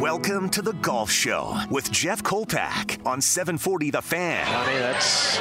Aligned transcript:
Welcome 0.00 0.50
to 0.50 0.60
the 0.60 0.74
Golf 0.74 1.10
Show 1.10 1.56
with 1.70 1.90
Jeff 1.90 2.22
Kolpack 2.22 3.04
on 3.06 3.22
740 3.22 3.90
The 3.90 4.02
Fan. 4.02 4.46
Honey, 4.46 4.78
that's 4.78 5.38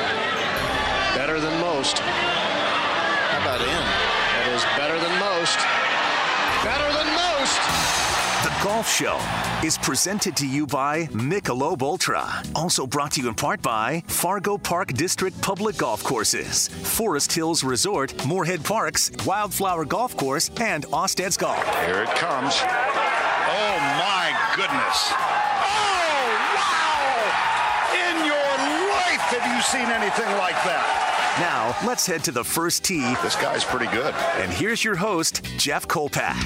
better 1.14 1.42
than 1.42 1.60
most. 1.60 2.00
How 2.00 3.42
about 3.42 3.60
in? 3.60 3.68
That 3.68 4.48
is 4.56 4.64
better 4.80 4.98
than 4.98 5.12
most. 5.20 5.60
Better 6.64 6.88
than 6.96 7.14
most. 7.20 7.96
The 8.46 8.64
Golf 8.64 8.90
Show 8.90 9.20
is 9.68 9.78
presented 9.78 10.38
to 10.38 10.48
you 10.48 10.66
by 10.66 11.08
Michelob 11.08 11.82
Ultra. 11.82 12.42
Also 12.56 12.88
brought 12.88 13.12
to 13.14 13.22
you 13.22 13.28
in 13.28 13.36
part 13.36 13.62
by 13.62 14.06
Fargo 14.08 14.58
Park 14.58 14.94
District 14.94 15.40
Public 15.42 15.76
Golf 15.76 16.02
Courses, 16.02 16.70
Forest 16.70 17.34
Hills 17.34 17.62
Resort, 17.66 18.26
Moorhead 18.26 18.64
Parks, 18.64 19.12
Wildflower 19.26 19.84
Golf 19.84 20.16
Course, 20.16 20.50
and 20.62 20.86
Austad's 20.94 21.36
Golf. 21.36 21.62
Here 21.86 22.04
it 22.04 22.10
comes. 22.16 22.56
My 24.56 24.62
goodness. 24.62 25.12
Oh 25.12 26.32
wow! 26.56 28.08
In 28.10 28.16
your 28.26 28.52
life 28.90 29.20
have 29.34 29.46
you 29.54 29.60
seen 29.64 29.90
anything 29.92 30.32
like 30.38 30.56
that? 30.64 30.88
Now, 31.42 31.76
let's 31.86 32.08
head 32.08 32.24
to 32.24 32.32
the 32.32 32.46
first 32.46 32.86
tee. 32.86 33.16
This 33.22 33.36
guy's 33.36 33.66
pretty 33.66 33.88
good. 33.88 34.14
And 34.38 34.50
here's 34.54 34.82
your 34.82 34.96
host, 34.96 35.44
Jeff 35.58 35.90
Kolpack. 35.90 36.42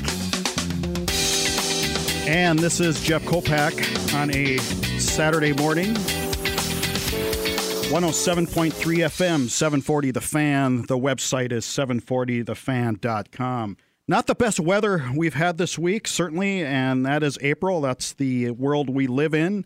And 2.27 2.57
this 2.57 2.79
is 2.79 2.99
Jeff 3.03 3.23
Kolpack 3.25 3.75
on 4.15 4.33
a 4.33 4.57
Saturday 4.97 5.53
morning. 5.53 5.93
107.3 5.93 8.71
FM, 8.71 9.47
740 9.49 10.11
The 10.11 10.21
Fan. 10.21 10.81
The 10.87 10.97
website 10.97 11.51
is 11.51 11.65
740thefan.com. 11.65 13.77
Not 14.09 14.25
the 14.25 14.33
best 14.33 14.59
weather 14.59 15.07
we've 15.15 15.35
had 15.35 15.59
this 15.59 15.77
week, 15.77 16.07
certainly, 16.07 16.65
and 16.65 17.05
that 17.05 17.21
is 17.21 17.37
April. 17.41 17.79
That's 17.79 18.11
the 18.13 18.49
world 18.49 18.89
we 18.89 19.05
live 19.05 19.35
in. 19.35 19.65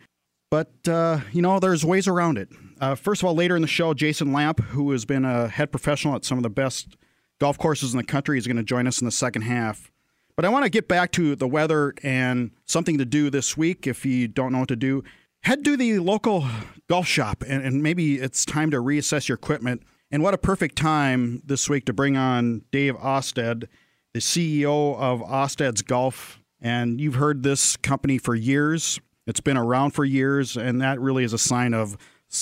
But, 0.51 0.85
uh, 0.85 1.21
you 1.31 1.41
know, 1.41 1.62
there's 1.62 1.85
ways 1.85 2.09
around 2.09 2.37
it. 2.37 2.49
Uh, 2.81 2.95
first 2.95 3.21
of 3.21 3.27
all, 3.29 3.35
later 3.35 3.55
in 3.55 3.62
the 3.62 3.70
show, 3.70 3.93
Jason 3.93 4.34
Lamp, 4.34 4.59
who 4.59 4.91
has 4.91 5.05
been 5.05 5.23
a 5.23 5.48
head 5.48 5.71
professional 5.71 6.13
at 6.18 6.26
some 6.26 6.37
of 6.37 6.43
the 6.43 6.49
best 6.49 6.98
golf 7.40 7.57
courses 7.57 7.93
in 7.93 7.98
the 7.98 8.03
country, 8.03 8.37
is 8.37 8.45
going 8.45 8.57
to 8.57 8.63
join 8.63 8.85
us 8.85 8.99
in 8.99 9.05
the 9.05 9.12
second 9.12 9.43
half. 9.43 9.90
But 10.35 10.43
I 10.43 10.49
want 10.49 10.65
to 10.65 10.70
get 10.70 10.90
back 10.90 11.13
to 11.13 11.37
the 11.37 11.48
weather 11.48 11.93
and 12.03 12.51
something 12.65 12.98
to 12.98 13.05
do 13.05 13.29
this 13.29 13.55
week 13.55 13.87
if 13.87 14.05
you 14.05 14.27
don't 14.27 14.51
know 14.51 14.59
what 14.59 14.68
to 14.68 14.75
do. 14.75 15.05
Head 15.43 15.63
to 15.63 15.77
the 15.77 15.99
local 15.99 16.46
golf 16.90 17.07
shop 17.07 17.46
and, 17.48 17.63
and 17.63 17.81
maybe 17.81 18.20
it's 18.20 18.43
time 18.43 18.71
to 18.71 18.77
reassess 18.81 19.29
your 19.29 19.37
equipment. 19.37 19.84
And 20.12 20.21
what 20.21 20.34
a 20.34 20.37
perfect 20.37 20.75
time 20.75 21.41
this 21.46 21.70
week 21.70 21.85
to 21.85 21.93
bring 21.93 22.18
on 22.18 22.63
Dave 22.71 22.98
Austad, 22.98 23.70
the 24.13 24.19
CEO 24.19 24.97
of 24.97 25.21
Austad's 25.21 25.81
Golf. 25.81 26.39
And 26.61 27.01
you've 27.01 27.15
heard 27.15 27.43
this 27.43 27.75
company 27.77 28.17
for 28.17 28.35
years. 28.35 28.99
It's 29.27 29.41
been 29.41 29.57
around 29.57 29.91
for 29.91 30.05
years, 30.05 30.55
and 30.55 30.81
that 30.81 30.99
really 30.99 31.23
is 31.23 31.33
a 31.33 31.37
sign 31.37 31.73
of 31.73 31.97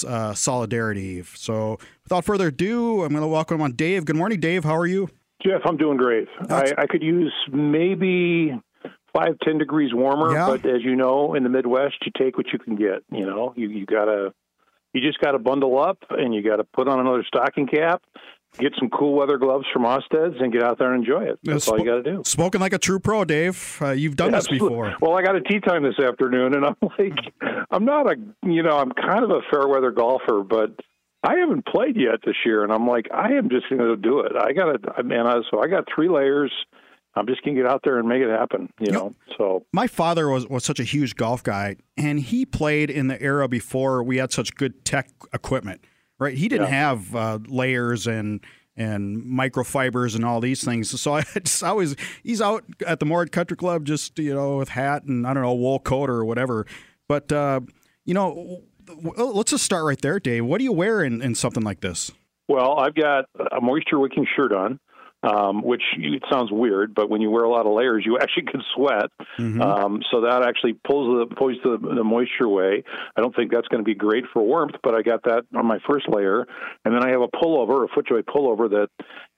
uh, 0.08 0.33
solidarity. 0.33 1.23
So, 1.23 1.80
without 2.03 2.25
further 2.25 2.47
ado, 2.47 3.03
I'm 3.03 3.09
going 3.09 3.22
to 3.22 3.27
welcome 3.27 3.61
on 3.61 3.73
Dave. 3.73 4.05
Good 4.05 4.16
morning, 4.16 4.39
Dave. 4.39 4.64
How 4.64 4.75
are 4.77 4.86
you? 4.86 5.09
Jeff, 5.44 5.61
I'm 5.66 5.77
doing 5.77 5.97
great. 5.97 6.27
I, 6.49 6.72
I, 6.77 6.86
could 6.88 7.02
use 7.02 7.33
maybe 7.52 8.53
five, 9.14 9.39
ten 9.44 9.58
degrees 9.58 9.92
warmer, 9.92 10.33
yeah. 10.33 10.47
but 10.47 10.66
as 10.66 10.83
you 10.83 10.95
know, 10.95 11.33
in 11.33 11.44
the 11.44 11.49
Midwest, 11.49 11.95
you 12.05 12.11
take 12.16 12.38
what 12.38 12.47
you 12.53 12.59
can 12.59 12.75
get. 12.75 13.03
You 13.11 13.25
know, 13.25 13.53
you 13.55 13.69
you 13.69 13.86
gotta, 13.88 14.33
you 14.94 15.02
just 15.02 15.19
gotta 15.19 15.39
bundle 15.39 15.80
up, 15.80 15.97
and 16.11 16.33
you 16.33 16.44
gotta 16.44 16.64
put 16.64 16.88
on 16.88 16.99
another 16.99 17.23
stocking 17.27 17.66
cap, 17.66 18.03
get 18.58 18.74
some 18.80 18.90
cool 18.90 19.14
weather 19.14 19.38
gloves 19.38 19.66
from 19.74 19.86
Austad's, 19.86 20.36
and 20.40 20.52
get 20.52 20.62
out 20.64 20.78
there 20.80 20.94
and 20.94 21.04
enjoy 21.04 21.24
it. 21.24 21.40
That's 21.44 21.68
all 21.68 21.80
you 21.80 21.86
got 21.86 22.04
to 22.04 22.04
do. 22.04 22.22
Smoking 22.26 22.62
like 22.62 22.74
a 22.74 22.78
true 22.78 23.00
pro, 23.00 23.24
Dave. 23.26 23.78
Uh, 23.82 23.92
you've 23.92 24.16
done 24.16 24.32
Yeah, 24.32 24.40
this 24.40 24.48
before. 24.48 24.96
Well, 25.02 25.18
I 25.18 25.22
got 25.22 25.36
a 25.36 25.42
tee 25.42 25.60
time 25.60 25.84
this 25.84 26.00
afternoon, 26.04 26.54
and 26.56 26.66
I'm 26.66 26.76
like, 27.00 27.18
I'm 27.72 27.86
not 27.86 28.12
a, 28.12 28.16
you 28.46 28.64
know, 28.64 28.78
I'm 28.78 28.92
kind 28.92 29.24
of 29.24 29.30
a 29.32 29.42
fair 29.52 29.68
weather 29.68 29.92
golfer, 29.92 30.44
but 30.44 30.72
I 31.24 31.36
haven't 31.38 31.66
played 31.66 31.96
yet 31.98 32.20
this 32.26 32.36
year, 32.46 32.64
and 32.64 32.72
I'm 32.73 32.88
like, 32.88 33.08
I 33.14 33.34
am 33.34 33.50
just 33.50 33.70
going 33.70 33.80
to 33.82 33.95
do 33.95 34.20
it. 34.22 34.32
I 34.36 34.54
got 34.54 34.98
to, 34.98 35.04
man. 35.04 35.28
I, 35.28 35.42
so 35.50 35.61
I 35.64 35.67
got 35.67 35.86
three 35.94 36.10
layers. 36.10 36.52
I'm 37.14 37.28
just 37.28 37.44
going 37.44 37.56
to 37.58 37.61
get 37.61 37.70
out 37.70 37.82
there 37.84 38.00
and 38.00 38.08
make 38.08 38.22
it 38.22 38.30
happen. 38.30 38.72
You 38.80 38.86
Yep. 38.88 38.94
know, 38.94 39.14
so 39.38 39.66
My 39.73 39.86
father 39.88 40.30
was, 40.30 40.48
was 40.48 40.64
such 40.64 40.80
a 40.80 40.84
huge 40.86 41.16
golf 41.16 41.44
guy, 41.44 41.76
and 41.98 42.20
he 42.20 42.45
played 42.45 42.90
in 42.90 43.08
the 43.08 43.22
era 43.22 43.48
before 43.50 44.02
we 44.02 44.17
had 44.17 44.32
such 44.32 44.56
good 44.56 44.86
tech 44.86 45.10
equipment. 45.34 45.84
Right? 46.21 46.37
He 46.37 46.48
didn't 46.48 46.67
Yeah. 46.67 46.92
have 46.92 47.15
uh, 47.15 47.39
layers 47.48 48.05
and 48.08 48.39
and 48.77 49.17
microfibers 49.23 50.15
and 50.15 50.23
all 50.23 50.39
these 50.39 50.64
things. 50.64 51.02
So 51.02 51.15
I 51.15 51.23
just 51.43 51.64
always 51.64 51.95
he's 52.23 52.42
out 52.42 52.64
at 52.86 52.99
the 52.99 53.05
Moorhead 53.05 53.32
Country 53.32 53.58
Club, 53.58 53.86
just 53.86 54.17
you 54.20 54.33
know, 54.33 54.58
with 54.58 54.70
hat 54.70 55.04
and 55.04 55.26
I 55.27 55.33
don't 55.33 55.42
know 55.43 55.54
wool 55.54 55.80
coat 55.80 56.10
or 56.10 56.23
whatever. 56.23 56.67
But 57.10 57.31
uh, 57.31 57.61
you 58.05 58.14
know, 58.14 58.61
let's 59.17 59.52
just 59.52 59.65
start 59.65 59.83
right 59.83 59.99
there, 60.02 60.20
Dave. 60.20 60.45
What 60.45 60.60
do 60.60 60.64
you 60.64 60.71
wear 60.73 61.04
in, 61.04 61.21
in 61.23 61.33
something 61.36 61.64
like 61.64 61.81
this? 61.81 62.11
Well, 62.48 62.77
I've 62.80 62.95
got 62.95 63.26
a 63.52 63.60
moisture 63.61 63.98
wicking 63.99 64.27
shirt 64.36 64.52
on, 64.54 64.80
um, 65.23 65.61
which 65.61 65.83
you- 65.98 66.14
it 66.15 66.23
sounds 66.32 66.52
weird, 66.52 66.93
but 66.93 67.09
when 67.09 67.21
you 67.21 67.30
wear 67.30 67.43
a 67.43 67.49
lot 67.49 67.65
of 67.65 67.73
layers, 67.73 68.04
you 68.05 68.17
actually 68.17 68.43
can 68.52 68.61
sweat. 68.76 69.09
Um, 69.61 70.02
so 70.11 70.21
that 70.21 70.43
actually 70.45 70.73
pulls 70.73 71.30
the 71.30 71.36
pulls 71.36 71.58
the, 71.64 71.77
the 71.77 72.04
moisture 72.04 72.45
away. 72.45 72.83
I 73.15 73.21
don't 73.21 73.36
think 73.36 73.52
that's 73.52 73.67
going 73.67 73.83
to 73.83 73.86
be 73.86 73.95
great 73.95 74.26
for 74.33 74.42
warmth, 74.42 74.76
but 74.83 74.95
I 74.95 75.02
got 75.02 75.23
that 75.23 75.43
on 75.55 75.65
my 75.65 75.80
first 75.89 76.08
layer, 76.10 76.45
and 76.86 76.93
then 76.93 77.04
I 77.04 77.10
have 77.11 77.21
a 77.21 77.27
pullover, 77.27 77.86
a 77.86 77.87
FootJoy 77.87 78.23
pullover 78.23 78.70
that 78.71 78.89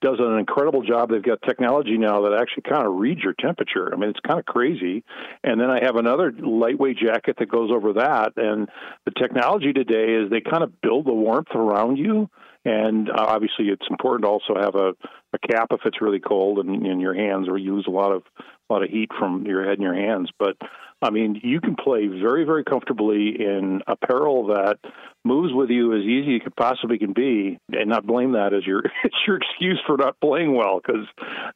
does 0.02 0.18
an 0.20 0.38
incredible 0.38 0.82
job. 0.84 1.10
They've 1.10 1.24
got 1.24 1.42
technology 1.44 1.98
now 1.98 2.22
that 2.24 2.34
actually 2.40 2.64
kind 2.64 2.86
of 2.86 2.96
reads 2.96 3.22
your 3.22 3.34
temperature. 3.40 3.94
I 3.94 3.98
mean, 3.98 4.10
it's 4.10 4.20
kind 4.20 4.40
of 4.40 4.46
crazy. 4.46 5.04
And 5.44 5.60
then 5.62 5.70
I 5.70 5.80
have 5.84 5.96
another 5.96 6.32
lightweight 6.38 6.98
jacket 6.98 7.38
that 7.40 7.50
goes 7.50 7.72
over 7.72 7.94
that. 7.94 8.34
And 8.36 8.68
the 9.06 9.12
technology 9.12 9.72
today 9.72 10.14
is 10.14 10.30
they 10.30 10.42
kind 10.42 10.64
of 10.64 10.82
build 10.82 11.06
the 11.06 11.14
warmth 11.14 11.56
around 11.56 11.98
you. 11.98 12.30
And 12.66 13.10
uh, 13.10 13.26
obviously, 13.28 13.66
it's 13.66 13.86
important 13.90 14.24
to 14.24 14.30
also 14.30 14.56
have 14.56 14.76
a, 14.76 14.94
a 15.34 15.40
cap 15.40 15.68
if 15.72 15.82
it's 15.86 16.02
really 16.02 16.20
cold 16.20 16.60
and 16.60 16.86
in 16.86 17.00
your 17.00 17.14
hands, 17.14 17.48
or 17.50 17.58
you 17.58 17.76
lose 17.76 17.86
a 17.88 17.92
lot 17.92 18.12
of 18.12 18.24
a 18.40 18.74
lot 18.74 18.84
of 18.84 18.90
heat 18.90 19.10
from 19.20 19.46
your 19.46 19.64
head 19.64 19.74
and 19.74 19.82
your 19.82 19.96
hands. 19.96 20.30
But 20.40 20.56
I 21.04 21.10
mean, 21.10 21.40
you 21.44 21.60
can 21.60 21.76
play 21.76 22.08
very, 22.08 22.46
very 22.46 22.64
comfortably 22.64 23.36
in 23.40 23.82
apparel 23.88 24.48
that 24.48 24.78
moves 25.26 25.54
with 25.54 25.70
you 25.70 25.94
as 25.94 26.02
easy 26.02 26.36
as 26.36 26.42
you 26.44 26.52
possibly 26.58 26.98
can 26.98 27.14
be, 27.14 27.60
and 27.72 27.90
not 27.90 28.06
blame 28.06 28.34
that 28.34 28.54
as 28.54 28.66
your 28.66 28.80
as 29.04 29.12
your 29.28 29.38
excuse 29.38 29.80
for 29.86 29.98
not 29.98 30.20
playing 30.20 30.56
well, 30.56 30.80
because 30.80 31.06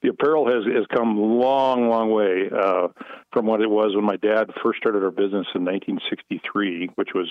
the 0.02 0.09
apparel 0.09 0.47
has 0.47 0.66
has 0.74 0.85
come 0.96 1.18
long, 1.18 1.90
long 1.90 2.12
way 2.12 2.50
uh, 2.53 2.88
from 3.31 3.46
what 3.46 3.62
it 3.62 3.69
was 3.69 3.96
when 3.96 4.06
my 4.06 4.18
dad 4.18 4.50
first 4.63 4.80
started 4.80 5.03
our 5.03 5.12
business 5.12 5.47
in 5.56 5.64
1963, 5.66 6.91
which 6.96 7.09
was, 7.14 7.29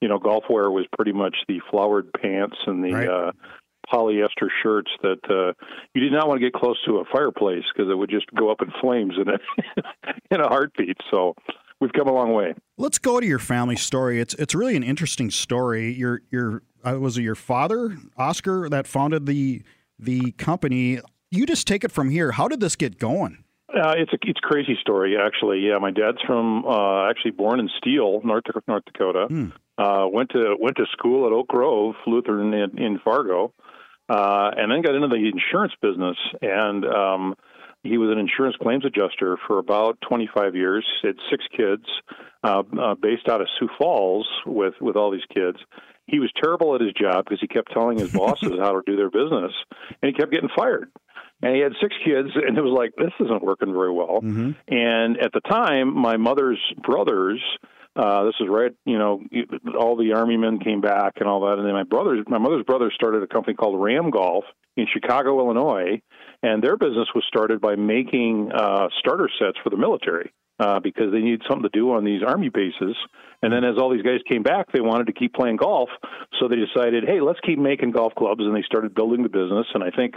you 0.00 0.08
know, 0.08 0.18
golf 0.18 0.44
wear 0.50 0.70
was 0.70 0.86
pretty 0.96 1.12
much 1.12 1.36
the 1.48 1.60
flowered 1.70 2.12
pants 2.12 2.56
and 2.66 2.84
the 2.84 2.92
Right. 2.92 3.08
uh, 3.08 3.32
polyester 3.92 4.48
shirts 4.62 4.90
that 5.02 5.20
uh, 5.28 5.52
you 5.94 6.00
did 6.00 6.12
not 6.12 6.28
want 6.28 6.40
to 6.40 6.46
get 6.46 6.52
close 6.52 6.76
to 6.86 6.98
a 6.98 7.04
fireplace 7.12 7.64
because 7.74 7.90
it 7.90 7.94
would 7.94 8.10
just 8.10 8.26
go 8.34 8.50
up 8.50 8.62
in 8.62 8.72
flames 8.80 9.14
in 9.16 9.28
a 9.28 9.38
in 10.34 10.40
a 10.40 10.48
heartbeat. 10.48 10.96
So 11.10 11.34
we've 11.80 11.92
come 11.92 12.08
a 12.08 12.12
long 12.12 12.32
way. 12.32 12.54
Let's 12.78 12.98
go 12.98 13.20
to 13.20 13.26
your 13.26 13.38
family 13.38 13.76
story. 13.76 14.20
It's 14.20 14.34
it's 14.34 14.54
really 14.54 14.76
an 14.76 14.82
interesting 14.82 15.30
story. 15.30 15.92
Your 15.92 16.22
your 16.30 16.62
uh, 16.84 16.98
was 16.98 17.18
it 17.18 17.22
your 17.22 17.34
father 17.34 17.96
Oscar 18.16 18.68
that 18.68 18.86
founded 18.86 19.26
the 19.26 19.62
the 19.98 20.32
company? 20.32 21.00
You 21.30 21.46
just 21.46 21.66
take 21.66 21.84
it 21.84 21.92
from 21.92 22.10
here. 22.10 22.32
How 22.32 22.48
did 22.48 22.60
this 22.60 22.76
get 22.76 22.98
going? 22.98 23.44
Uh, 23.74 23.94
it's 23.96 24.12
a 24.12 24.18
it's 24.22 24.38
a 24.42 24.46
crazy 24.46 24.76
story 24.80 25.16
actually. 25.16 25.60
Yeah, 25.60 25.78
my 25.78 25.90
dad's 25.90 26.18
from 26.26 26.64
uh, 26.66 27.08
actually 27.08 27.30
born 27.32 27.58
in 27.58 27.70
Steele, 27.78 28.20
North 28.22 28.44
North 28.68 28.84
Dakota. 28.84 29.26
Uh, 29.78 30.06
went 30.12 30.30
to 30.30 30.56
went 30.60 30.76
to 30.76 30.84
school 30.92 31.26
at 31.26 31.32
Oak 31.32 31.48
Grove 31.48 31.94
Lutheran 32.06 32.52
in, 32.52 32.78
in 32.78 32.98
Fargo, 32.98 33.54
uh, 34.12 34.50
and 34.56 34.70
then 34.70 34.82
got 34.82 34.94
into 34.94 35.08
the 35.08 35.30
insurance 35.32 35.72
business. 35.80 36.16
And 36.42 36.84
um, 36.84 37.34
he 37.82 37.96
was 37.96 38.10
an 38.10 38.18
insurance 38.18 38.56
claims 38.60 38.84
adjuster 38.84 39.38
for 39.46 39.58
about 39.58 39.98
25 40.06 40.54
years. 40.54 40.84
Had 41.02 41.16
six 41.30 41.44
kids, 41.56 41.84
uh, 42.44 42.62
uh, 42.78 42.94
based 42.94 43.28
out 43.28 43.40
of 43.40 43.48
Sioux 43.58 43.68
Falls 43.78 44.28
with 44.44 44.74
with 44.80 44.96
all 44.96 45.10
these 45.10 45.26
kids. 45.34 45.56
He 46.06 46.18
was 46.18 46.30
terrible 46.42 46.74
at 46.74 46.80
his 46.80 46.92
job 46.92 47.24
because 47.24 47.40
he 47.40 47.48
kept 47.48 47.72
telling 47.72 47.98
his 47.98 48.12
bosses 48.12 48.52
how 48.60 48.72
to 48.72 48.82
do 48.84 48.96
their 48.96 49.10
business, 49.10 49.52
and 50.02 50.08
he 50.08 50.12
kept 50.12 50.30
getting 50.30 50.50
fired 50.54 50.90
and 51.42 51.56
he 51.56 51.60
had 51.60 51.72
six 51.80 51.94
kids 52.04 52.28
and 52.34 52.56
it 52.56 52.62
was 52.62 52.72
like 52.72 52.94
this 52.96 53.12
isn't 53.18 53.42
working 53.42 53.72
very 53.72 53.92
well 53.92 54.20
and 54.68 55.18
at 55.18 55.32
the 55.32 55.40
time 55.40 55.92
my 55.92 56.16
mother's 56.16 56.60
brothers 56.82 57.40
uh 57.96 58.24
this 58.24 58.34
is 58.40 58.46
right 58.48 58.72
you 58.84 58.98
know 58.98 59.22
all 59.78 59.96
the 59.96 60.12
army 60.12 60.36
men 60.36 60.58
came 60.58 60.80
back 60.80 61.14
and 61.16 61.28
all 61.28 61.40
that 61.40 61.58
and 61.58 61.66
then 61.66 61.74
my 61.74 61.82
brothers 61.82 62.24
my 62.28 62.38
mother's 62.38 62.64
brother 62.64 62.90
started 62.94 63.22
a 63.22 63.26
company 63.26 63.54
called 63.54 63.80
ram 63.80 64.10
golf 64.10 64.44
in 64.76 64.86
chicago 64.92 65.38
illinois 65.38 66.00
and 66.42 66.62
their 66.62 66.76
business 66.76 67.08
was 67.14 67.24
started 67.28 67.60
by 67.60 67.76
making 67.76 68.50
uh 68.52 68.88
starter 68.98 69.28
sets 69.38 69.58
for 69.62 69.70
the 69.70 69.76
military 69.76 70.32
uh, 70.62 70.80
because 70.80 71.12
they 71.12 71.20
needed 71.20 71.42
something 71.48 71.68
to 71.68 71.76
do 71.76 71.92
on 71.92 72.04
these 72.04 72.22
army 72.26 72.48
bases. 72.48 72.96
And 73.42 73.52
then 73.52 73.64
as 73.64 73.76
all 73.78 73.90
these 73.90 74.02
guys 74.02 74.20
came 74.28 74.42
back, 74.42 74.70
they 74.70 74.80
wanted 74.80 75.08
to 75.08 75.12
keep 75.12 75.34
playing 75.34 75.56
golf, 75.56 75.88
so 76.38 76.46
they 76.46 76.56
decided, 76.56 77.04
hey, 77.04 77.20
let's 77.20 77.40
keep 77.40 77.58
making 77.58 77.90
golf 77.90 78.14
clubs, 78.14 78.42
and 78.42 78.54
they 78.54 78.62
started 78.62 78.94
building 78.94 79.24
the 79.24 79.28
business. 79.28 79.66
And 79.74 79.82
I 79.82 79.90
think 79.90 80.14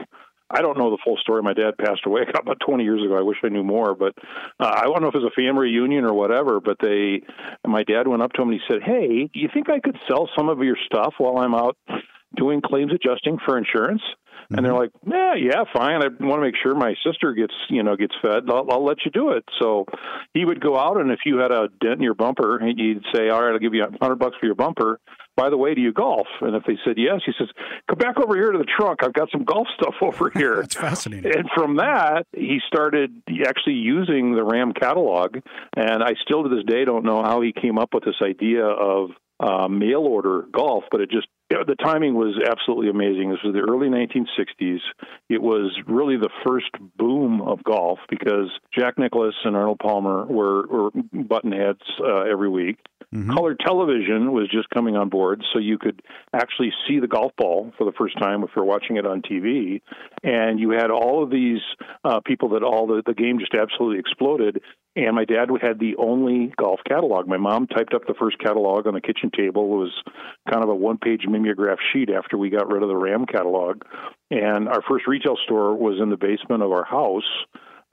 I 0.49 0.61
don't 0.61 0.77
know 0.77 0.91
the 0.91 0.97
full 1.03 1.17
story. 1.17 1.41
My 1.41 1.53
dad 1.53 1.77
passed 1.77 2.05
away 2.05 2.21
about 2.39 2.59
20 2.65 2.83
years 2.83 3.03
ago. 3.03 3.17
I 3.17 3.21
wish 3.21 3.37
I 3.43 3.49
knew 3.49 3.63
more, 3.63 3.95
but 3.95 4.13
uh, 4.59 4.71
I 4.75 4.83
don't 4.83 5.01
know 5.01 5.07
if 5.07 5.15
it 5.15 5.21
was 5.21 5.31
a 5.31 5.41
family 5.41 5.71
reunion 5.71 6.05
or 6.05 6.13
whatever. 6.13 6.59
But 6.59 6.77
they, 6.81 7.21
my 7.65 7.83
dad 7.83 8.07
went 8.07 8.21
up 8.21 8.33
to 8.33 8.41
him 8.41 8.49
and 8.49 8.59
he 8.59 8.73
said, 8.73 8.83
"Hey, 8.83 9.29
do 9.33 9.39
you 9.39 9.49
think 9.53 9.69
I 9.69 9.79
could 9.79 9.97
sell 10.07 10.29
some 10.37 10.49
of 10.49 10.59
your 10.59 10.77
stuff 10.85 11.15
while 11.17 11.37
I'm 11.37 11.55
out 11.55 11.77
doing 12.35 12.61
claims 12.61 12.91
adjusting 12.93 13.37
for 13.45 13.57
insurance?" 13.57 14.01
And 14.49 14.65
they're 14.65 14.73
mm-hmm. 14.73 14.81
like, 14.81 14.91
yeah, 15.07 15.33
yeah, 15.35 15.63
fine. 15.73 16.01
I 16.01 16.07
want 16.23 16.39
to 16.39 16.45
make 16.45 16.55
sure 16.61 16.75
my 16.75 16.93
sister 17.05 17.33
gets, 17.33 17.53
you 17.69 17.83
know, 17.83 17.95
gets 17.95 18.13
fed. 18.21 18.43
I'll, 18.49 18.69
I'll 18.69 18.85
let 18.85 19.05
you 19.05 19.11
do 19.11 19.31
it. 19.31 19.43
So 19.59 19.85
he 20.33 20.45
would 20.45 20.61
go 20.61 20.77
out, 20.77 20.99
and 20.99 21.11
if 21.11 21.19
you 21.25 21.37
had 21.37 21.51
a 21.51 21.69
dent 21.81 21.95
in 21.95 22.03
your 22.03 22.13
bumper, 22.13 22.59
he'd 22.63 23.01
say, 23.13 23.29
all 23.29 23.41
right, 23.41 23.53
I'll 23.53 23.59
give 23.59 23.73
you 23.73 23.83
a 23.83 23.97
hundred 23.99 24.19
bucks 24.19 24.35
for 24.39 24.45
your 24.45 24.55
bumper. 24.55 24.99
By 25.35 25.49
the 25.49 25.57
way, 25.57 25.75
do 25.75 25.81
you 25.81 25.91
golf? 25.91 26.27
And 26.39 26.55
if 26.55 26.63
they 26.63 26.77
said 26.85 26.97
yes, 26.97 27.21
he 27.25 27.33
says, 27.37 27.49
come 27.89 27.97
back 27.97 28.17
over 28.17 28.35
here 28.35 28.51
to 28.51 28.57
the 28.57 28.65
trunk. 28.77 28.99
I've 29.03 29.13
got 29.13 29.29
some 29.31 29.43
golf 29.43 29.67
stuff 29.75 29.95
over 30.01 30.29
here. 30.33 30.57
That's 30.61 30.75
fascinating. 30.75 31.35
And 31.35 31.49
from 31.53 31.75
that, 31.77 32.25
he 32.31 32.59
started 32.65 33.21
actually 33.45 33.75
using 33.75 34.33
the 34.33 34.43
Ram 34.43 34.71
catalog. 34.71 35.39
And 35.75 36.01
I 36.01 36.13
still 36.23 36.43
to 36.43 36.49
this 36.49 36.63
day 36.65 36.85
don't 36.85 37.03
know 37.03 37.21
how 37.21 37.41
he 37.41 37.51
came 37.51 37.77
up 37.77 37.93
with 37.93 38.05
this 38.05 38.15
idea 38.23 38.65
of 38.65 39.09
uh, 39.39 39.67
mail 39.67 40.01
order 40.01 40.45
golf, 40.53 40.85
but 40.89 41.01
it 41.01 41.11
just 41.11 41.27
the 41.49 41.75
timing 41.75 42.15
was 42.15 42.39
absolutely 42.49 42.89
amazing. 42.89 43.29
This 43.29 43.39
was 43.43 43.53
the 43.53 43.61
early 43.61 43.87
1960s. 43.87 44.79
It 45.29 45.41
was 45.41 45.77
really 45.87 46.17
the 46.17 46.29
first 46.45 46.71
boom 46.97 47.41
of 47.41 47.63
golf 47.63 47.99
because 48.09 48.49
Jack 48.77 48.97
Nicklaus 48.97 49.35
and 49.43 49.55
Arnold 49.55 49.79
Palmer 49.79 50.25
were, 50.25 50.67
were 50.67 50.91
button 51.13 51.51
heads 51.51 51.81
uh, 51.99 52.21
every 52.21 52.49
week. 52.49 52.77
Mm-hmm. 53.13 53.33
Color 53.33 53.55
television 53.55 54.33
was 54.33 54.49
just 54.51 54.69
coming 54.71 54.95
on 54.95 55.09
board, 55.09 55.43
so 55.53 55.59
you 55.59 55.77
could 55.77 56.01
actually 56.33 56.71
see 56.87 56.99
the 56.99 57.07
golf 57.07 57.31
ball 57.37 57.71
for 57.77 57.85
the 57.85 57.93
first 57.97 58.17
time 58.17 58.43
if 58.43 58.49
you're 58.55 58.65
watching 58.65 58.97
it 58.97 59.05
on 59.05 59.21
TV. 59.21 59.81
And 60.23 60.59
you 60.59 60.71
had 60.71 60.89
all 60.89 61.23
of 61.23 61.29
these 61.29 61.61
uh, 62.03 62.19
people 62.25 62.49
that 62.49 62.63
all 62.63 62.87
the, 62.87 63.03
the 63.05 63.13
game 63.13 63.39
just 63.39 63.53
absolutely 63.53 63.99
exploded. 63.99 64.61
And 64.95 65.15
my 65.15 65.25
dad 65.25 65.49
had 65.61 65.79
the 65.79 65.95
only 65.97 66.53
golf 66.57 66.79
catalog. 66.87 67.27
My 67.27 67.37
mom 67.37 67.67
typed 67.67 67.93
up 67.93 68.07
the 68.07 68.13
first 68.13 68.39
catalog 68.39 68.87
on 68.87 68.93
the 68.93 69.01
kitchen 69.01 69.29
table. 69.35 69.63
It 69.63 69.77
was 69.77 70.03
kind 70.49 70.63
of 70.63 70.69
a 70.69 70.75
one 70.75 70.97
page 70.97 71.25
mimeograph 71.27 71.79
sheet 71.91 72.09
after 72.09 72.37
we 72.37 72.49
got 72.49 72.71
rid 72.71 72.81
of 72.81 72.87
the 72.87 72.95
RAM 72.95 73.25
catalog. 73.25 73.81
And 74.31 74.69
our 74.69 74.81
first 74.87 75.05
retail 75.05 75.37
store 75.43 75.75
was 75.75 75.99
in 76.01 76.09
the 76.09 76.17
basement 76.17 76.63
of 76.63 76.71
our 76.71 76.85
house 76.85 77.23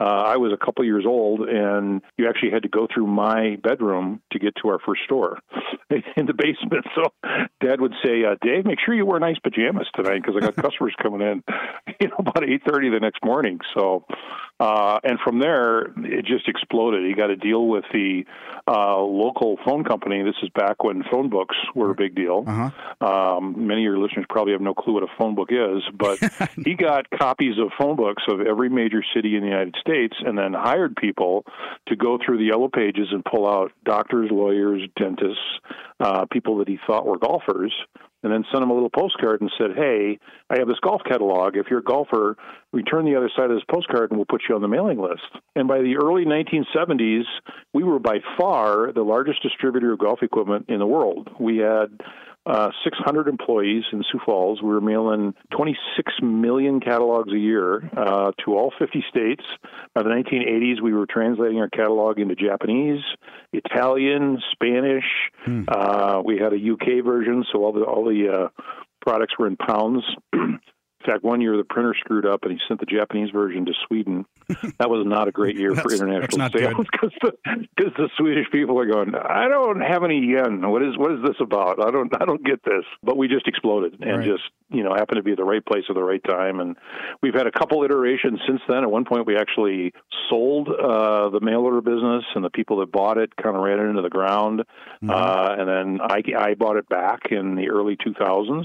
uh, 0.03 0.25
I 0.27 0.37
was 0.37 0.53
a 0.53 0.57
couple 0.57 0.85
years 0.85 1.05
old, 1.07 1.49
and 1.49 2.03
you 2.17 2.29
actually 2.29 2.51
had 2.51 2.65
to 2.65 2.69
go 2.69 2.89
through 2.93 3.07
my 3.07 3.57
bedroom 3.63 4.21
to 4.33 4.39
get 4.41 4.55
to 4.61 4.69
our 4.69 4.81
first 4.85 5.03
store 5.05 5.39
in 6.17 6.27
the 6.27 6.35
basement. 6.35 6.87
So 6.97 7.13
Dad 7.61 7.81
would 7.81 7.95
say, 8.05 8.25
uh, 8.25 8.35
"Dave, 8.43 8.65
make 8.65 8.79
sure 8.85 8.95
you 8.95 9.07
wear 9.07 9.21
nice 9.21 9.39
pajamas 9.39 9.87
tonight 9.95 10.23
because 10.25 10.35
I 10.37 10.41
got 10.41 10.57
customers 10.71 10.95
coming 11.01 11.21
in, 11.21 11.45
you 12.01 12.09
know, 12.09 12.17
about 12.19 12.43
eight 12.43 12.63
thirty 12.67 12.91
the 12.91 12.99
next 12.99 13.25
morning." 13.25 13.61
So, 13.75 14.05
uh, 14.63 15.01
and 15.03 15.19
from 15.19 15.41
there, 15.41 15.87
it 16.05 16.25
just 16.25 16.47
exploded. 16.47 17.05
He 17.05 17.15
got 17.15 17.27
to 17.27 17.37
deal 17.37 17.67
with 17.67 17.83
the 17.93 18.25
uh, 18.69 18.97
local 19.01 19.59
phone 19.65 19.83
company. 19.83 20.23
This 20.23 20.37
is 20.41 20.51
back 20.51 20.85
when 20.85 21.03
phone 21.11 21.31
books 21.31 21.57
were 21.75 21.91
a 21.91 21.97
big 21.97 22.15
deal. 22.15 22.45
Uh-huh. 22.47 23.37
Um, 23.37 23.67
many 23.67 23.81
of 23.81 23.93
your 23.93 23.99
listeners 23.99 24.25
probably 24.29 24.53
have 24.53 24.61
no 24.61 24.73
clue 24.73 24.95
what 24.95 25.03
a 25.03 25.09
phone 25.19 25.35
book 25.35 25.49
is, 25.51 25.83
but 25.93 26.21
he 26.65 26.75
got 26.75 27.11
copies 27.11 27.59
of 27.59 27.73
phone 27.77 27.97
books 27.97 28.23
of 28.29 28.41
every 28.41 28.69
major 28.69 29.03
city 29.13 29.35
in 29.35 29.43
the 29.43 29.49
United 29.49 29.75
States 29.81 30.15
and 30.25 30.39
then 30.39 30.53
hired 30.53 30.95
people 30.95 31.45
to 31.89 31.97
go 31.97 32.17
through 32.25 32.39
the 32.39 32.45
yellow 32.45 32.69
pages 32.69 33.09
and 33.11 33.25
pull 33.25 33.49
out 33.49 33.73
doctors, 33.85 34.31
lawyers, 34.31 34.83
dentists, 34.97 35.43
uh, 35.99 36.25
people 36.27 36.59
that 36.59 36.69
he 36.69 36.79
thought 36.87 37.05
were 37.05 37.19
golfers, 37.19 37.75
and 38.23 38.33
then 38.33 38.45
sent 38.53 38.63
him 38.63 38.71
a 38.71 38.75
little 38.75 38.91
postcard 38.91 39.41
and 39.41 39.51
said, 39.59 39.71
Hey, 39.77 40.19
I 40.51 40.59
have 40.59 40.69
this 40.69 40.79
golf 40.81 41.03
catalog. 41.05 41.57
If 41.57 41.67
you're 41.71 41.81
a 41.81 41.85
golfer, 41.85 42.37
return 42.73 43.05
the 43.05 43.17
other 43.17 43.31
side 43.37 43.51
of 43.51 43.57
this 43.57 43.65
postcard 43.71 44.11
and 44.11 44.19
we'll 44.19 44.27
put 44.27 44.43
you 44.49 44.55
on 44.55 44.63
the 44.63 44.69
mailing 44.69 45.01
list. 45.01 45.23
And 45.57 45.69
by 45.69 45.79
the 45.79 45.97
early 45.97 46.25
1970s, 46.25 47.25
we 47.73 47.83
were 47.83 47.99
by 47.99 48.19
far 48.39 48.93
the 48.93 49.03
largest 49.03 49.43
distributor 49.43 49.93
of 49.93 49.99
golf 49.99 50.23
equipment 50.23 50.67
in 50.69 50.79
the 50.79 50.87
world. 50.87 51.31
We 51.39 51.59
had 51.59 52.01
uh, 52.45 52.71
600 52.85 53.29
employees 53.29 53.85
in 53.93 54.03
Sioux 54.11 54.21
Falls. 54.25 54.61
We 54.61 54.69
were 54.69 54.81
mailing 54.81 55.35
26 55.53 56.13
million 56.23 56.81
catalogs 56.81 57.33
a 57.33 57.39
year 57.39 57.89
uh, 57.97 58.33
to 58.45 58.57
all 58.57 58.73
50 58.79 59.05
states. 59.09 59.45
By 59.95 60.03
the 60.03 60.09
1980s, 60.09 60.83
we 60.83 60.93
were 60.93 61.07
translating 61.07 61.59
our 61.59 61.69
catalog 61.69 62.19
into 62.19 62.35
Japanese, 62.35 63.03
Italian, 63.53 64.39
Spanish. 64.53 65.05
Hmm. 65.45 65.65
Uh, 65.69 66.23
we 66.25 66.39
had 66.39 66.53
a 66.53 66.57
UK 66.57 67.05
version, 67.05 67.45
so 67.53 67.65
all 67.65 67.73
the 67.73 67.83
all 67.83 68.05
the 68.05 68.29
uh, 68.29 68.63
products 69.01 69.35
were 69.39 69.47
in 69.47 69.57
pounds. 69.57 70.03
In 71.05 71.13
fact, 71.13 71.25
one 71.25 71.41
year 71.41 71.57
the 71.57 71.65
printer 71.65 71.95
screwed 71.99 72.27
up 72.27 72.45
and 72.45 72.53
he 72.53 72.59
sent 72.69 72.81
the 72.81 72.87
Japanese 72.87 73.31
version 73.31 73.67
to 73.67 73.73
Sweden. 73.87 74.27
That 74.79 74.91
was 74.91 75.07
not 75.07 75.29
a 75.29 75.33
great 75.33 75.57
year 75.57 75.75
for 75.75 75.93
international 75.93 76.51
sales 76.51 76.87
because 76.91 77.13
the, 77.23 77.33
cause 77.79 77.93
the 77.97 78.09
Swedish 78.17 78.51
people 78.51 78.79
are 78.79 78.87
going, 78.87 79.15
I 79.15 79.49
don't 79.49 79.81
have 79.81 80.03
any 80.03 80.19
yen. 80.19 80.69
What 80.69 80.83
is 80.83 80.97
what 80.99 81.13
is 81.13 81.19
this 81.23 81.37
about? 81.41 81.85
I 81.85 81.91
don't 81.91 82.13
I 82.21 82.25
don't 82.25 82.45
get 82.45 82.63
this. 82.65 82.85
But 83.03 83.17
we 83.17 83.29
just 83.29 83.47
exploded 83.47 83.99
and 84.01 84.19
right. 84.19 84.27
just 84.27 84.43
you 84.71 84.83
know 84.83 84.95
happened 84.95 85.17
to 85.17 85.23
be 85.23 85.33
at 85.33 85.39
the 85.39 85.45
right 85.45 85.65
place 85.65 85.85
at 85.89 85.95
the 85.95 86.03
right 86.03 86.23
time. 86.25 86.61
And 86.61 86.77
we've 87.23 87.35
had 87.35 87.47
a 87.47 87.53
couple 87.53 87.83
iterations 87.85 88.41
since 88.47 88.61
then. 88.69 88.83
At 88.83 88.91
one 88.91 89.05
point, 89.05 89.27
we 89.27 89.37
actually 89.37 89.93
sold 90.29 90.69
uh, 90.69 91.31
the 91.31 91.41
mail 91.41 91.61
order 91.61 91.81
business, 91.81 92.25
and 92.35 92.45
the 92.45 92.51
people 92.51 92.79
that 92.81 92.91
bought 92.91 93.19
it 93.19 93.35
kind 93.37 93.57
of 93.57 93.63
ran 93.63 93.79
it 93.79 93.89
into 93.89 94.03
the 94.03 94.11
ground. 94.11 94.61
Mm-hmm. 95.03 95.11
Uh, 95.11 95.55
and 95.59 95.69
then 95.69 96.01
I 96.03 96.23
I 96.37 96.55
bought 96.55 96.77
it 96.77 96.89
back 96.89 97.31
in 97.31 97.55
the 97.55 97.71
early 97.71 97.97
2000s. 97.97 98.65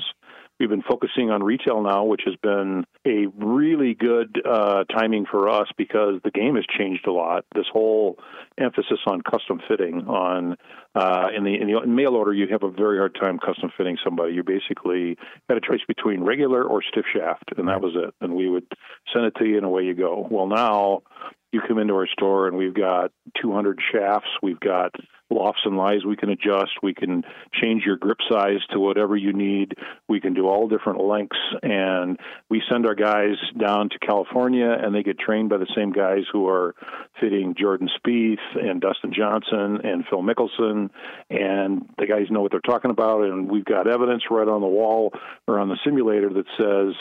We've 0.60 0.70
been 0.70 0.82
focusing 0.82 1.30
on 1.30 1.44
retail 1.44 1.82
now, 1.84 2.04
which 2.06 2.22
has 2.26 2.36
been 2.42 2.86
a 3.06 3.28
really 3.38 3.94
good 3.94 4.42
uh, 4.44 4.86
timing 4.86 5.26
for 5.30 5.50
us 5.50 5.68
because 5.78 6.20
the 6.24 6.32
game 6.32 6.56
has 6.56 6.66
changed 6.78 7.06
a 7.06 7.12
lot. 7.12 7.46
This 7.54 7.68
whole 7.72 8.18
emphasis 8.58 9.00
on 9.06 9.22
custom 9.22 9.62
fitting 9.68 10.08
on 10.08 10.58
uh, 10.96 11.28
in 11.36 11.44
the 11.44 11.54
in 11.54 11.68
the 11.68 11.86
mail 11.86 12.16
order, 12.16 12.34
you 12.34 12.48
have 12.50 12.64
a 12.64 12.72
very 12.72 12.98
hard 12.98 13.16
time 13.22 13.38
custom 13.38 13.72
fitting 13.78 13.98
somebody. 14.04 14.34
You 14.34 14.44
basically 14.44 15.18
had 15.48 15.58
a 15.58 15.62
choice 15.62 15.82
between 15.88 16.22
regular 16.22 16.64
or 16.64 16.82
stiff 16.82 17.06
shaft, 17.14 17.52
and 17.56 17.68
that 17.68 17.82
was 17.82 17.94
it. 17.96 18.16
And 18.20 18.34
we 18.34 18.50
would 18.50 18.66
send 19.14 19.26
it 19.26 19.36
to 19.36 19.46
you, 19.46 19.58
and 19.58 19.66
away 19.66 19.84
you 19.84 19.94
go. 19.94 20.28
Well, 20.30 20.48
now 20.48 21.04
you 21.52 21.62
come 21.68 21.80
into 21.80 21.94
our 21.94 22.08
store, 22.08 22.48
and 22.48 22.58
we've 22.58 22.74
got 22.74 23.12
200 23.42 23.80
shafts. 23.92 24.30
We've 24.42 24.60
got 24.60 24.94
lofts 25.30 25.62
and 25.66 25.78
lies 25.78 26.06
we 26.06 26.16
can 26.16 26.30
adjust. 26.30 26.72
We 26.82 26.94
can 26.94 27.24
change 27.62 27.84
your 27.86 27.98
grip 27.98 28.20
size 28.30 28.60
to 28.72 28.80
whatever 28.80 29.16
you 29.16 29.34
need. 29.34 29.74
We 30.08 30.22
can 30.22 30.34
do 30.34 30.48
all 30.48 30.68
different 30.68 31.04
lengths, 31.04 31.38
and 31.62 32.18
we 32.50 32.62
send 32.72 32.86
our 32.86 32.96
guys 32.96 33.36
down 33.60 33.90
to 33.90 34.00
California, 34.00 34.70
and 34.70 34.96
they 34.96 35.04
get 35.04 35.20
trained 35.20 35.50
by 35.50 35.58
the 35.58 35.68
same 35.76 35.92
guys 35.92 36.24
who 36.32 36.48
are 36.48 36.76
fitting 37.20 37.56
Jordan 37.60 37.90
Spieth 38.00 38.38
and 38.56 38.82
Dustin 38.82 39.14
Johnson 39.14 39.80
and 39.84 40.06
Phil 40.10 40.22
Mickelson, 40.22 40.90
and 41.30 41.90
the 41.98 42.08
guys 42.08 42.30
know 42.30 42.42
what 42.42 42.52
they're 42.52 42.62
talking 42.62 42.92
about. 42.92 43.24
And 43.24 43.50
we've 43.50 43.66
got 43.66 43.88
evidence 43.88 44.24
right 44.30 44.48
on 44.48 44.62
the 44.62 44.68
wall 44.68 45.12
or 45.48 45.60
on 45.60 45.70
the 45.70 45.78
simulator 45.84 46.30
that 46.30 46.46
says 46.58 46.96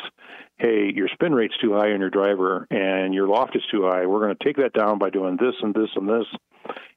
hey, 0.58 0.90
your 0.94 1.08
spin 1.12 1.34
rate's 1.34 1.56
too 1.60 1.72
high 1.74 1.92
on 1.92 2.00
your 2.00 2.10
driver 2.10 2.66
and 2.70 3.14
your 3.14 3.28
loft 3.28 3.56
is 3.56 3.62
too 3.70 3.82
high. 3.82 4.06
We're 4.06 4.20
going 4.20 4.36
to 4.36 4.44
take 4.44 4.56
that 4.56 4.72
down 4.72 4.98
by 4.98 5.10
doing 5.10 5.36
this 5.36 5.54
and 5.62 5.74
this 5.74 5.90
and 5.94 6.08
this 6.08 6.26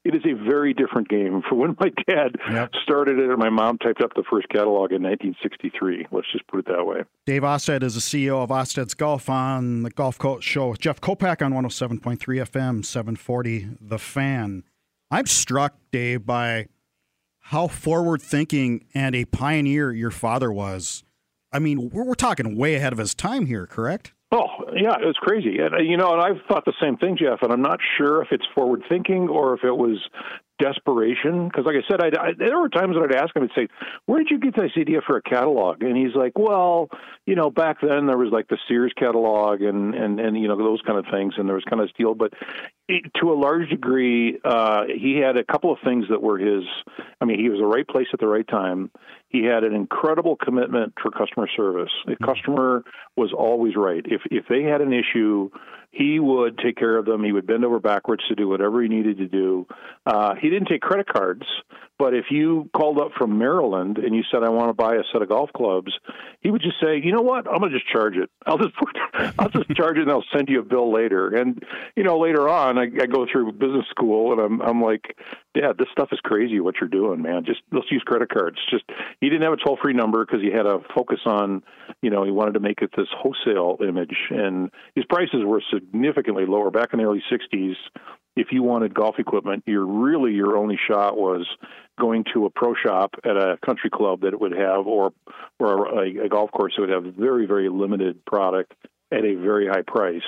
it 0.04 0.14
is 0.14 0.22
a 0.24 0.32
very 0.32 0.72
different 0.72 1.08
game 1.08 1.42
from 1.48 1.58
when 1.58 1.76
my 1.78 1.90
dad 2.08 2.36
yep. 2.50 2.70
started 2.82 3.18
it 3.18 3.28
and 3.28 3.38
my 3.38 3.50
mom 3.50 3.78
typed 3.78 4.02
up 4.02 4.14
the 4.14 4.24
first 4.30 4.48
catalog 4.48 4.92
in 4.92 5.02
1963. 5.02 6.06
Let's 6.10 6.30
just 6.32 6.46
put 6.46 6.60
it 6.60 6.66
that 6.66 6.86
way. 6.86 7.02
Dave 7.26 7.44
Austad 7.44 7.82
is 7.82 7.94
the 7.94 8.00
CEO 8.00 8.42
of 8.42 8.50
Austad's 8.50 8.94
Golf 8.94 9.28
on 9.28 9.82
the 9.82 9.90
Golf 9.90 10.18
Coach 10.18 10.44
Show 10.44 10.68
with 10.68 10.80
Jeff 10.80 11.00
Kolpack 11.00 11.44
on 11.44 11.52
107.3 11.52 12.18
FM, 12.18 12.84
740 12.84 13.68
The 13.80 13.98
Fan. 13.98 14.64
I'm 15.10 15.26
struck, 15.26 15.76
Dave, 15.90 16.24
by 16.24 16.66
how 17.44 17.66
forward 17.66 18.22
thinking 18.22 18.86
and 18.94 19.14
a 19.14 19.24
pioneer 19.24 19.92
your 19.92 20.12
father 20.12 20.52
was. 20.52 21.02
I 21.52 21.58
mean, 21.58 21.90
we're, 21.90 22.04
we're 22.04 22.14
talking 22.14 22.56
way 22.56 22.74
ahead 22.74 22.92
of 22.92 22.98
his 22.98 23.14
time 23.14 23.46
here, 23.46 23.66
correct? 23.66 24.12
Oh 24.32 24.46
yeah, 24.76 24.94
it 25.02 25.06
was 25.06 25.16
crazy, 25.20 25.58
and 25.58 25.74
uh, 25.74 25.78
you 25.78 25.96
know, 25.96 26.12
and 26.12 26.22
I've 26.22 26.46
thought 26.46 26.64
the 26.64 26.72
same 26.80 26.96
thing, 26.96 27.16
Jeff. 27.16 27.40
And 27.42 27.52
I'm 27.52 27.62
not 27.62 27.80
sure 27.98 28.22
if 28.22 28.28
it's 28.30 28.44
forward 28.54 28.82
thinking 28.88 29.28
or 29.28 29.54
if 29.54 29.64
it 29.64 29.76
was 29.76 29.98
desperation. 30.60 31.48
Because, 31.48 31.64
like 31.64 31.74
I 31.74 31.82
said, 31.90 32.00
I'd, 32.00 32.16
I, 32.16 32.32
there 32.38 32.56
were 32.60 32.68
times 32.68 32.94
that 32.94 33.02
I'd 33.02 33.20
ask 33.20 33.34
him, 33.34 33.42
I'd 33.42 33.50
say, 33.56 33.66
"Where 34.06 34.18
did 34.18 34.30
you 34.30 34.38
get 34.38 34.54
this 34.54 34.70
idea 34.78 35.00
for 35.04 35.16
a 35.16 35.22
catalog?" 35.22 35.82
And 35.82 35.96
he's 35.96 36.14
like, 36.14 36.38
"Well, 36.38 36.90
you 37.26 37.34
know, 37.34 37.50
back 37.50 37.78
then 37.80 38.06
there 38.06 38.18
was 38.18 38.30
like 38.30 38.46
the 38.46 38.58
Sears 38.68 38.92
catalog 38.96 39.62
and 39.62 39.96
and 39.96 40.20
and 40.20 40.40
you 40.40 40.46
know 40.46 40.56
those 40.56 40.80
kind 40.86 40.98
of 40.98 41.06
things, 41.10 41.34
and 41.36 41.48
there 41.48 41.56
was 41.56 41.64
kind 41.64 41.82
of 41.82 41.90
steel, 41.90 42.14
but 42.14 42.32
to 43.20 43.32
a 43.32 43.34
large 43.34 43.68
degree, 43.68 44.38
uh, 44.44 44.84
he 44.86 45.16
had 45.16 45.36
a 45.36 45.44
couple 45.44 45.72
of 45.72 45.78
things 45.84 46.06
that 46.10 46.22
were 46.22 46.38
his. 46.38 46.64
I 47.20 47.24
mean, 47.24 47.38
he 47.38 47.48
was 47.48 47.58
the 47.58 47.66
right 47.66 47.86
place 47.86 48.08
at 48.12 48.20
the 48.20 48.26
right 48.26 48.46
time. 48.46 48.90
He 49.28 49.44
had 49.44 49.64
an 49.64 49.74
incredible 49.74 50.36
commitment 50.36 50.94
for 51.00 51.10
customer 51.10 51.48
service. 51.56 51.90
The 52.06 52.12
mm-hmm. 52.12 52.24
customer 52.24 52.84
was 53.16 53.32
always 53.32 53.76
right. 53.76 54.04
If 54.04 54.22
if 54.30 54.46
they 54.48 54.62
had 54.62 54.80
an 54.80 54.92
issue, 54.92 55.50
he 55.92 56.20
would 56.20 56.58
take 56.58 56.76
care 56.76 56.96
of 56.96 57.04
them. 57.04 57.24
He 57.24 57.32
would 57.32 57.46
bend 57.46 57.64
over 57.64 57.80
backwards 57.80 58.22
to 58.28 58.34
do 58.34 58.48
whatever 58.48 58.82
he 58.82 58.88
needed 58.88 59.18
to 59.18 59.28
do. 59.28 59.66
Uh, 60.06 60.34
he 60.40 60.48
didn't 60.48 60.68
take 60.68 60.82
credit 60.82 61.06
cards, 61.06 61.44
But 62.00 62.14
if 62.14 62.30
you 62.30 62.70
called 62.74 62.98
up 62.98 63.10
from 63.18 63.36
Maryland 63.36 63.98
and 63.98 64.16
you 64.16 64.22
said, 64.32 64.42
"I 64.42 64.48
want 64.48 64.70
to 64.70 64.72
buy 64.72 64.94
a 64.94 65.02
set 65.12 65.20
of 65.20 65.28
golf 65.28 65.52
clubs," 65.52 65.92
he 66.40 66.50
would 66.50 66.62
just 66.62 66.80
say, 66.80 66.96
"You 66.96 67.12
know 67.12 67.20
what? 67.20 67.46
I'm 67.46 67.60
to 67.60 67.68
just 67.68 67.86
charge 67.86 68.16
it. 68.16 68.30
I'll 68.46 68.56
just 68.56 68.72
I'll 69.38 69.50
just 69.50 69.68
charge 69.76 69.98
it, 69.98 70.04
and 70.04 70.10
I'll 70.10 70.24
send 70.34 70.48
you 70.48 70.60
a 70.60 70.62
bill 70.62 70.90
later." 70.90 71.28
And 71.28 71.62
you 71.96 72.02
know, 72.02 72.18
later 72.18 72.48
on, 72.48 72.78
I, 72.78 72.84
I 72.84 73.04
go 73.04 73.26
through 73.30 73.52
business 73.52 73.84
school, 73.90 74.32
and 74.32 74.40
I'm 74.40 74.62
I'm 74.62 74.82
like, 74.82 75.14
"Dad, 75.52 75.76
this 75.76 75.88
stuff 75.92 76.08
is 76.10 76.20
crazy. 76.20 76.58
What 76.58 76.76
you're 76.80 76.88
doing, 76.88 77.20
man? 77.20 77.44
Just 77.44 77.60
let's 77.70 77.90
use 77.90 78.02
credit 78.02 78.30
cards." 78.30 78.56
Just 78.70 78.84
he 79.20 79.28
didn't 79.28 79.42
have 79.42 79.52
a 79.52 79.62
toll 79.62 79.76
free 79.82 79.92
number 79.92 80.24
because 80.24 80.40
he 80.40 80.50
had 80.50 80.64
a 80.64 80.78
focus 80.94 81.20
on, 81.26 81.62
you 82.00 82.08
know, 82.08 82.24
he 82.24 82.30
wanted 82.30 82.54
to 82.54 82.60
make 82.60 82.80
it 82.80 82.92
this 82.96 83.08
wholesale 83.14 83.76
image, 83.86 84.16
and 84.30 84.70
his 84.94 85.04
prices 85.04 85.44
were 85.44 85.62
significantly 85.70 86.46
lower 86.46 86.70
back 86.70 86.94
in 86.94 86.98
the 86.98 87.04
early 87.04 87.22
'60s 87.30 87.74
if 88.36 88.48
you 88.52 88.62
wanted 88.62 88.94
golf 88.94 89.16
equipment, 89.18 89.64
your 89.66 89.84
really 89.84 90.32
your 90.32 90.56
only 90.56 90.78
shot 90.88 91.16
was 91.16 91.46
going 91.98 92.24
to 92.32 92.46
a 92.46 92.50
pro 92.50 92.74
shop 92.74 93.14
at 93.24 93.36
a 93.36 93.58
country 93.64 93.90
club 93.90 94.22
that 94.22 94.32
it 94.32 94.40
would 94.40 94.56
have, 94.56 94.86
or 94.86 95.12
or 95.58 96.02
a, 96.02 96.26
a 96.26 96.28
golf 96.28 96.50
course 96.52 96.74
that 96.76 96.82
would 96.82 96.90
have 96.90 97.14
very 97.14 97.46
very 97.46 97.68
limited 97.68 98.24
product 98.24 98.72
at 99.12 99.24
a 99.24 99.34
very 99.34 99.66
high 99.66 99.82
price. 99.86 100.22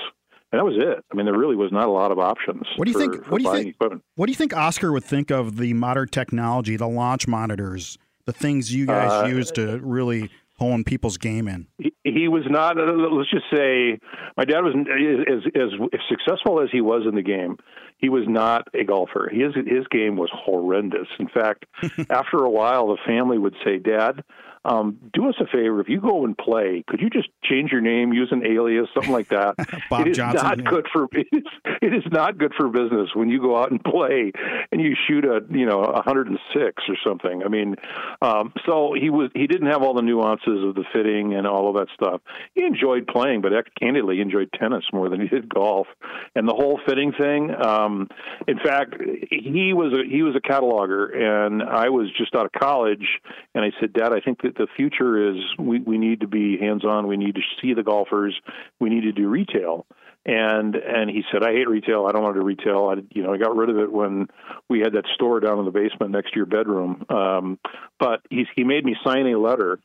And 0.50 0.58
that 0.58 0.64
was 0.64 0.74
it. 0.76 1.02
I 1.10 1.16
mean, 1.16 1.24
there 1.24 1.38
really 1.38 1.56
was 1.56 1.72
not 1.72 1.86
a 1.86 1.90
lot 1.90 2.12
of 2.12 2.18
options. 2.18 2.66
What 2.76 2.84
do 2.84 2.90
you 2.90 2.98
for, 2.98 3.12
think? 3.12 3.26
What 3.30 3.38
do 3.40 3.44
you 3.48 3.54
think? 3.54 3.68
Equipment. 3.76 4.02
What 4.16 4.26
do 4.26 4.32
you 4.32 4.36
think 4.36 4.54
Oscar 4.54 4.92
would 4.92 5.04
think 5.04 5.30
of 5.30 5.56
the 5.56 5.72
modern 5.72 6.08
technology, 6.08 6.76
the 6.76 6.88
launch 6.88 7.26
monitors, 7.26 7.96
the 8.26 8.34
things 8.34 8.74
you 8.74 8.84
guys 8.84 9.24
Uh, 9.24 9.28
use 9.28 9.50
to 9.52 9.78
really 9.82 10.28
hone 10.58 10.84
people's 10.84 11.16
game 11.16 11.48
in? 11.48 11.68
He, 11.78 11.94
he 12.04 12.28
was 12.28 12.42
not. 12.50 12.78
uh, 12.78 12.82
Let's 12.84 13.30
just 13.30 13.46
say, 13.50 13.98
my 14.36 14.44
dad 14.44 14.60
was 14.60 14.74
as, 14.76 15.40
as 15.56 15.88
as 15.94 16.00
successful 16.10 16.60
as 16.60 16.68
he 16.70 16.82
was 16.82 17.04
in 17.08 17.14
the 17.14 17.22
game. 17.22 17.56
He 18.02 18.08
was 18.08 18.24
not 18.26 18.66
a 18.74 18.82
golfer. 18.82 19.30
His 19.32 19.54
his 19.54 19.86
game 19.88 20.16
was 20.16 20.28
horrendous. 20.34 21.06
In 21.20 21.28
fact, 21.28 21.66
after 22.10 22.38
a 22.38 22.50
while, 22.50 22.88
the 22.88 22.98
family 23.06 23.38
would 23.38 23.54
say, 23.64 23.78
"Dad, 23.78 24.24
um, 24.64 24.98
do 25.12 25.28
us 25.28 25.34
a 25.40 25.46
favor. 25.46 25.80
If 25.80 25.88
you 25.88 26.00
go 26.00 26.24
and 26.24 26.36
play, 26.36 26.84
could 26.86 27.00
you 27.00 27.10
just 27.10 27.28
change 27.44 27.72
your 27.72 27.80
name, 27.80 28.12
use 28.12 28.28
an 28.30 28.46
alias, 28.46 28.88
something 28.94 29.12
like 29.12 29.28
that? 29.28 29.54
Bob 29.90 30.06
it 30.06 30.10
is 30.10 30.16
Johnson, 30.16 30.46
not 30.46 30.58
yeah. 30.58 30.70
good 30.70 30.86
for 30.92 31.08
it 31.12 31.26
is, 31.32 31.42
it 31.80 31.94
is 31.94 32.04
not 32.10 32.38
good 32.38 32.52
for 32.56 32.68
business 32.68 33.10
when 33.14 33.28
you 33.28 33.40
go 33.40 33.56
out 33.56 33.70
and 33.70 33.82
play 33.82 34.32
and 34.70 34.80
you 34.80 34.94
shoot 35.08 35.24
a 35.24 35.40
you 35.50 35.66
know 35.66 35.80
106 35.80 36.82
or 36.88 36.96
something. 37.04 37.42
I 37.44 37.48
mean, 37.48 37.76
um, 38.20 38.52
so 38.66 38.94
he 38.98 39.10
was 39.10 39.30
he 39.34 39.46
didn't 39.46 39.68
have 39.68 39.82
all 39.82 39.94
the 39.94 40.02
nuances 40.02 40.64
of 40.64 40.74
the 40.74 40.84
fitting 40.92 41.34
and 41.34 41.46
all 41.46 41.68
of 41.68 41.74
that 41.76 41.88
stuff. 41.94 42.20
He 42.54 42.64
enjoyed 42.64 43.06
playing, 43.06 43.42
but 43.42 43.52
candidly, 43.80 44.16
he 44.16 44.22
enjoyed 44.22 44.50
tennis 44.58 44.84
more 44.92 45.08
than 45.08 45.20
he 45.20 45.28
did 45.28 45.48
golf. 45.48 45.86
And 46.34 46.48
the 46.48 46.54
whole 46.54 46.80
fitting 46.86 47.12
thing. 47.12 47.50
Um, 47.54 48.08
in 48.46 48.58
fact, 48.58 48.94
he 49.30 49.72
was 49.72 49.92
a, 49.92 50.08
he 50.08 50.22
was 50.22 50.34
a 50.36 50.40
cataloger, 50.40 51.14
and 51.14 51.62
I 51.62 51.88
was 51.88 52.08
just 52.16 52.34
out 52.34 52.46
of 52.46 52.52
college, 52.52 53.06
and 53.54 53.64
I 53.64 53.70
said, 53.80 53.92
Dad, 53.92 54.12
I 54.12 54.20
think 54.20 54.42
that 54.42 54.51
the 54.56 54.66
future 54.76 55.30
is 55.30 55.36
we 55.58 55.80
we 55.80 55.98
need 55.98 56.20
to 56.20 56.28
be 56.28 56.58
hands 56.58 56.84
on. 56.84 57.06
We 57.06 57.16
need 57.16 57.34
to 57.36 57.42
see 57.60 57.74
the 57.74 57.82
golfers. 57.82 58.38
We 58.80 58.90
need 58.90 59.02
to 59.02 59.12
do 59.12 59.28
retail. 59.28 59.86
And 60.24 60.76
and 60.76 61.10
he 61.10 61.22
said, 61.32 61.42
I 61.42 61.52
hate 61.52 61.68
retail. 61.68 62.06
I 62.06 62.12
don't 62.12 62.22
want 62.22 62.34
to 62.34 62.40
do 62.40 62.46
retail. 62.46 62.92
I 62.92 63.02
you 63.10 63.22
know 63.22 63.32
I 63.32 63.38
got 63.38 63.56
rid 63.56 63.70
of 63.70 63.78
it 63.78 63.92
when 63.92 64.28
we 64.68 64.80
had 64.80 64.92
that 64.92 65.06
store 65.14 65.40
down 65.40 65.58
in 65.58 65.64
the 65.64 65.70
basement 65.70 66.12
next 66.12 66.30
to 66.32 66.36
your 66.36 66.46
bedroom. 66.46 67.04
Um, 67.08 67.58
but 67.98 68.20
he 68.30 68.46
he 68.54 68.64
made 68.64 68.84
me 68.84 68.96
sign 69.04 69.26
a 69.26 69.38
letter 69.38 69.80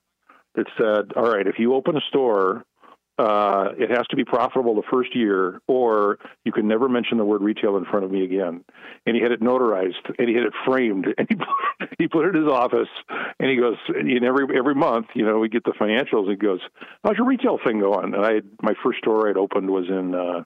that 0.56 0.68
said, 0.78 1.16
all 1.16 1.32
right, 1.32 1.48
if 1.48 1.60
you 1.60 1.74
open 1.74 1.96
a 1.96 2.02
store, 2.10 2.66
uh, 3.18 3.70
it 3.78 3.90
has 3.90 4.06
to 4.08 4.16
be 4.16 4.24
profitable 4.24 4.76
the 4.76 4.84
first 4.92 5.16
year, 5.16 5.60
or 5.68 6.20
you 6.46 6.52
can 6.52 6.68
never 6.68 6.88
mention 6.88 7.18
the 7.18 7.26
word 7.26 7.42
retail 7.42 7.78
in 7.78 7.86
front 7.86 8.06
of 8.06 8.12
me 8.12 8.24
again. 8.24 8.64
And 9.06 9.16
he 9.16 9.22
had 9.22 9.32
it 9.32 9.42
notarized, 9.42 10.06
and 10.20 10.30
he 10.30 10.36
had 10.36 10.44
it 10.44 10.54
framed, 10.66 11.08
and 11.18 11.28
he 11.28 11.36
put, 11.36 11.90
he 11.98 12.08
put 12.08 12.26
it 12.26 12.36
in 12.36 12.44
his 12.44 12.52
office. 12.52 12.90
And 13.40 13.50
he 13.50 13.58
goes, 13.58 13.78
and 13.88 14.24
every 14.24 14.46
every 14.56 14.76
month, 14.76 15.08
you 15.16 15.26
know, 15.26 15.40
we 15.40 15.50
get 15.50 15.64
the 15.64 15.74
financials. 15.80 16.24
And 16.24 16.32
he 16.32 16.36
goes, 16.36 16.60
"How's 17.04 17.18
your 17.18 17.28
retail 17.28 17.58
thing 17.66 17.80
going?" 17.80 18.14
And 18.14 18.26
I, 18.26 18.36
had, 18.36 18.50
my 18.62 18.74
first 18.84 19.00
store 19.00 19.30
I'd 19.30 19.38
opened 19.38 19.70
was 19.70 19.86
in 19.90 20.14
uh, 20.14 20.44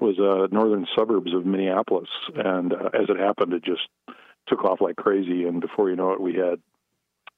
was 0.00 0.18
uh, 0.18 0.46
northern 0.54 0.86
suburbs 0.96 1.34
of 1.34 1.44
Minneapolis, 1.44 2.08
and 2.34 2.72
uh, 2.72 2.90
as 2.94 3.08
it 3.08 3.18
happened, 3.18 3.52
it 3.52 3.64
just 3.64 3.82
took 4.46 4.64
off 4.64 4.80
like 4.80 4.96
crazy. 4.96 5.44
And 5.44 5.60
before 5.60 5.90
you 5.90 5.96
know 5.96 6.12
it, 6.12 6.20
we 6.20 6.34
had 6.34 6.60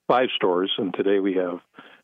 five 0.06 0.28
stores, 0.36 0.70
and 0.78 0.94
today 0.94 1.18
we 1.18 1.34
have 1.34 1.60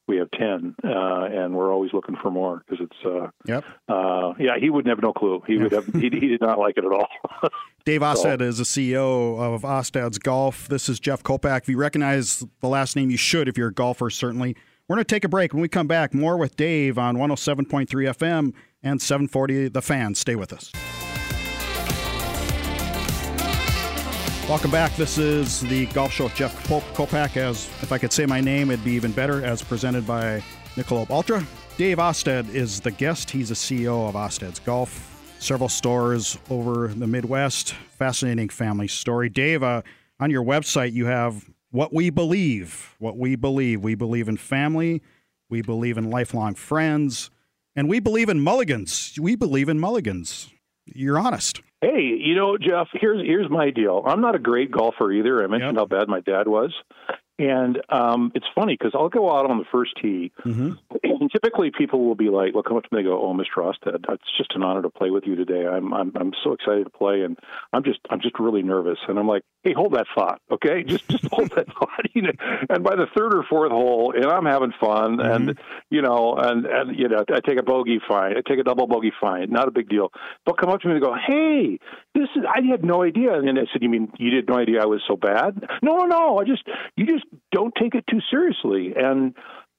we 0.08 0.16
have 0.18 0.30
ten, 0.30 0.74
uh, 0.84 1.24
and 1.24 1.54
we're 1.54 1.72
always 1.72 1.92
looking 1.92 2.16
for 2.22 2.30
more 2.30 2.62
because 2.68 2.86
it's. 2.86 3.04
Uh, 3.04 3.28
Yep. 3.46 3.64
uh, 3.88 4.32
yeah, 4.38 4.58
he 4.60 4.70
wouldn't 4.70 4.88
have 4.90 5.02
no 5.02 5.12
clue. 5.12 5.42
He 5.46 5.58
would 5.58 5.72
have. 5.72 5.86
he, 5.94 6.02
he 6.10 6.28
did 6.28 6.40
not 6.40 6.58
like 6.58 6.76
it 6.76 6.84
at 6.84 6.92
all. 6.92 7.08
Dave 7.84 8.02
Austad 8.02 8.40
is 8.42 8.58
the 8.58 8.64
CEO 8.64 9.38
of 9.38 9.64
Austad's 9.64 10.18
Golf. 10.18 10.68
This 10.68 10.88
is 10.88 10.98
Jeff 10.98 11.22
Kolpack. 11.22 11.62
If 11.62 11.68
you 11.68 11.76
recognize 11.78 12.44
the 12.60 12.68
last 12.68 12.96
name, 12.96 13.10
you 13.10 13.16
should 13.16 13.48
if 13.48 13.56
you're 13.56 13.68
a 13.68 13.74
golfer, 13.74 14.10
certainly. 14.10 14.56
We're 14.88 14.96
going 14.96 15.04
to 15.04 15.14
take 15.14 15.24
a 15.24 15.28
break. 15.28 15.52
When 15.52 15.62
we 15.62 15.68
come 15.68 15.86
back, 15.88 16.14
more 16.14 16.36
with 16.36 16.56
Dave 16.56 16.98
on 16.98 17.16
107.3 17.16 17.86
FM 17.88 18.52
and 18.82 19.00
740 19.02 19.68
The 19.68 19.82
Fan. 19.82 20.14
Stay 20.14 20.34
with 20.36 20.52
us. 20.52 20.72
Welcome 24.48 24.70
back. 24.70 24.94
This 24.94 25.18
is 25.18 25.60
the 25.62 25.86
Golf 25.86 26.12
Show 26.12 26.24
with 26.24 26.36
Jeff 26.36 26.68
Kop- 26.68 26.84
Kolpack. 26.94 27.36
As 27.36 27.66
if 27.82 27.90
I 27.90 27.98
could 27.98 28.12
say 28.12 28.26
my 28.26 28.40
name, 28.40 28.70
it'd 28.70 28.84
be 28.84 28.92
even 28.92 29.10
better. 29.10 29.44
As 29.44 29.60
presented 29.60 30.06
by 30.06 30.40
Michelob 30.76 31.10
Ultra. 31.10 31.44
Dave 31.76 31.98
Austad 31.98 32.48
is 32.50 32.78
the 32.78 32.92
guest. 32.92 33.28
He's 33.28 33.48
the 33.48 33.56
CEO 33.56 34.08
of 34.08 34.14
Austad's 34.14 34.60
Golf. 34.60 35.34
Several 35.40 35.68
stores 35.68 36.38
over 36.48 36.86
the 36.86 37.08
Midwest. 37.08 37.72
Fascinating 37.98 38.48
family 38.48 38.86
story. 38.86 39.28
Dave, 39.28 39.64
uh, 39.64 39.82
on 40.20 40.30
your 40.30 40.44
website, 40.44 40.92
you 40.92 41.06
have 41.06 41.44
what 41.72 41.92
we 41.92 42.10
believe. 42.10 42.94
What 43.00 43.18
we 43.18 43.34
believe. 43.34 43.82
We 43.82 43.96
believe 43.96 44.28
in 44.28 44.36
family. 44.36 45.02
We 45.50 45.60
believe 45.60 45.98
in 45.98 46.08
lifelong 46.08 46.54
friends. 46.54 47.30
And 47.74 47.88
we 47.88 47.98
believe 47.98 48.28
in 48.28 48.38
mulligans. 48.38 49.18
We 49.20 49.34
believe 49.34 49.68
in 49.68 49.80
mulligans. 49.80 50.50
You're 50.84 51.18
honest. 51.18 51.62
Hey, 51.82 52.00
you 52.18 52.34
know, 52.34 52.56
Jeff, 52.58 52.88
here's 52.92 53.24
here's 53.24 53.50
my 53.50 53.70
deal. 53.70 54.02
I'm 54.06 54.20
not 54.20 54.34
a 54.34 54.38
great 54.38 54.70
golfer 54.70 55.12
either. 55.12 55.42
I 55.44 55.46
mentioned 55.46 55.76
Yep. 55.76 55.90
how 55.90 55.98
bad 55.98 56.08
my 56.08 56.20
dad 56.20 56.48
was, 56.48 56.72
and 57.38 57.80
um, 57.90 58.32
it's 58.34 58.46
funny 58.54 58.76
because 58.78 58.92
I'll 58.94 59.08
go 59.08 59.30
out 59.36 59.48
on 59.50 59.58
the 59.58 59.64
first 59.70 59.92
tee, 60.00 60.32
and 61.02 61.30
typically 61.30 61.70
people 61.76 62.04
will 62.04 62.14
be 62.14 62.30
like, 62.30 62.54
"Well, 62.54 62.62
come 62.62 62.76
up 62.76 62.84
to 62.84 62.88
me 62.92 63.00
and 63.00 63.08
go, 63.08 63.20
oh, 63.20 63.34
Mr. 63.34 63.64
Austad, 63.64 64.04
it's 64.08 64.36
just 64.38 64.54
an 64.54 64.62
honor 64.62 64.82
to 64.82 64.90
play 64.90 65.10
with 65.10 65.24
you 65.26 65.36
today. 65.36 65.66
I'm 65.66 65.92
I'm 65.92 66.12
I'm 66.16 66.32
so 66.42 66.52
excited 66.52 66.84
to 66.84 66.90
play, 66.90 67.22
and 67.22 67.38
I'm 67.72 67.84
just 67.84 68.00
I'm 68.10 68.20
just 68.20 68.38
really 68.38 68.62
nervous." 68.62 68.98
And 69.08 69.18
I'm 69.18 69.28
like, 69.28 69.42
"Hey, 69.62 69.74
hold 69.74 69.92
that 69.94 70.06
thought, 70.14 70.40
okay? 70.50 70.82
Just 70.86 71.08
just 71.08 71.26
hold 71.26 71.50
that 71.50 71.66
thought." 71.78 71.90
You 72.14 72.22
know, 72.22 72.32
and 72.70 72.82
by 72.82 72.96
the 72.96 73.06
third 73.14 73.34
or 73.34 73.42
fourth 73.42 73.70
hole, 73.72 74.14
and 74.16 74.24
I'm 74.24 74.46
having 74.46 74.72
fun, 74.80 75.20
and 75.20 75.58
you 75.90 76.00
know, 76.00 76.36
and 76.38 76.64
and 76.64 76.98
you 76.98 77.08
know, 77.08 77.24
I 77.28 77.40
take 77.40 77.58
a 77.58 77.62
bogey, 77.62 78.00
fine. 78.08 78.36
I 78.38 78.40
take 78.48 78.58
a 78.58 78.62
double 78.62 78.86
bogey, 78.86 79.12
fine. 79.20 79.50
Not 79.50 79.68
a 79.68 79.70
big 79.70 79.90
deal. 79.90 80.10
They'll 80.46 80.54
come 80.54 80.70
up 80.70 80.80
to 80.80 80.88
me 80.88 80.94
and 80.94 81.02
go, 81.02 81.14
"Hey, 81.14 81.78
this 82.16 82.28
is 82.36 82.42
I 82.48 82.62
had 82.70 82.84
no 82.84 83.02
idea." 83.02 83.34
And 83.34 83.58
I 83.58 83.66
said, 83.72 83.82
"You 83.82 83.88
mean 83.88 84.10
you 84.18 84.30
did 84.30 84.48
no 84.48 84.56
idea 84.56 84.82
I 84.82 84.86
was 84.86 85.02
so 85.06 85.16
bad?" 85.16 85.68
No, 85.82 85.96
no, 85.96 86.06
no. 86.06 86.38
I 86.38 86.44
just 86.44 86.66
you 86.96 87.06
just 87.06 87.24
don't 87.52 87.74
take 87.80 87.94
it 87.94 88.04
too 88.10 88.20
seriously. 88.30 88.94
And 88.96 89.34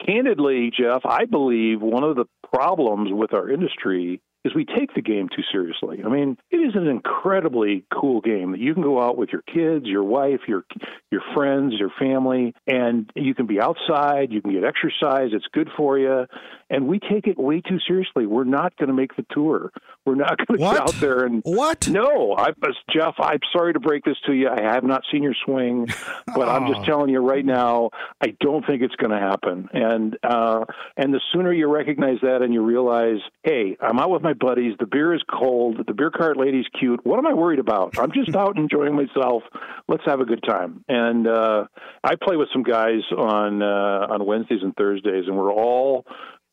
candidly, 0.06 0.72
Jeff, 0.78 1.02
I 1.06 1.26
believe 1.26 1.82
one 1.82 2.04
of 2.04 2.16
the 2.16 2.26
problems 2.54 3.10
with 3.12 3.34
our 3.34 3.50
industry 3.50 4.22
is 4.46 4.54
we 4.56 4.66
take 4.66 4.94
the 4.94 5.02
game 5.02 5.28
too 5.36 5.44
seriously. 5.52 6.02
I 6.06 6.10
mean, 6.10 6.38
it 6.52 6.58
is 6.58 6.76
an 6.76 6.88
incredibly 6.88 7.86
cool 7.94 8.22
game 8.22 8.52
that 8.52 8.60
you 8.60 8.74
can 8.74 8.84
go 8.84 9.02
out 9.02 9.18
with 9.18 9.30
your 9.32 9.42
kids, 9.42 9.86
your 9.86 10.04
wife, 10.04 10.42
your 10.48 10.64
your 11.12 11.22
friends, 11.34 11.74
your 11.80 11.92
family, 12.00 12.54
and 12.68 13.10
you 13.16 13.34
can 13.34 13.46
be 13.48 13.60
outside, 13.60 14.32
you 14.32 14.42
can 14.42 14.52
get 14.54 14.64
exercise, 14.64 15.30
it's 15.34 15.48
good 15.54 15.70
for 15.76 15.98
you, 15.98 16.26
and 16.70 16.88
we 16.88 17.00
take 17.00 17.28
it 17.28 17.38
way 17.38 17.62
too 17.62 17.80
seriously. 17.88 18.26
We're 18.26 18.44
not 18.44 18.76
going 18.78 18.88
to 18.88 18.94
make 18.94 19.16
the 19.16 19.26
tour. 19.32 19.72
We're 20.06 20.16
not 20.16 20.38
going 20.38 20.60
to 20.60 20.66
get 20.66 20.82
out 20.82 20.94
there 21.02 21.26
and 21.26 21.42
What? 21.44 21.88
no, 21.90 22.34
I, 22.38 22.50
Jeff, 22.94 23.16
I'm 23.20 23.40
sorry 23.52 23.74
to 23.74 23.80
break 23.80 24.04
this 24.06 24.18
to 24.28 24.34
you. 24.34 24.50
I 24.50 24.62
have 24.62 24.84
not 24.84 25.04
seen 25.12 25.24
your 25.24 25.36
swing, 25.46 25.88
but 26.36 26.48
I'm 26.48 26.68
just 26.68 26.78
Oh. 26.78 26.86
telling 26.86 27.10
you 27.10 27.20
right 27.20 27.44
now, 27.46 27.90
I 28.22 28.36
don't 28.40 28.66
think 28.66 28.82
it's 28.84 28.96
going 28.96 29.10
to 29.12 29.18
happen. 29.20 29.68
And 29.74 30.18
uh, 30.24 30.66
and 30.96 31.14
the 31.14 31.20
sooner 31.34 31.52
you 31.52 31.68
recognize 31.68 32.20
that 32.22 32.42
and 32.42 32.54
you 32.54 32.62
realize, 32.62 33.18
hey, 33.44 33.76
I'm 33.82 34.00
out 34.00 34.10
with 34.12 34.22
my 34.28 34.34
buddies. 34.34 34.76
The 34.78 34.86
beer 34.86 35.14
is 35.14 35.22
cold. 35.30 35.78
The 35.88 35.94
beer 35.94 36.12
cart 36.12 36.36
lady's 36.36 36.66
cute. 36.78 37.06
What 37.06 37.18
am 37.18 37.26
I 37.26 37.34
worried 37.34 37.60
about? 37.60 37.98
I'm 37.98 38.12
just 38.12 38.36
out 38.36 38.58
enjoying 38.58 38.94
myself. 38.96 39.44
Let's 39.88 40.04
have 40.06 40.20
a 40.20 40.26
good 40.26 40.44
time. 40.46 40.84
And 40.90 41.26
uh, 41.28 41.66
I 42.04 42.16
play 42.22 42.36
with 42.36 42.50
some 42.52 42.64
guys 42.64 43.02
on 43.18 43.62
uh, 43.62 44.14
on 44.14 44.26
Wednesdays 44.26 44.60
and 44.64 44.76
Thursdays, 44.76 45.26
and 45.28 45.38
we're 45.38 45.54
all 45.54 46.06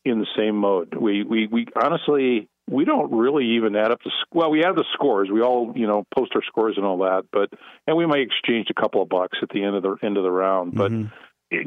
in 0.04 0.20
the 0.20 0.26
same 0.36 0.56
mode. 0.56 0.94
We 0.94 1.24
we 1.24 1.48
we 1.48 1.66
honestly 1.74 2.48
we 2.70 2.84
don't 2.84 3.12
really 3.12 3.56
even 3.56 3.74
add 3.74 3.90
up 3.90 3.98
the 4.04 4.12
well. 4.32 4.50
We 4.50 4.62
add 4.64 4.76
the 4.76 4.84
scores. 4.92 5.28
We 5.32 5.42
all 5.42 5.72
you 5.74 5.88
know 5.88 6.06
post 6.16 6.32
our 6.36 6.42
scores 6.46 6.74
and 6.76 6.86
all 6.86 6.98
that, 6.98 7.24
but 7.32 7.50
and 7.88 7.96
we 7.96 8.06
might 8.06 8.20
exchange 8.20 8.68
a 8.70 8.80
couple 8.80 9.02
of 9.02 9.08
bucks 9.08 9.38
at 9.42 9.48
the 9.48 9.64
end 9.64 9.74
of 9.74 9.82
the 9.82 9.96
end 10.02 10.16
of 10.16 10.22
the 10.22 10.30
round. 10.30 10.74
But 10.74 10.92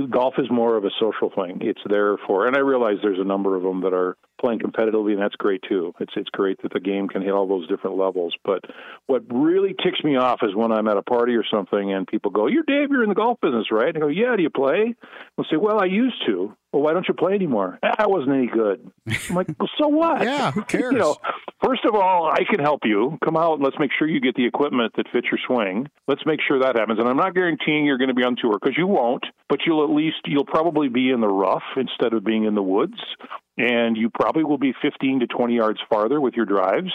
golf 0.09 0.35
is 0.37 0.49
more 0.49 0.75
of 0.75 0.85
a 0.85 0.89
social 0.99 1.29
thing. 1.29 1.59
It's 1.61 1.81
there 1.87 2.17
for, 2.25 2.47
and 2.47 2.55
I 2.55 2.59
realize 2.59 2.97
there's 3.01 3.19
a 3.19 3.23
number 3.23 3.55
of 3.55 3.63
them 3.63 3.81
that 3.81 3.93
are 3.93 4.17
playing 4.39 4.59
competitively, 4.59 5.13
and 5.13 5.21
that's 5.21 5.35
great 5.35 5.63
too. 5.67 5.93
It's 5.99 6.13
it's 6.15 6.29
great 6.29 6.61
that 6.61 6.73
the 6.73 6.79
game 6.79 7.07
can 7.07 7.21
hit 7.21 7.31
all 7.31 7.47
those 7.47 7.67
different 7.67 7.97
levels. 7.97 8.35
But 8.43 8.61
what 9.07 9.23
really 9.29 9.75
ticks 9.83 10.03
me 10.03 10.15
off 10.15 10.39
is 10.43 10.55
when 10.55 10.71
I'm 10.71 10.87
at 10.87 10.97
a 10.97 11.01
party 11.01 11.35
or 11.35 11.43
something, 11.51 11.93
and 11.93 12.07
people 12.07 12.31
go, 12.31 12.47
"You're 12.47 12.63
Dave. 12.63 12.89
You're 12.91 13.03
in 13.03 13.09
the 13.09 13.15
golf 13.15 13.39
business, 13.41 13.71
right?" 13.71 13.87
And 13.87 13.97
I 13.97 13.99
go, 13.99 14.07
"Yeah. 14.07 14.35
Do 14.35 14.43
you 14.43 14.49
play?" 14.49 14.95
I'll 15.37 15.45
say, 15.45 15.57
"Well, 15.57 15.81
I 15.81 15.85
used 15.85 16.25
to." 16.27 16.55
Well, 16.71 16.81
why 16.81 16.93
don't 16.93 17.07
you 17.07 17.13
play 17.13 17.33
anymore? 17.33 17.79
I 17.81 18.07
wasn't 18.07 18.35
any 18.35 18.47
good. 18.47 18.91
I'm 19.29 19.35
like, 19.35 19.47
well, 19.59 19.69
so 19.79 19.87
what? 19.87 20.21
yeah, 20.23 20.51
who 20.51 20.61
cares? 20.67 20.93
you 20.93 20.99
know, 20.99 21.15
first 21.63 21.85
of 21.85 21.95
all, 21.95 22.29
I 22.31 22.43
can 22.49 22.59
help 22.59 22.81
you. 22.83 23.17
Come 23.23 23.37
out 23.37 23.53
and 23.53 23.63
let's 23.63 23.77
make 23.79 23.91
sure 23.97 24.07
you 24.07 24.19
get 24.19 24.35
the 24.35 24.45
equipment 24.45 24.93
that 24.97 25.07
fits 25.11 25.27
your 25.31 25.39
swing. 25.47 25.87
Let's 26.07 26.25
make 26.25 26.39
sure 26.45 26.59
that 26.59 26.77
happens. 26.77 26.99
And 26.99 27.07
I'm 27.07 27.17
not 27.17 27.33
guaranteeing 27.33 27.85
you're 27.85 27.97
going 27.97 28.09
to 28.09 28.13
be 28.13 28.23
on 28.23 28.35
tour 28.35 28.59
because 28.59 28.75
you 28.77 28.87
won't, 28.87 29.25
but 29.49 29.59
you'll 29.65 29.83
at 29.83 29.89
least 29.89 30.17
you'll 30.25 30.45
probably 30.45 30.89
be 30.89 31.09
in 31.09 31.21
the 31.21 31.27
rough 31.27 31.63
instead 31.77 32.13
of 32.13 32.23
being 32.23 32.43
in 32.45 32.55
the 32.55 32.63
woods 32.63 32.99
and 33.57 33.97
you 33.97 34.09
probably 34.09 34.43
will 34.43 34.57
be 34.57 34.73
15 34.81 35.21
to 35.21 35.27
20 35.27 35.55
yards 35.55 35.79
farther 35.89 36.21
with 36.21 36.35
your 36.35 36.45
drives. 36.45 36.91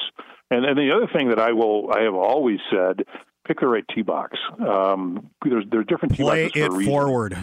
And, 0.50 0.64
and 0.64 0.76
the 0.76 0.92
other 0.94 1.10
thing 1.12 1.30
that 1.30 1.40
I 1.40 1.52
will, 1.52 1.90
I 1.92 2.02
have 2.02 2.14
always 2.14 2.58
said, 2.70 3.04
pick 3.46 3.60
the 3.60 3.66
right 3.66 3.84
tee 3.94 4.02
box. 4.02 4.38
Um, 4.60 5.30
there's 5.44 5.64
there's 5.70 5.86
different 5.86 6.14
tee 6.16 6.22
Play 6.22 6.44
boxes 6.46 6.62
it 6.62 6.70
for 6.70 6.76
reason. 6.76 6.92
forward. 6.92 7.36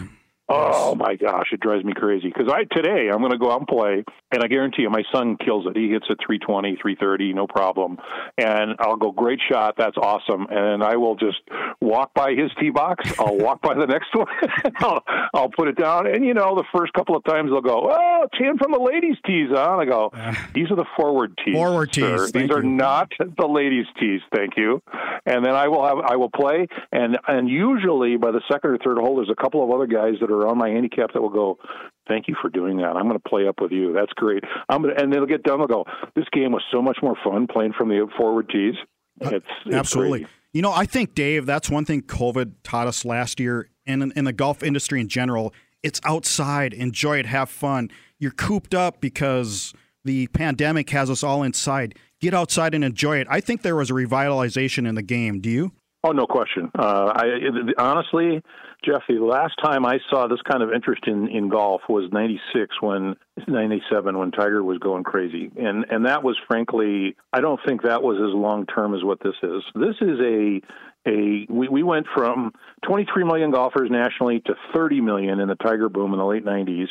Oh 0.52 0.94
my 0.94 1.14
gosh, 1.14 1.48
it 1.52 1.60
drives 1.60 1.84
me 1.84 1.92
crazy. 1.94 2.28
Because 2.28 2.52
I 2.52 2.64
today 2.64 3.08
I'm 3.12 3.18
going 3.20 3.30
to 3.32 3.38
go 3.38 3.52
out 3.52 3.60
and 3.60 3.68
play, 3.68 4.04
and 4.32 4.42
I 4.42 4.48
guarantee 4.48 4.82
you, 4.82 4.90
my 4.90 5.04
son 5.12 5.36
kills 5.36 5.66
it. 5.66 5.76
He 5.76 5.90
hits 5.90 6.06
at 6.10 6.16
320, 6.26 6.76
330, 6.82 7.32
no 7.34 7.46
problem. 7.46 7.98
And 8.36 8.74
I'll 8.80 8.96
go, 8.96 9.12
great 9.12 9.40
shot, 9.50 9.74
that's 9.78 9.96
awesome. 9.96 10.46
And 10.50 10.82
I 10.82 10.96
will 10.96 11.14
just 11.14 11.38
walk 11.80 12.12
by 12.14 12.32
his 12.32 12.50
tee 12.60 12.70
box. 12.70 13.10
I'll 13.18 13.36
walk 13.38 13.62
by 13.62 13.74
the 13.74 13.86
next 13.94 14.14
one. 14.14 14.26
I'll, 14.78 15.04
I'll 15.34 15.50
put 15.50 15.68
it 15.68 15.76
down, 15.76 16.06
and 16.06 16.24
you 16.24 16.34
know, 16.34 16.56
the 16.56 16.64
first 16.76 16.92
couple 16.94 17.16
of 17.16 17.24
times 17.24 17.50
they'll 17.50 17.60
go, 17.60 17.88
oh, 17.90 18.26
ten 18.36 18.58
from 18.58 18.72
the 18.72 18.80
ladies' 18.80 19.16
tees, 19.24 19.48
huh? 19.50 19.78
And 19.78 19.82
I 19.82 19.84
go, 19.84 20.10
ah. 20.12 20.48
these 20.54 20.70
are 20.70 20.76
the 20.76 20.86
forward 20.96 21.38
tees. 21.44 21.54
Forward 21.54 21.92
tees, 21.92 22.32
These 22.32 22.50
are 22.50 22.62
you. 22.62 22.68
not 22.70 23.12
the 23.18 23.46
ladies' 23.46 23.86
tees. 24.00 24.20
Thank 24.34 24.56
you. 24.56 24.82
And 25.26 25.44
then 25.44 25.54
I 25.54 25.68
will 25.68 25.86
have 25.86 25.98
I 25.98 26.16
will 26.16 26.30
play, 26.30 26.66
and 26.90 27.18
and 27.28 27.48
usually 27.48 28.16
by 28.16 28.30
the 28.32 28.40
second 28.50 28.70
or 28.70 28.78
third 28.78 28.98
hole, 28.98 29.16
there's 29.16 29.30
a 29.30 29.40
couple 29.40 29.62
of 29.62 29.70
other 29.70 29.86
guys 29.86 30.14
that 30.20 30.30
are 30.30 30.39
on 30.48 30.58
my 30.58 30.68
handicap 30.68 31.12
that 31.12 31.20
will 31.20 31.30
go, 31.30 31.58
"Thank 32.08 32.28
you 32.28 32.36
for 32.40 32.50
doing 32.50 32.78
that. 32.78 32.96
I'm 32.96 33.04
going 33.04 33.18
to 33.20 33.28
play 33.28 33.46
up 33.46 33.60
with 33.60 33.72
you. 33.72 33.92
That's 33.92 34.12
great." 34.14 34.44
I'm 34.68 34.82
gonna, 34.82 34.94
and 34.96 35.12
they'll 35.12 35.26
get 35.26 35.42
done. 35.42 35.58
They'll 35.58 35.66
go, 35.66 35.84
"This 36.14 36.26
game 36.32 36.52
was 36.52 36.62
so 36.72 36.82
much 36.82 36.98
more 37.02 37.16
fun 37.24 37.46
playing 37.46 37.74
from 37.76 37.88
the 37.88 38.06
forward 38.18 38.48
tees." 38.48 38.74
It's, 39.20 39.44
it's 39.66 39.74
Absolutely. 39.74 40.20
crazy. 40.20 40.32
You 40.52 40.62
know, 40.62 40.72
I 40.72 40.86
think 40.86 41.14
Dave, 41.14 41.46
that's 41.46 41.70
one 41.70 41.84
thing 41.84 42.02
COVID 42.02 42.54
taught 42.64 42.86
us 42.86 43.04
last 43.04 43.38
year, 43.38 43.68
and 43.86 44.02
in, 44.02 44.12
in 44.16 44.24
the 44.24 44.32
golf 44.32 44.62
industry 44.62 45.00
in 45.00 45.08
general. 45.08 45.54
It's 45.82 46.00
outside, 46.04 46.74
enjoy 46.74 47.20
it, 47.20 47.26
have 47.26 47.48
fun. 47.48 47.90
You're 48.18 48.32
cooped 48.32 48.74
up 48.74 49.00
because 49.00 49.72
the 50.04 50.26
pandemic 50.28 50.90
has 50.90 51.08
us 51.08 51.22
all 51.22 51.42
inside. 51.42 51.94
Get 52.20 52.34
outside 52.34 52.74
and 52.74 52.84
enjoy 52.84 53.16
it. 53.16 53.26
I 53.30 53.40
think 53.40 53.62
there 53.62 53.76
was 53.76 53.90
a 53.90 53.94
revitalization 53.94 54.86
in 54.86 54.94
the 54.94 55.02
game. 55.02 55.40
Do 55.40 55.48
you? 55.48 55.72
Oh, 56.04 56.12
no 56.12 56.26
question. 56.26 56.70
Uh, 56.78 57.12
I 57.14 57.24
it, 57.24 57.74
honestly, 57.78 58.42
Jeff, 58.84 59.02
the 59.08 59.14
last 59.16 59.54
time 59.62 59.84
I 59.84 59.98
saw 60.08 60.26
this 60.26 60.40
kind 60.50 60.62
of 60.62 60.72
interest 60.72 61.02
in, 61.06 61.28
in 61.28 61.48
golf 61.50 61.82
was 61.88 62.10
'96 62.12 62.80
when 62.80 63.14
'97 63.46 64.16
when 64.16 64.30
Tiger 64.30 64.64
was 64.64 64.78
going 64.78 65.04
crazy, 65.04 65.50
and 65.56 65.84
and 65.90 66.06
that 66.06 66.22
was 66.22 66.38
frankly, 66.46 67.16
I 67.32 67.40
don't 67.40 67.60
think 67.66 67.82
that 67.82 68.02
was 68.02 68.16
as 68.16 68.34
long 68.34 68.66
term 68.66 68.94
as 68.94 69.04
what 69.04 69.20
this 69.22 69.34
is. 69.42 69.62
This 69.74 69.96
is 70.00 70.18
a 70.20 70.60
a 71.06 71.46
we, 71.48 71.68
we 71.68 71.82
went 71.82 72.06
from 72.14 72.52
23 72.86 73.24
million 73.24 73.50
golfers 73.50 73.90
nationally 73.90 74.40
to 74.40 74.54
30 74.74 75.00
million 75.00 75.40
in 75.40 75.48
the 75.48 75.54
Tiger 75.54 75.88
boom 75.88 76.12
in 76.12 76.18
the 76.18 76.24
late 76.24 76.44
90s. 76.44 76.88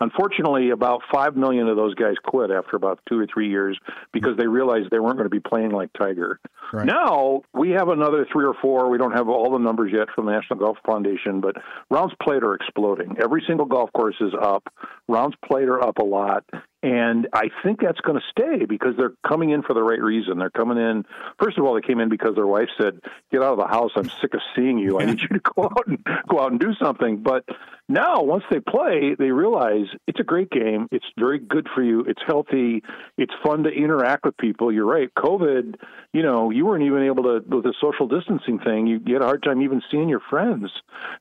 Unfortunately, 0.00 0.70
about 0.70 1.02
5 1.12 1.36
million 1.36 1.68
of 1.68 1.76
those 1.76 1.94
guys 1.94 2.14
quit 2.24 2.50
after 2.50 2.76
about 2.76 3.00
two 3.08 3.18
or 3.18 3.26
three 3.32 3.48
years 3.48 3.78
because 4.12 4.36
they 4.36 4.46
realized 4.46 4.90
they 4.90 4.98
weren't 4.98 5.16
going 5.16 5.30
to 5.30 5.30
be 5.30 5.40
playing 5.40 5.70
like 5.70 5.90
Tiger. 5.98 6.40
Right. 6.72 6.86
Now 6.86 7.42
we 7.52 7.70
have 7.70 7.88
another 7.88 8.26
three 8.32 8.44
or 8.44 8.54
four. 8.60 8.88
We 8.88 8.98
don't 8.98 9.12
have 9.12 9.28
all 9.28 9.52
the 9.52 9.58
numbers 9.58 9.92
yet 9.94 10.08
from 10.14 10.26
the 10.26 10.32
National 10.32 10.58
Golf 10.58 10.78
Foundation, 10.86 11.40
but 11.40 11.56
rounds 11.90 12.14
played 12.22 12.42
are 12.42 12.54
exploding. 12.54 13.16
Every 13.22 13.44
single 13.46 13.66
golf 13.66 13.92
course 13.92 14.16
is 14.20 14.32
up. 14.40 14.64
Rounds 15.08 15.36
played 15.44 15.68
are 15.68 15.82
up 15.82 15.98
a 15.98 16.04
lot. 16.04 16.44
And 16.82 17.28
I 17.32 17.48
think 17.62 17.80
that's 17.80 18.00
going 18.00 18.18
to 18.18 18.24
stay 18.30 18.64
because 18.64 18.96
they're 18.96 19.12
coming 19.26 19.50
in 19.50 19.62
for 19.62 19.72
the 19.72 19.82
right 19.82 20.02
reason. 20.02 20.38
They're 20.38 20.50
coming 20.50 20.78
in. 20.78 21.04
First 21.40 21.56
of 21.56 21.64
all, 21.64 21.74
they 21.74 21.86
came 21.86 22.00
in 22.00 22.08
because 22.08 22.34
their 22.34 22.46
wife 22.46 22.68
said, 22.80 23.00
"Get 23.30 23.42
out 23.42 23.52
of 23.52 23.58
the 23.58 23.68
house. 23.68 23.92
I'm 23.94 24.10
sick 24.20 24.34
of 24.34 24.40
seeing 24.56 24.78
you. 24.78 25.00
I 25.00 25.04
need 25.04 25.20
you 25.20 25.28
to 25.28 25.40
go 25.40 25.64
out 25.64 25.86
and 25.86 26.04
go 26.28 26.40
out 26.40 26.50
and 26.50 26.60
do 26.60 26.74
something." 26.82 27.22
But 27.22 27.44
now, 27.88 28.22
once 28.22 28.44
they 28.50 28.58
play, 28.58 29.14
they 29.18 29.30
realize 29.30 29.86
it's 30.06 30.18
a 30.18 30.24
great 30.24 30.50
game. 30.50 30.88
It's 30.90 31.04
very 31.18 31.38
good 31.38 31.68
for 31.74 31.82
you. 31.82 32.00
It's 32.00 32.22
healthy. 32.26 32.82
It's 33.18 33.32
fun 33.44 33.64
to 33.64 33.70
interact 33.70 34.24
with 34.24 34.36
people. 34.36 34.72
You're 34.72 34.86
right. 34.86 35.12
COVID, 35.14 35.76
you 36.12 36.22
know, 36.22 36.50
you 36.50 36.64
weren't 36.64 36.84
even 36.84 37.02
able 37.02 37.24
to 37.24 37.44
with 37.46 37.64
the 37.64 37.74
social 37.80 38.08
distancing 38.08 38.58
thing. 38.58 38.86
You, 38.86 39.00
you 39.04 39.14
had 39.14 39.22
a 39.22 39.26
hard 39.26 39.42
time 39.42 39.62
even 39.62 39.82
seeing 39.90 40.08
your 40.08 40.22
friends. 40.30 40.70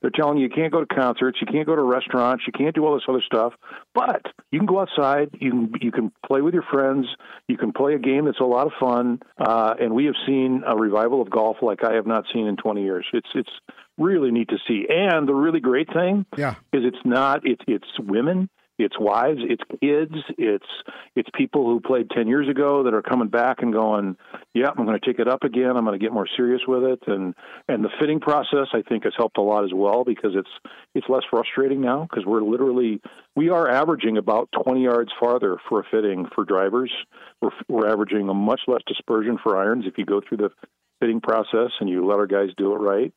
They're 0.02 0.12
telling 0.12 0.38
you 0.38 0.44
you 0.44 0.50
can't 0.50 0.72
go 0.72 0.84
to 0.84 0.86
concerts, 0.86 1.40
you 1.42 1.48
can't 1.48 1.66
go 1.66 1.76
to 1.76 1.82
restaurants, 1.82 2.46
you 2.48 2.54
can't 2.54 2.74
do 2.74 2.86
all 2.86 2.94
this 2.94 3.04
other 3.08 3.22
stuff. 3.22 3.54
But 3.94 4.26
you 4.52 4.60
can 4.60 4.66
go 4.66 4.80
outside. 4.80 5.30
You 5.40 5.51
can 5.52 5.72
you 5.82 5.92
can 5.92 6.12
play 6.26 6.42
with 6.42 6.54
your 6.56 6.64
friends. 6.64 7.06
You 7.48 7.58
can 7.58 7.72
play 7.74 7.94
a 7.94 8.00
game 8.00 8.26
that's 8.26 8.40
a 8.40 8.44
lot 8.46 8.66
of 8.66 8.74
fun. 8.80 9.20
Uh, 9.38 9.76
and 9.80 9.94
we 9.94 10.06
have 10.06 10.16
seen 10.26 10.64
a 10.66 10.76
revival 10.76 11.22
of 11.22 11.30
golf 11.30 11.58
like 11.62 11.84
I 11.84 11.94
have 11.94 12.08
not 12.08 12.26
seen 12.34 12.48
in 12.48 12.56
20 12.58 12.82
years. 12.84 13.06
It's 13.14 13.30
it's 13.36 13.52
really 13.98 14.32
neat 14.32 14.50
to 14.50 14.58
see. 14.68 14.88
And 14.90 15.28
the 15.28 15.34
really 15.36 15.60
great 15.60 15.88
thing 15.94 16.26
Yeah. 16.38 16.56
is 16.74 16.84
it's 16.86 17.06
not 17.06 17.42
it's 17.44 17.62
it's 17.68 18.00
women 18.00 18.50
it's 18.84 19.00
wives 19.00 19.39
it's 19.44 19.63
kids 19.82 20.15
it's 20.38 20.65
it's 21.15 21.30
people 21.34 21.65
who 21.65 21.80
played 21.80 22.10
10 22.10 22.28
years 22.28 22.48
ago 22.50 22.84
that 22.84 22.94
are 22.94 23.02
coming 23.02 23.28
back 23.28 23.62
and 23.62 23.74
going 23.74 24.17
yeah 24.54 24.70
i'm 24.76 24.86
going 24.86 25.00
to 25.00 25.06
take 25.06 25.20
it 25.20 25.28
up 25.28 25.44
again. 25.44 25.76
I'm 25.76 25.86
going 25.86 25.98
to 25.98 26.04
get 26.04 26.13
more 26.13 26.28
serious 26.36 26.62
with 26.67 26.84
it. 26.84 27.00
And 27.08 27.34
and 27.67 27.84
the 27.84 27.89
fitting 28.00 28.20
process 28.20 28.67
i 28.74 28.82
think 28.82 29.04
has 29.04 29.13
helped 29.17 29.38
a 29.38 29.41
lot 29.41 29.63
as 29.63 29.72
well 29.74 30.04
because 30.04 30.32
it's 30.36 30.50
it's 30.96 31.08
less 31.10 31.24
frustrating 31.30 31.82
now 31.82 32.08
because 32.10 32.26
we're 32.26 32.41
literally 32.41 33.02
we 33.36 33.50
are 33.50 33.70
averaging 33.70 34.17
about 34.17 34.50
20 34.63 34.84
yards 34.84 35.12
farther 35.20 35.58
for 35.70 35.80
a 35.80 35.84
fitting 35.89 36.28
for 36.36 36.44
drivers. 36.44 36.91
We're, 37.41 37.52
we're 37.70 37.88
averaging 37.88 38.28
a 38.30 38.34
much 38.34 38.62
less 38.67 38.82
dispersion 38.88 39.38
for 39.41 39.58
irons 39.58 39.86
if 39.88 39.98
you 39.98 40.06
go 40.06 40.22
through 40.28 40.38
the 40.38 40.50
fitting 41.00 41.22
process 41.22 41.72
and 41.80 41.89
you 41.89 42.06
let 42.06 42.20
our 42.20 42.28
guys 42.28 42.50
do 42.58 42.74
it 42.74 42.78
right. 42.78 43.13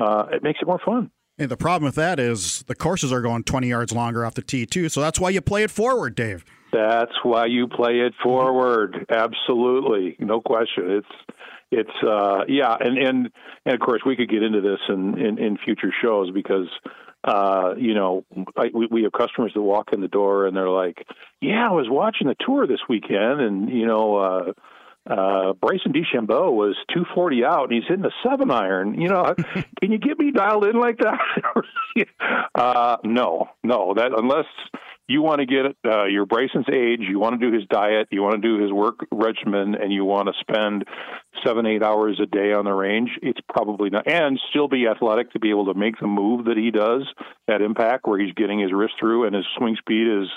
Uh, 0.00 0.26
it 0.32 0.42
makes 0.42 0.58
it 0.60 0.66
more 0.66 0.80
fun 0.84 1.10
And 1.38 1.50
the 1.50 1.56
problem 1.56 1.86
with 1.86 1.94
that 1.94 2.18
is 2.18 2.64
the 2.64 2.74
courses 2.74 3.12
are 3.12 3.20
going 3.20 3.44
20 3.44 3.68
yards 3.68 3.92
longer 3.92 4.24
off 4.24 4.34
the 4.34 4.42
tee, 4.42 4.66
too. 4.66 4.88
So 4.88 5.00
that's 5.00 5.20
why 5.20 5.30
you 5.30 5.40
play 5.40 5.62
it 5.62 5.70
forward, 5.70 6.14
Dave. 6.14 6.44
That's 6.72 7.12
why 7.22 7.46
you 7.46 7.68
play 7.68 8.00
it 8.00 8.14
forward. 8.22 9.06
Absolutely, 9.08 10.16
no 10.18 10.40
question. 10.40 10.90
It's 10.90 11.32
it's 11.70 12.02
uh, 12.06 12.44
yeah, 12.46 12.76
and 12.78 12.98
and 12.98 13.30
and 13.64 13.74
of 13.74 13.80
course 13.80 14.02
we 14.04 14.16
could 14.16 14.28
get 14.28 14.42
into 14.42 14.60
this 14.60 14.80
in 14.88 15.18
in, 15.18 15.38
in 15.38 15.56
future 15.56 15.92
shows 16.02 16.30
because 16.30 16.68
uh, 17.24 17.74
you 17.78 17.94
know 17.94 18.24
I, 18.56 18.66
we 18.74 18.86
we 18.90 19.02
have 19.04 19.12
customers 19.12 19.52
that 19.54 19.62
walk 19.62 19.92
in 19.92 20.02
the 20.02 20.08
door 20.08 20.46
and 20.46 20.54
they're 20.54 20.68
like, 20.68 21.06
yeah, 21.40 21.68
I 21.68 21.72
was 21.72 21.86
watching 21.88 22.26
the 22.26 22.36
tour 22.44 22.66
this 22.66 22.80
weekend, 22.88 23.40
and 23.40 23.70
you 23.70 23.86
know. 23.86 24.16
Uh, 24.16 24.52
uh, 25.08 25.54
Bryson 25.54 25.92
DeChambeau 25.92 26.52
was 26.52 26.76
240 26.92 27.44
out, 27.44 27.64
and 27.64 27.72
he's 27.72 27.88
hitting 27.88 28.04
a 28.04 28.28
seven 28.28 28.50
iron. 28.50 29.00
You 29.00 29.08
know, 29.08 29.34
can 29.80 29.92
you 29.92 29.98
get 29.98 30.18
me 30.18 30.30
dialed 30.30 30.66
in 30.66 30.78
like 30.78 30.98
that? 30.98 32.06
uh, 32.54 32.96
no, 33.04 33.48
no. 33.64 33.94
That 33.94 34.12
unless 34.16 34.46
you 35.08 35.22
want 35.22 35.40
to 35.40 35.46
get 35.46 35.64
uh, 35.90 36.04
your 36.04 36.26
Bryson's 36.26 36.68
age, 36.70 37.00
you 37.00 37.18
want 37.18 37.40
to 37.40 37.50
do 37.50 37.56
his 37.56 37.66
diet, 37.68 38.08
you 38.10 38.22
want 38.22 38.34
to 38.34 38.40
do 38.40 38.62
his 38.62 38.70
work 38.70 39.06
regimen, 39.10 39.74
and 39.74 39.90
you 39.90 40.04
want 40.04 40.28
to 40.28 40.34
spend 40.40 40.84
seven, 41.42 41.64
eight 41.64 41.82
hours 41.82 42.20
a 42.22 42.26
day 42.26 42.52
on 42.52 42.66
the 42.66 42.72
range, 42.72 43.10
it's 43.22 43.40
probably 43.48 43.88
not, 43.88 44.06
and 44.06 44.38
still 44.50 44.68
be 44.68 44.86
athletic 44.86 45.32
to 45.32 45.38
be 45.38 45.50
able 45.50 45.72
to 45.72 45.74
make 45.74 45.98
the 45.98 46.06
move 46.06 46.44
that 46.44 46.58
he 46.58 46.70
does, 46.70 47.02
that 47.46 47.62
impact 47.62 48.06
where 48.06 48.18
he's 48.18 48.34
getting 48.34 48.58
his 48.60 48.72
wrist 48.72 48.94
through 49.00 49.24
and 49.24 49.34
his 49.34 49.46
swing 49.56 49.76
speed 49.78 50.06
is, 50.06 50.28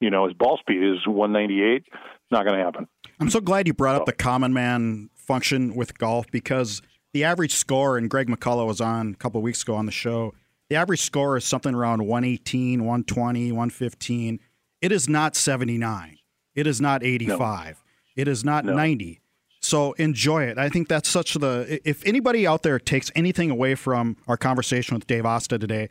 you 0.00 0.10
know, 0.10 0.26
his 0.26 0.34
ball 0.34 0.58
speed 0.58 0.82
is 0.82 1.06
198. 1.06 1.84
Not 2.30 2.44
going 2.44 2.58
to 2.58 2.64
happen. 2.64 2.86
I'm 3.18 3.30
so 3.30 3.40
glad 3.40 3.66
you 3.66 3.74
brought 3.74 3.96
up 3.96 4.06
the 4.06 4.12
common 4.12 4.52
man 4.52 5.10
function 5.14 5.74
with 5.74 5.98
golf 5.98 6.26
because 6.30 6.80
the 7.12 7.24
average 7.24 7.54
score, 7.54 7.98
and 7.98 8.08
Greg 8.08 8.28
McCullough 8.28 8.66
was 8.66 8.80
on 8.80 9.12
a 9.12 9.16
couple 9.16 9.38
of 9.38 9.42
weeks 9.42 9.62
ago 9.62 9.74
on 9.74 9.86
the 9.86 9.92
show, 9.92 10.32
the 10.68 10.76
average 10.76 11.00
score 11.02 11.36
is 11.36 11.44
something 11.44 11.74
around 11.74 12.06
118, 12.06 12.80
120, 12.80 13.50
115. 13.50 14.40
It 14.80 14.92
is 14.92 15.08
not 15.08 15.34
79. 15.34 16.18
It 16.54 16.66
is 16.66 16.80
not 16.80 17.02
85. 17.02 17.82
It 18.16 18.28
is 18.28 18.44
not 18.44 18.64
90. 18.64 19.20
So 19.60 19.92
enjoy 19.94 20.44
it. 20.44 20.58
I 20.58 20.68
think 20.68 20.88
that's 20.88 21.08
such 21.08 21.34
the. 21.34 21.80
If 21.84 22.06
anybody 22.06 22.46
out 22.46 22.62
there 22.62 22.78
takes 22.78 23.10
anything 23.14 23.50
away 23.50 23.74
from 23.74 24.16
our 24.26 24.36
conversation 24.36 24.94
with 24.94 25.06
Dave 25.06 25.26
Austad 25.26 25.60
today, 25.60 25.88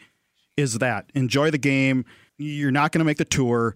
is 0.58 0.80
that 0.80 1.12
enjoy 1.14 1.52
the 1.52 1.58
game. 1.58 2.06
You're 2.38 2.72
not 2.72 2.92
going 2.92 3.00
to 3.00 3.06
make 3.06 3.18
the 3.18 3.26
tour. 3.26 3.76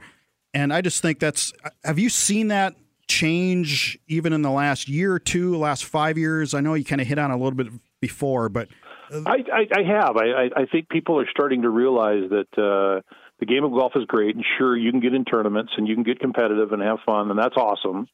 And 0.54 0.74
I 0.74 0.82
just 0.82 1.02
think 1.02 1.20
that's. 1.20 1.54
Have 1.84 2.00
you 2.00 2.10
seen 2.10 2.50
that 2.50 2.76
change 3.08 3.98
even 4.08 4.34
in 4.34 4.42
the 4.42 4.52
last 4.52 4.88
year 4.88 5.13
or 5.13 5.20
two, 5.20 5.58
last 5.58 5.86
five 5.86 6.18
years? 6.18 6.54
I 6.54 6.62
know 6.62 6.74
you 6.74 6.86
kind 6.86 7.02
of 7.02 7.08
hit 7.08 7.20
on 7.20 7.32
a 7.32 7.38
little 7.38 7.58
bit 7.58 7.68
before, 8.00 8.50
but 8.50 8.68
I, 9.12 9.44
I, 9.52 9.68
I 9.76 9.84
have. 9.84 10.18
I, 10.18 10.62
I 10.62 10.66
think 10.72 10.89
people 10.89 11.20
are 11.20 11.28
starting 11.30 11.63
to 11.63 11.70
realize 11.70 12.30
that 12.30 12.48
uh, 12.58 13.02
the 13.39 13.46
game 13.46 13.63
of 13.63 13.72
golf 13.72 13.94
is 13.96 14.06
great, 14.06 14.36
and 14.36 14.46
sure, 14.58 14.78
you 14.78 14.92
can 14.92 15.00
get 15.00 15.13
in 15.13 15.26
tournaments 15.26 15.74
and 15.78 15.88
you 15.88 15.96
can 15.96 16.04
get 16.04 16.20
competitive 16.20 16.72
and 16.72 16.82
have 16.82 17.00
fun, 17.06 17.30
and 17.30 17.39
that's 17.39 17.58
awesome. 17.58 18.08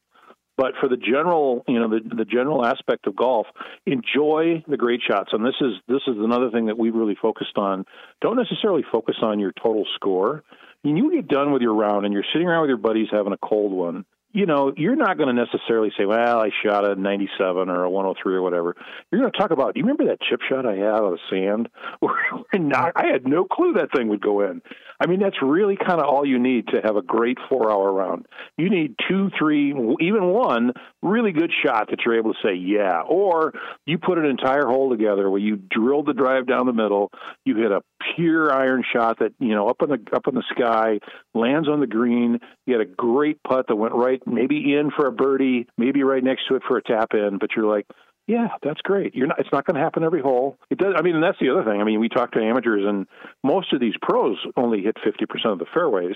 But 0.58 0.74
for 0.82 0.90
the 0.90 0.98
general, 0.98 1.64
you 1.70 1.80
know, 1.80 1.88
the, 1.88 2.02
the 2.18 2.26
general 2.26 2.66
aspect 2.66 3.08
of 3.08 3.16
golf, 3.16 3.48
enjoy 3.86 4.62
the 4.68 4.76
great 4.76 5.00
shots. 5.10 5.30
And 5.32 5.46
this 5.46 5.56
is 5.62 5.76
this 5.88 6.02
is 6.06 6.18
another 6.18 6.52
thing 6.52 6.66
that 6.66 6.78
we've 6.78 6.94
really 6.94 7.16
focused 7.22 7.58
on. 7.58 7.86
Don't 8.20 8.36
necessarily 8.36 8.84
focus 8.92 9.16
on 9.22 9.40
your 9.40 9.54
total 9.54 9.86
score. 9.96 10.44
When 10.82 10.98
you 10.98 11.14
get 11.14 11.28
done 11.28 11.52
with 11.52 11.62
your 11.62 11.74
round 11.74 12.06
and 12.06 12.14
you're 12.14 12.24
sitting 12.34 12.48
around 12.48 12.62
with 12.62 12.70
your 12.70 12.78
buddies 12.78 13.08
having 13.12 13.34
a 13.34 13.38
cold 13.38 13.72
one, 13.72 14.06
you 14.32 14.46
know, 14.46 14.72
you're 14.78 14.96
not 14.96 15.18
going 15.18 15.34
to 15.36 15.46
necessarily 15.46 15.92
say, 15.98 16.06
well, 16.06 16.40
I 16.40 16.50
shot 16.64 16.86
a 16.86 16.96
97 16.96 17.70
or 17.70 17.84
a 17.84 17.90
103 17.90 18.36
or 18.36 18.42
whatever. 18.42 18.76
You're 19.12 19.22
going 19.22 19.32
to 19.32 19.38
talk 19.38 19.52
about, 19.52 19.74
do 19.74 19.80
you 19.80 19.86
remember 19.86 20.06
that 20.06 20.22
chip 20.22 20.42
shot 20.48 20.66
I 20.66 20.76
had 20.76 20.86
out 20.86 21.04
of 21.04 21.12
the 21.14 21.20
sand? 21.30 21.70
not, 22.54 22.92
I 22.96 23.08
had 23.08 23.28
no 23.28 23.46
clue 23.46 23.74
that 23.74 23.92
thing 23.96 24.08
would 24.10 24.22
go 24.22 24.42
in. 24.42 24.62
I 25.02 25.08
mean, 25.08 25.20
that's 25.20 25.42
really 25.42 25.78
kind 25.78 26.02
of 26.02 26.08
all 26.08 26.26
you 26.26 26.40
need 26.40 26.68
to 26.74 26.82
have 26.84 26.98
a 26.98 27.02
great 27.02 27.38
four 27.48 27.72
hour 27.72 27.92
round. 27.92 28.26
You 28.58 28.70
need 28.70 28.96
two, 29.08 29.30
three, 29.38 29.70
even 30.02 30.26
one 30.26 30.74
really 31.02 31.32
good 31.32 31.52
shot 31.66 31.90
that 31.90 32.00
you're 32.06 32.18
able 32.18 32.34
to 32.34 32.40
say, 32.44 32.56
yeah. 32.56 33.02
Or 33.08 33.54
you 33.86 33.98
put 33.98 34.18
an 34.18 34.26
entire 34.26 34.66
hole 34.68 34.90
together 34.90 35.30
where 35.30 35.40
you 35.40 35.56
drilled 35.56 36.08
the 36.08 36.14
drive 36.14 36.48
down 36.48 36.66
the 36.66 36.74
middle, 36.74 37.12
you 37.46 37.56
hit 37.56 37.72
a 37.72 37.82
pure 38.16 38.52
iron 38.52 38.84
shot 38.92 39.20
that, 39.20 39.34
you 39.40 39.56
know, 39.56 39.70
up 39.70 39.82
in 39.82 39.90
the 39.90 40.00
up 40.14 40.28
in 40.28 40.36
the 40.36 40.44
sky, 40.52 41.00
lands 41.34 41.70
on 41.70 41.80
the 41.80 41.88
green, 41.88 42.40
you 42.66 42.78
had 42.78 42.86
a 42.86 42.90
great 42.90 43.42
putt 43.44 43.68
that 43.70 43.76
went 43.78 43.94
right, 43.94 44.22
maybe 44.26 44.76
in 44.76 44.92
for 44.92 45.08
a 45.08 45.12
birdie, 45.12 45.68
maybe 45.78 46.04
right 46.04 46.24
next 46.24 46.48
to 46.50 46.56
it 46.56 46.64
for 46.68 46.78
a 46.78 46.84
tap 46.84 47.14
in, 47.14 47.38
but 47.40 47.52
you're 47.56 47.74
like, 47.74 47.86
yeah, 48.30 48.50
that's 48.62 48.80
great. 48.82 49.16
You're 49.16 49.26
not. 49.26 49.40
It's 49.40 49.50
not 49.52 49.66
going 49.66 49.74
to 49.74 49.82
happen 49.82 50.04
every 50.04 50.22
hole. 50.22 50.56
It 50.70 50.78
does. 50.78 50.94
I 50.96 51.02
mean, 51.02 51.16
and 51.16 51.24
that's 51.24 51.40
the 51.42 51.50
other 51.50 51.64
thing. 51.64 51.82
I 51.82 51.84
mean, 51.84 52.00
we 52.00 52.10
talk 52.10 52.32
to 52.34 52.40
amateurs, 52.40 52.84
and 52.88 53.08
most 53.44 53.74
of 53.74 53.80
these 53.80 53.96
pros 54.00 54.38
only 54.56 54.84
hit 54.84 54.98
fifty 55.04 55.26
percent 55.26 55.54
of 55.54 55.58
the 55.58 55.66
fairways. 55.74 56.16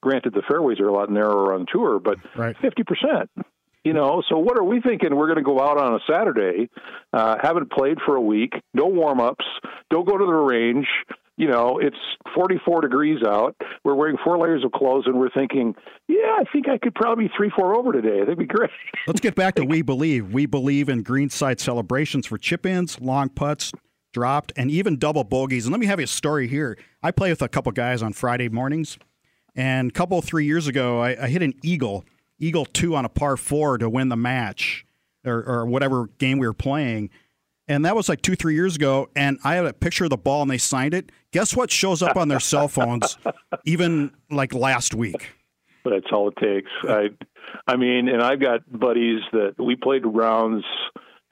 Granted, 0.00 0.32
the 0.32 0.42
fairways 0.48 0.80
are 0.80 0.88
a 0.88 0.92
lot 0.92 1.10
narrower 1.10 1.52
on 1.52 1.66
tour, 1.70 2.00
but 2.00 2.16
fifty 2.62 2.82
percent. 2.82 3.30
You 3.84 3.92
know, 3.92 4.22
so 4.26 4.38
what 4.38 4.58
are 4.58 4.64
we 4.64 4.80
thinking? 4.80 5.14
We're 5.14 5.26
going 5.26 5.36
to 5.36 5.42
go 5.42 5.60
out 5.60 5.78
on 5.78 5.94
a 5.94 5.98
Saturday, 6.10 6.70
uh, 7.12 7.36
haven't 7.42 7.70
played 7.70 7.98
for 8.04 8.16
a 8.16 8.20
week, 8.20 8.52
no 8.74 8.86
warm 8.86 9.20
ups, 9.20 9.44
don't 9.90 10.06
go 10.06 10.18
to 10.18 10.26
the 10.26 10.32
range, 10.32 10.86
you 11.36 11.48
know, 11.48 11.78
it's 11.78 11.96
44 12.34 12.82
degrees 12.82 13.22
out. 13.26 13.56
We're 13.84 13.94
wearing 13.94 14.16
four 14.22 14.38
layers 14.38 14.64
of 14.64 14.72
clothes, 14.72 15.04
and 15.06 15.18
we're 15.18 15.30
thinking, 15.30 15.74
yeah, 16.06 16.36
I 16.38 16.44
think 16.52 16.68
I 16.68 16.76
could 16.76 16.94
probably 16.94 17.28
be 17.28 17.32
three, 17.36 17.50
four 17.56 17.74
over 17.74 17.92
today. 17.92 18.20
That'd 18.20 18.38
be 18.38 18.44
great. 18.44 18.70
Let's 19.06 19.20
get 19.20 19.34
back 19.34 19.54
to 19.54 19.64
we 19.64 19.82
believe. 19.82 20.32
We 20.32 20.46
believe 20.46 20.88
in 20.88 21.02
greenside 21.02 21.60
celebrations 21.60 22.26
for 22.26 22.36
chip 22.36 22.66
ins, 22.66 23.00
long 23.00 23.30
putts, 23.30 23.72
dropped, 24.12 24.52
and 24.56 24.70
even 24.70 24.98
double 24.98 25.24
bogeys. 25.24 25.64
And 25.64 25.72
let 25.72 25.80
me 25.80 25.86
have 25.86 26.00
you 26.00 26.04
a 26.04 26.08
story 26.08 26.46
here. 26.46 26.76
I 27.02 27.10
play 27.10 27.30
with 27.30 27.42
a 27.42 27.48
couple 27.48 27.72
guys 27.72 28.02
on 28.02 28.12
Friday 28.12 28.48
mornings, 28.48 28.98
and 29.54 29.90
a 29.90 29.92
couple 29.92 30.20
three 30.20 30.44
years 30.44 30.66
ago, 30.66 31.00
I, 31.00 31.24
I 31.24 31.28
hit 31.28 31.42
an 31.42 31.54
eagle, 31.62 32.04
eagle 32.38 32.66
two 32.66 32.94
on 32.96 33.04
a 33.04 33.08
par 33.08 33.36
four 33.36 33.78
to 33.78 33.88
win 33.88 34.08
the 34.08 34.16
match, 34.16 34.84
or, 35.24 35.42
or 35.42 35.66
whatever 35.66 36.08
game 36.18 36.38
we 36.38 36.46
were 36.46 36.52
playing 36.52 37.10
and 37.70 37.84
that 37.84 37.94
was 37.94 38.08
like 38.08 38.20
two, 38.20 38.34
three 38.34 38.54
years 38.54 38.74
ago. 38.74 39.08
And 39.14 39.38
I 39.44 39.54
had 39.54 39.64
a 39.64 39.72
picture 39.72 40.04
of 40.04 40.10
the 40.10 40.16
ball, 40.16 40.42
and 40.42 40.50
they 40.50 40.58
signed 40.58 40.92
it. 40.92 41.12
Guess 41.30 41.54
what 41.54 41.70
shows 41.70 42.02
up 42.02 42.16
on 42.16 42.26
their 42.26 42.40
cell 42.40 42.66
phones, 42.66 43.16
even 43.64 44.10
like 44.28 44.52
last 44.52 44.92
week? 44.92 45.30
That's 45.84 46.06
all 46.12 46.28
it 46.28 46.36
takes. 46.36 46.70
I, 46.82 47.10
I 47.68 47.76
mean, 47.76 48.08
and 48.08 48.22
I've 48.22 48.40
got 48.40 48.60
buddies 48.70 49.20
that 49.32 49.54
we 49.56 49.76
played 49.76 50.04
rounds 50.04 50.64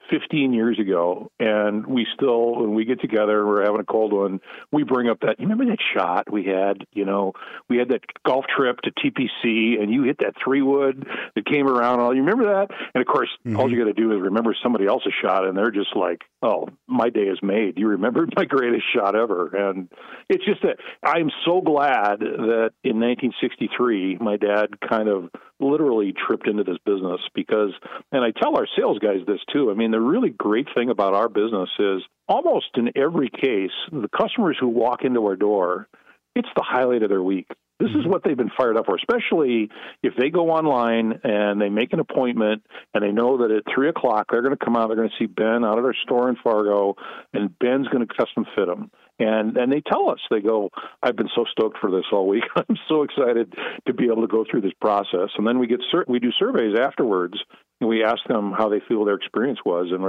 15 0.09 0.53
years 0.53 0.79
ago, 0.79 1.31
and 1.39 1.85
we 1.85 2.05
still, 2.15 2.55
when 2.55 2.73
we 2.73 2.85
get 2.85 3.01
together, 3.01 3.45
we're 3.45 3.63
having 3.63 3.81
a 3.81 3.85
cold 3.85 4.13
one. 4.13 4.39
We 4.71 4.83
bring 4.83 5.09
up 5.09 5.19
that. 5.21 5.39
You 5.39 5.47
remember 5.47 5.65
that 5.65 5.79
shot 5.95 6.31
we 6.31 6.45
had? 6.45 6.85
You 6.93 7.05
know, 7.05 7.33
we 7.69 7.77
had 7.77 7.89
that 7.89 8.01
golf 8.25 8.45
trip 8.55 8.79
to 8.81 8.91
TPC, 8.91 9.81
and 9.81 9.91
you 9.91 10.03
hit 10.03 10.17
that 10.19 10.33
three 10.43 10.61
wood 10.61 11.05
that 11.35 11.45
came 11.45 11.67
around. 11.67 11.99
All 11.99 12.13
you 12.13 12.21
remember 12.21 12.45
that? 12.45 12.67
And 12.93 13.01
of 13.01 13.07
course, 13.07 13.29
mm-hmm. 13.45 13.59
all 13.59 13.69
you 13.69 13.77
got 13.77 13.85
to 13.85 13.93
do 13.93 14.11
is 14.13 14.21
remember 14.21 14.55
somebody 14.61 14.85
else's 14.87 15.13
shot, 15.21 15.45
and 15.45 15.57
they're 15.57 15.71
just 15.71 15.95
like, 15.95 16.21
"Oh, 16.41 16.69
my 16.87 17.09
day 17.09 17.21
is 17.21 17.39
made." 17.41 17.77
You 17.77 17.87
remembered 17.87 18.33
my 18.35 18.45
greatest 18.45 18.85
shot 18.93 19.15
ever, 19.15 19.55
and 19.55 19.89
it's 20.29 20.45
just 20.45 20.61
that 20.63 20.77
I'm 21.03 21.29
so 21.45 21.61
glad 21.61 22.19
that 22.19 22.71
in 22.83 22.99
1963, 22.99 24.17
my 24.19 24.37
dad 24.37 24.79
kind 24.87 25.07
of 25.07 25.29
literally 25.59 26.13
tripped 26.13 26.47
into 26.47 26.63
this 26.63 26.77
business 26.85 27.19
because, 27.35 27.71
and 28.11 28.23
I 28.23 28.31
tell 28.31 28.55
our 28.55 28.67
sales 28.77 28.99
guys 28.99 29.19
this 29.27 29.39
too. 29.51 29.71
I 29.71 29.73
mean, 29.73 29.91
the 29.99 30.05
really 30.05 30.29
great 30.29 30.67
thing 30.73 30.89
about 30.89 31.13
our 31.13 31.27
business 31.27 31.69
is 31.77 32.01
almost 32.27 32.67
in 32.75 32.89
every 32.95 33.29
case, 33.29 33.75
the 33.91 34.07
customers 34.17 34.55
who 34.57 34.69
walk 34.69 35.03
into 35.03 35.25
our 35.25 35.35
door, 35.35 35.89
it's 36.35 36.47
the 36.55 36.63
highlight 36.65 37.03
of 37.03 37.09
their 37.09 37.21
week. 37.21 37.47
This 37.81 37.89
is 37.89 37.97
mm-hmm. 37.97 38.09
what 38.09 38.23
they've 38.23 38.37
been 38.37 38.51
fired 38.57 38.77
up 38.77 38.85
for, 38.85 38.95
especially 38.95 39.69
if 40.01 40.13
they 40.17 40.29
go 40.29 40.51
online 40.51 41.19
and 41.23 41.59
they 41.61 41.67
make 41.67 41.91
an 41.91 41.99
appointment 41.99 42.63
and 42.93 43.03
they 43.03 43.11
know 43.11 43.39
that 43.39 43.51
at 43.51 43.63
three 43.73 43.89
o'clock 43.89 44.27
they're 44.31 44.41
going 44.41 44.55
to 44.55 44.65
come 44.65 44.77
out, 44.77 44.87
they're 44.87 44.95
going 44.95 45.09
to 45.09 45.15
see 45.19 45.25
Ben 45.25 45.65
out 45.65 45.77
of 45.77 45.83
their 45.83 45.95
store 46.03 46.29
in 46.29 46.37
Fargo, 46.41 46.95
and 47.33 47.57
Ben's 47.59 47.89
going 47.89 48.07
to 48.07 48.13
custom 48.13 48.45
fit 48.55 48.67
them 48.67 48.91
and 49.19 49.57
and 49.57 49.71
they 49.71 49.81
tell 49.81 50.09
us 50.09 50.19
they 50.31 50.39
go 50.39 50.69
i've 51.03 51.15
been 51.15 51.29
so 51.35 51.43
stoked 51.51 51.77
for 51.79 51.91
this 51.91 52.05
all 52.11 52.27
week 52.27 52.43
i'm 52.55 52.77
so 52.87 53.03
excited 53.03 53.53
to 53.85 53.93
be 53.93 54.05
able 54.05 54.21
to 54.21 54.27
go 54.27 54.45
through 54.49 54.61
this 54.61 54.73
process 54.81 55.29
and 55.37 55.45
then 55.45 55.59
we 55.59 55.67
get 55.67 55.79
we 56.07 56.19
do 56.19 56.31
surveys 56.39 56.77
afterwards 56.79 57.35
and 57.79 57.89
we 57.89 58.03
ask 58.03 58.19
them 58.27 58.53
how 58.57 58.69
they 58.69 58.81
feel 58.87 59.05
their 59.05 59.15
experience 59.15 59.59
was 59.65 59.87
and 59.91 60.03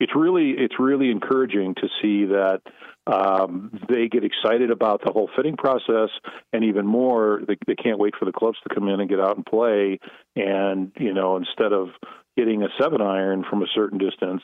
it's 0.00 0.12
really 0.14 0.54
it's 0.58 0.76
really 0.78 1.10
encouraging 1.10 1.74
to 1.74 1.88
see 2.00 2.24
that 2.26 2.60
um, 3.06 3.70
they 3.88 4.08
get 4.08 4.24
excited 4.24 4.70
about 4.70 5.00
the 5.04 5.12
whole 5.12 5.30
fitting 5.36 5.56
process 5.56 6.10
and 6.52 6.64
even 6.64 6.86
more 6.86 7.40
they, 7.46 7.56
they 7.66 7.74
can't 7.74 7.98
wait 7.98 8.14
for 8.18 8.24
the 8.24 8.32
clubs 8.32 8.58
to 8.66 8.74
come 8.74 8.88
in 8.88 9.00
and 9.00 9.08
get 9.08 9.20
out 9.20 9.36
and 9.36 9.46
play 9.46 9.98
and 10.34 10.92
you 10.98 11.12
know 11.12 11.36
instead 11.36 11.72
of 11.72 11.88
hitting 12.36 12.62
a 12.62 12.68
seven 12.80 13.00
iron 13.00 13.44
from 13.48 13.62
a 13.62 13.66
certain 13.74 13.98
distance. 13.98 14.42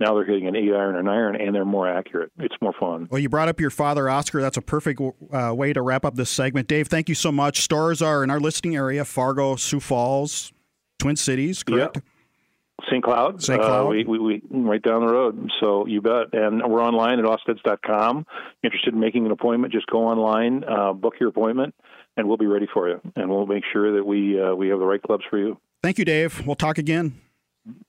Now 0.00 0.14
they're 0.14 0.24
hitting 0.24 0.46
an 0.46 0.56
eight 0.56 0.72
iron 0.72 0.94
or 0.94 1.10
iron, 1.10 1.36
and 1.36 1.54
they're 1.54 1.64
more 1.64 1.88
accurate. 1.88 2.30
It's 2.38 2.54
more 2.62 2.72
fun. 2.78 3.08
Well, 3.10 3.20
you 3.20 3.28
brought 3.28 3.48
up 3.48 3.60
your 3.60 3.70
father, 3.70 4.08
Oscar. 4.08 4.40
That's 4.40 4.56
a 4.56 4.62
perfect 4.62 5.00
uh, 5.32 5.52
way 5.54 5.72
to 5.72 5.82
wrap 5.82 6.04
up 6.04 6.14
this 6.14 6.30
segment. 6.30 6.68
Dave, 6.68 6.86
thank 6.86 7.08
you 7.08 7.14
so 7.14 7.30
much. 7.32 7.60
Stars 7.60 8.00
are 8.00 8.24
in 8.24 8.30
our 8.30 8.40
listing 8.40 8.76
area 8.76 9.04
Fargo, 9.04 9.56
Sioux 9.56 9.80
Falls, 9.80 10.52
Twin 10.98 11.16
Cities, 11.16 11.62
correct? 11.62 11.96
Yep. 11.96 12.04
St. 12.90 13.02
Cloud. 13.02 13.42
St. 13.42 13.60
Cloud. 13.60 13.86
Uh, 13.86 13.88
we, 13.88 14.04
we, 14.04 14.18
we, 14.18 14.42
right 14.50 14.82
down 14.82 15.06
the 15.06 15.12
road. 15.12 15.50
So 15.60 15.86
you 15.86 16.00
bet. 16.00 16.32
And 16.32 16.62
we're 16.70 16.82
online 16.82 17.18
at 17.18 17.24
austads.com. 17.24 18.26
Interested 18.62 18.94
in 18.94 19.00
making 19.00 19.26
an 19.26 19.32
appointment, 19.32 19.72
just 19.72 19.86
go 19.86 20.06
online, 20.06 20.64
uh, 20.64 20.92
book 20.92 21.14
your 21.20 21.28
appointment, 21.28 21.74
and 22.16 22.28
we'll 22.28 22.36
be 22.36 22.46
ready 22.46 22.66
for 22.72 22.88
you. 22.88 23.00
And 23.16 23.30
we'll 23.30 23.46
make 23.46 23.64
sure 23.72 23.96
that 23.96 24.04
we, 24.04 24.40
uh, 24.40 24.54
we 24.54 24.68
have 24.68 24.78
the 24.78 24.86
right 24.86 25.02
clubs 25.02 25.24
for 25.28 25.38
you. 25.38 25.58
Thank 25.82 25.98
you, 25.98 26.04
Dave. 26.04 26.46
We'll 26.46 26.56
talk 26.56 26.78
again. 26.78 27.20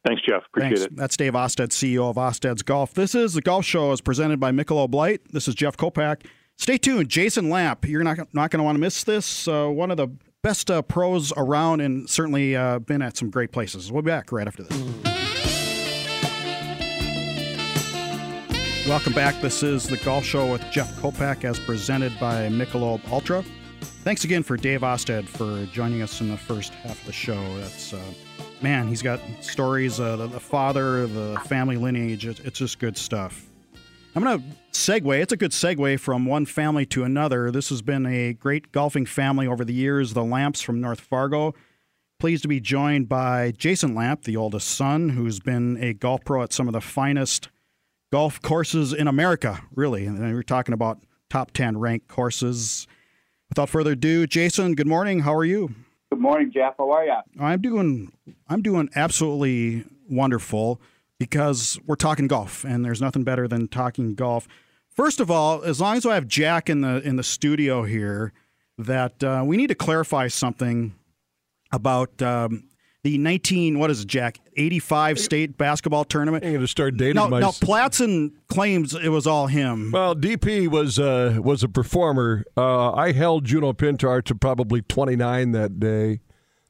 Thanks, 0.06 0.22
Jeff. 0.28 0.44
Appreciate 0.48 0.70
Thanks. 0.70 0.84
it. 0.84 0.96
That's 0.96 1.18
Dave 1.18 1.36
Austad, 1.36 1.70
CEO 1.70 2.10
of 2.10 2.18
Austad's 2.18 2.62
Golf. 2.62 2.94
This 2.94 3.16
is 3.16 3.34
the 3.34 3.42
Golf 3.42 3.66
Show, 3.66 3.92
is 3.92 4.02
presented 4.02 4.40
by 4.40 4.52
Michelob 4.52 4.94
Light. 4.94 5.22
This 5.32 5.48
is 5.48 5.56
Jeff 5.56 5.78
Kolpack. 5.78 6.26
Stay 6.58 6.78
tuned. 6.78 7.10
Jason 7.10 7.50
Lamp, 7.50 7.88
you're 7.88 8.04
not 8.04 8.20
not 8.34 8.52
going 8.52 8.60
to 8.60 8.64
want 8.64 8.76
to 8.76 8.80
miss 8.80 9.04
this. 9.04 9.48
Uh, 9.48 9.68
one 9.68 9.90
of 9.90 9.98
the 9.98 10.10
best 10.44 10.70
uh, 10.70 10.82
pros 10.82 11.34
around, 11.38 11.82
and 11.82 12.08
certainly 12.10 12.56
uh, 12.56 12.78
been 12.80 13.02
at 13.02 13.18
some 13.18 13.30
great 13.30 13.52
places. 13.52 13.92
We'll 13.92 14.04
be 14.04 14.08
back 14.08 14.32
right 14.32 14.46
after 14.46 14.64
this. 14.64 14.78
Welcome 18.86 19.14
back. 19.14 19.42
This 19.42 19.64
is 19.64 19.88
the 19.88 19.96
Golf 19.98 20.26
Show 20.26 20.52
with 20.52 20.62
Jeff 20.70 20.94
Kolpack, 21.00 21.46
as 21.46 21.58
presented 21.58 22.12
by 22.20 22.50
Michelob 22.50 23.10
Ultra. 23.10 23.42
Thanks 24.04 24.26
again 24.26 24.44
for 24.44 24.58
Dave 24.58 24.84
Austad 24.84 25.30
for 25.30 25.66
joining 25.68 26.02
us 26.02 26.20
in 26.20 26.28
the 26.28 26.38
first 26.38 26.74
half 26.74 27.00
of 27.00 27.06
the 27.06 27.14
show. 27.14 27.42
That's 27.60 27.94
uh, 27.94 28.04
man, 28.62 28.90
he's 28.90 29.02
got 29.02 29.22
stories. 29.40 30.02
Uh, 30.02 30.18
the, 30.18 30.28
the, 30.28 30.40
father, 30.42 31.08
the 31.08 31.40
family 31.46 31.78
lineage. 31.78 32.26
It, 32.26 32.42
it's 32.42 32.60
just 32.60 32.80
good 32.80 32.98
stuff. 32.98 33.50
I'm 34.16 34.24
going 34.24 34.40
to 34.40 34.46
segue. 34.72 35.20
It's 35.20 35.34
a 35.34 35.38
good 35.38 35.52
segue 35.52 36.00
from 36.00 36.28
one 36.28 36.46
family 36.46 36.86
to 36.88 37.04
another. 37.04 37.50
This 37.50 37.70
has 37.70 37.82
been 37.82 38.06
a 38.06 38.34
great 38.34 38.72
golfing 38.72 39.08
family 39.08 39.48
over 39.48 39.66
the 39.66 39.74
years. 39.74 40.14
The 40.14 40.24
Lamps 40.24 40.62
from 40.62 40.80
North 40.80 41.02
Fargo. 41.02 41.56
Pleased 42.20 42.44
to 42.44 42.48
be 42.48 42.60
joined 42.60 43.10
by 43.10 43.52
Jason 43.58 43.96
Lamp, 43.96 44.26
the 44.26 44.38
oldest 44.38 44.68
son, 44.68 45.10
who's 45.10 45.40
been 45.40 45.84
a 45.84 45.94
golf 45.94 46.24
pro 46.26 46.44
at 46.44 46.54
some 46.54 46.68
of 46.68 46.74
the 46.74 46.80
finest 46.80 47.50
golf 48.12 48.40
courses 48.40 48.94
in 48.94 49.08
America, 49.08 49.64
really. 49.74 50.06
And 50.06 50.20
we're 50.20 50.44
talking 50.44 50.74
about 50.74 51.00
top 51.32 51.50
10 51.50 51.80
ranked 51.80 52.08
courses. 52.08 52.86
Without 53.50 53.70
further 53.70 53.94
ado, 53.94 54.28
Jason, 54.28 54.76
good 54.76 54.88
morning. 54.88 55.22
How 55.22 55.34
are 55.34 55.44
you? 55.44 55.74
Good 56.12 56.22
morning, 56.22 56.52
Jeff. 56.54 56.76
How 56.78 56.92
are 56.92 57.04
you? 57.04 57.18
I'm 57.40 57.62
doing 57.62 58.12
I'm 58.48 58.62
doing 58.62 58.90
absolutely 58.96 59.86
wonderful 60.08 60.80
because 61.24 61.80
we're 61.86 61.96
talking 61.96 62.28
golf 62.28 62.66
and 62.66 62.84
there's 62.84 63.00
nothing 63.02 63.24
better 63.24 63.48
than 63.48 63.68
talking 63.70 64.14
golf. 64.14 64.46
First 64.90 65.20
of 65.22 65.32
all, 65.32 65.64
as 65.64 65.80
long 65.80 65.96
as 65.96 66.06
I 66.06 66.16
have 66.16 66.28
Jack 66.28 66.70
in 66.70 66.82
the 66.82 67.02
in 67.02 67.16
the 67.16 67.24
studio 67.24 67.84
here, 67.84 68.34
that 68.78 69.24
uh, 69.24 69.44
we 69.46 69.56
need 69.58 69.68
to 69.68 69.76
clarify 69.76 70.28
something 70.28 70.94
about 71.72 72.22
um, 72.22 72.66
the 73.04 73.18
19 73.18 73.80
what 73.80 73.90
is 73.90 74.02
it, 74.02 74.08
Jack? 74.08 74.40
85 74.56 75.18
state 75.18 75.58
basketball 75.58 76.04
tournament. 76.04 76.44
I'm 76.44 76.52
going 76.52 76.62
to 76.62 76.68
start 76.68 76.98
dating 76.98 77.16
No, 77.16 77.28
my. 77.30 77.40
no. 77.40 77.52
Platson 77.54 78.34
claims 78.50 78.94
it 78.94 79.10
was 79.10 79.26
all 79.26 79.48
him. 79.48 79.92
Well, 79.92 80.16
DP 80.16 80.68
was 80.68 81.00
uh, 81.00 81.40
was 81.42 81.64
a 81.64 81.70
performer. 81.70 82.44
Uh, 82.58 82.92
I 82.92 83.14
held 83.14 83.46
Juno 83.46 83.72
Pintar 83.74 84.24
to 84.26 84.36
probably 84.36 84.82
29 84.82 85.54
that 85.54 85.80
day, 85.80 86.20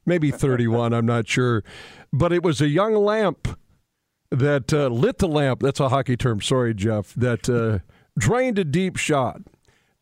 maybe 0.05 0.29
31. 0.29 0.93
I'm 0.93 1.07
not 1.07 1.27
sure, 1.27 1.63
but 2.13 2.31
it 2.31 2.43
was 2.43 2.61
a 2.61 2.67
young 2.67 2.93
lamp 2.93 3.59
that 4.33 4.73
uh, 4.73 4.87
lit 4.87 5.19
the 5.19 5.27
lamp. 5.27 5.61
That's 5.61 5.79
a 5.79 5.89
hockey 5.89 6.17
term. 6.17 6.41
Sorry, 6.41 6.73
Jeff. 6.73 7.13
That 7.13 7.49
uh, 7.49 7.79
drained 8.17 8.59
a 8.59 8.63
deep 8.63 8.97
shot. 8.97 9.41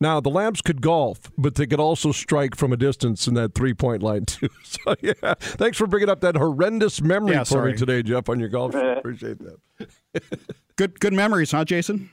Now 0.00 0.18
the 0.18 0.30
lamps 0.30 0.60
could 0.62 0.82
golf, 0.82 1.30
but 1.38 1.54
they 1.54 1.66
could 1.66 1.78
also 1.78 2.10
strike 2.10 2.56
from 2.56 2.72
a 2.72 2.76
distance 2.76 3.28
in 3.28 3.34
that 3.34 3.54
three 3.54 3.72
point 3.74 4.02
line 4.02 4.24
too. 4.24 4.48
So 4.64 4.96
yeah, 5.00 5.34
thanks 5.38 5.78
for 5.78 5.86
bringing 5.86 6.08
up 6.08 6.22
that 6.22 6.34
horrendous 6.34 7.00
memory 7.00 7.34
Yeah, 7.36 7.44
for 7.44 7.66
me 7.66 7.74
today, 7.74 8.02
Jeff, 8.02 8.28
on 8.28 8.40
your 8.40 8.48
golf. 8.48 8.72
show. 8.72 8.94
Appreciate 8.94 9.38
that. 9.38 9.88
Good 10.76 10.98
good 10.98 11.12
memories, 11.12 11.52
huh, 11.52 11.64
Jason? 11.64 12.10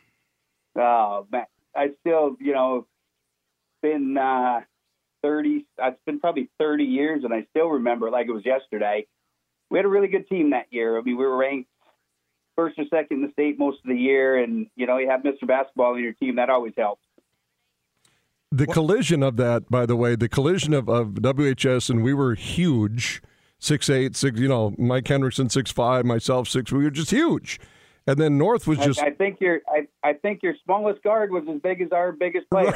Oh 0.78 1.26
man, 1.32 1.46
I 1.76 1.88
still, 2.02 2.36
you 2.40 2.54
know, 2.54 2.86
been 3.82 4.18
uh, 4.18 4.60
thirty. 5.24 5.66
It's 5.80 6.00
been 6.06 6.20
probably 6.20 6.50
thirty 6.60 6.84
years, 6.84 7.24
and 7.24 7.34
I 7.34 7.48
still 7.50 7.68
remember 7.70 8.08
it 8.10 8.12
like 8.12 8.28
it 8.28 8.34
was 8.34 8.46
yesterday. 8.46 9.08
We 9.72 9.80
had 9.80 9.86
a 9.86 9.90
really 9.90 10.10
good 10.10 10.28
team 10.28 10.50
that 10.52 10.66
year. 10.72 10.98
I 10.98 11.02
mean, 11.02 11.18
we 11.18 11.26
were 11.26 11.38
ranked 11.38 11.70
first 12.60 12.78
or 12.78 12.84
second 12.90 13.18
in 13.18 13.22
the 13.22 13.32
state 13.32 13.58
most 13.58 13.78
of 13.86 13.90
the 13.90 13.96
year, 13.96 14.38
and 14.38 14.68
you 14.76 14.86
know, 14.86 14.98
you 14.98 15.10
have 15.10 15.22
Mr. 15.22 15.48
Basketball 15.48 15.96
in 15.96 16.04
your 16.04 16.14
team. 16.14 16.36
That 16.36 16.50
always 16.50 16.74
helps. 16.78 17.02
The 18.52 18.68
collision 18.68 19.24
of 19.24 19.38
that, 19.38 19.70
by 19.70 19.86
the 19.86 19.96
way, 19.96 20.16
the 20.16 20.28
collision 20.28 20.74
of, 20.74 20.90
of 20.90 21.10
WHS 21.10 21.90
and 21.90 22.04
we 22.04 22.14
were 22.14 22.36
huge, 22.36 23.22
six 23.60 23.90
eight, 23.90 24.16
six. 24.16 24.40
You 24.40 24.50
know, 24.50 24.74
Mike 24.78 25.06
Hendrickson 25.06 25.50
six 25.50 25.72
five, 25.72 26.06
myself 26.06 26.50
six. 26.50 26.72
We 26.72 26.84
were 26.84 26.90
just 26.90 27.12
huge, 27.12 27.62
and 28.06 28.18
then 28.18 28.38
North 28.38 28.68
was 28.68 28.80
just 28.80 29.00
I, 29.00 29.08
I 29.08 29.12
think 29.12 29.40
your 29.40 29.62
I, 29.70 29.88
I 30.04 30.14
think 30.14 30.44
your 30.44 30.56
smallest 30.66 31.02
guard 31.02 31.32
was 31.32 31.46
as 31.50 31.62
big 31.62 31.82
as 31.82 31.94
our 31.94 32.12
biggest 32.12 32.50
player. 32.50 32.74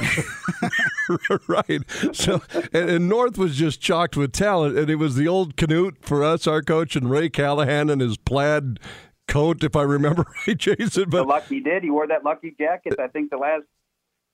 right. 1.47 1.81
So, 2.13 2.41
and, 2.71 2.89
and 2.89 3.09
North 3.09 3.37
was 3.37 3.57
just 3.57 3.81
chocked 3.81 4.15
with 4.15 4.31
talent, 4.31 4.77
and 4.77 4.89
it 4.89 4.95
was 4.95 5.15
the 5.15 5.27
old 5.27 5.57
Canute 5.57 5.97
for 6.01 6.23
us, 6.23 6.47
our 6.47 6.61
coach, 6.61 6.95
and 6.95 7.09
Ray 7.09 7.29
Callahan 7.29 7.89
and 7.89 7.99
his 7.99 8.15
plaid 8.15 8.79
coat, 9.27 9.63
if 9.63 9.75
I 9.75 9.83
remember 9.83 10.25
right, 10.47 10.57
Jason. 10.57 11.03
the 11.03 11.07
But 11.07 11.27
luck 11.27 11.47
he 11.47 11.59
did. 11.59 11.83
He 11.83 11.89
wore 11.89 12.07
that 12.07 12.23
lucky 12.23 12.55
jacket. 12.57 12.95
I 12.99 13.07
think 13.07 13.29
the 13.29 13.38
last 13.38 13.63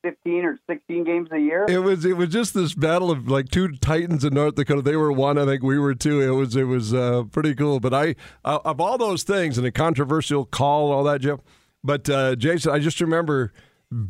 fifteen 0.01 0.45
or 0.45 0.57
sixteen 0.69 1.03
games 1.03 1.29
a 1.31 1.37
year. 1.39 1.65
It 1.67 1.79
was 1.79 2.05
it 2.05 2.17
was 2.17 2.29
just 2.29 2.53
this 2.53 2.73
battle 2.73 3.11
of 3.11 3.27
like 3.27 3.49
two 3.49 3.69
titans 3.77 4.23
in 4.23 4.33
North 4.33 4.55
Dakota. 4.55 4.81
They 4.81 4.95
were 4.95 5.11
one, 5.11 5.37
I 5.37 5.45
think 5.45 5.63
we 5.63 5.77
were 5.77 5.95
two. 5.95 6.21
It 6.21 6.29
was 6.35 6.55
it 6.55 6.63
was 6.63 6.93
uh, 6.93 7.23
pretty 7.31 7.55
cool. 7.55 7.79
But 7.79 7.93
I 7.93 8.15
uh, 8.45 8.59
of 8.65 8.79
all 8.79 8.97
those 8.97 9.23
things 9.23 9.57
and 9.57 9.65
a 9.67 9.71
controversial 9.71 10.45
call, 10.45 10.91
all 10.91 11.03
that, 11.05 11.21
Jeff. 11.21 11.39
But 11.83 12.09
uh, 12.09 12.35
Jason, 12.35 12.71
I 12.73 12.79
just 12.79 12.99
remember 12.99 13.53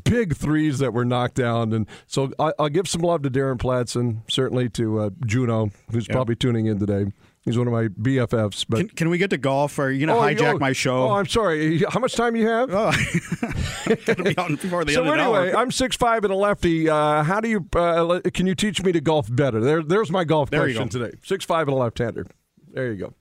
big 0.04 0.36
threes 0.36 0.80
that 0.80 0.92
were 0.94 1.06
knocked 1.06 1.36
down, 1.36 1.72
and 1.72 1.88
so 2.08 2.32
I, 2.40 2.52
I'll 2.60 2.70
give 2.70 2.88
some 2.88 3.02
love 3.02 3.22
to 3.24 3.30
Darren 3.30 3.60
Platson, 3.60 4.24
certainly 4.28 4.70
to 4.70 5.00
uh, 5.00 5.10
Juno, 5.26 5.70
who's 5.92 6.08
probably 6.08 6.36
tuning 6.36 6.66
in 6.66 6.80
today. 6.80 7.12
He's 7.50 7.58
one 7.58 7.66
of 7.66 7.74
my 7.74 7.88
BFFs. 7.88 8.64
But 8.70 8.78
Can, 8.78 8.90
can 8.90 9.10
we 9.10 9.18
get 9.18 9.32
to 9.32 9.38
golf? 9.40 9.80
Or 9.80 9.86
are 9.86 9.92
you 9.92 10.06
gonna 10.06 10.20
Oh, 10.20 10.22
hijack 10.22 10.54
oh, 10.54 10.60
my 10.60 10.72
show? 10.72 11.08
Oh, 11.08 11.14
I'm 11.14 11.26
sorry. 11.26 11.80
How 11.90 12.00
much 12.00 12.14
time 12.14 12.36
you 12.36 12.48
have? 12.48 12.70
Oh, 12.72 12.92
gotta 14.06 14.24
be 14.24 14.38
on 14.38 14.56
before 14.56 14.86
the 14.86 14.94
so 14.94 15.02
end 15.02 15.10
of 15.10 15.18
the 15.18 15.24
anyway, 15.24 15.52
hour. 15.52 15.58
I'm 15.58 15.72
six 15.72 15.96
five 15.96 16.24
and 16.24 16.32
a 16.32 16.36
lefty. 16.36 16.88
Uh, 16.88 17.24
how 17.24 17.40
do 17.40 17.50
you? 17.50 17.68
Uh, 17.76 18.20
can 18.34 18.46
you 18.46 18.54
teach 18.54 18.84
me 18.84 18.92
to 18.92 19.02
golf 19.02 19.34
better? 19.36 19.60
There, 19.60 19.82
there's 19.82 20.12
my 20.12 20.26
golf 20.26 20.52
There 20.52 20.62
question 20.62 20.90
today. 20.90 21.18
Six 21.24 21.44
five 21.44 21.68
and 21.68 21.76
a 21.76 21.80
left-hander. 21.80 22.28
There 22.72 22.94
you 22.94 23.00
go. 23.00 23.14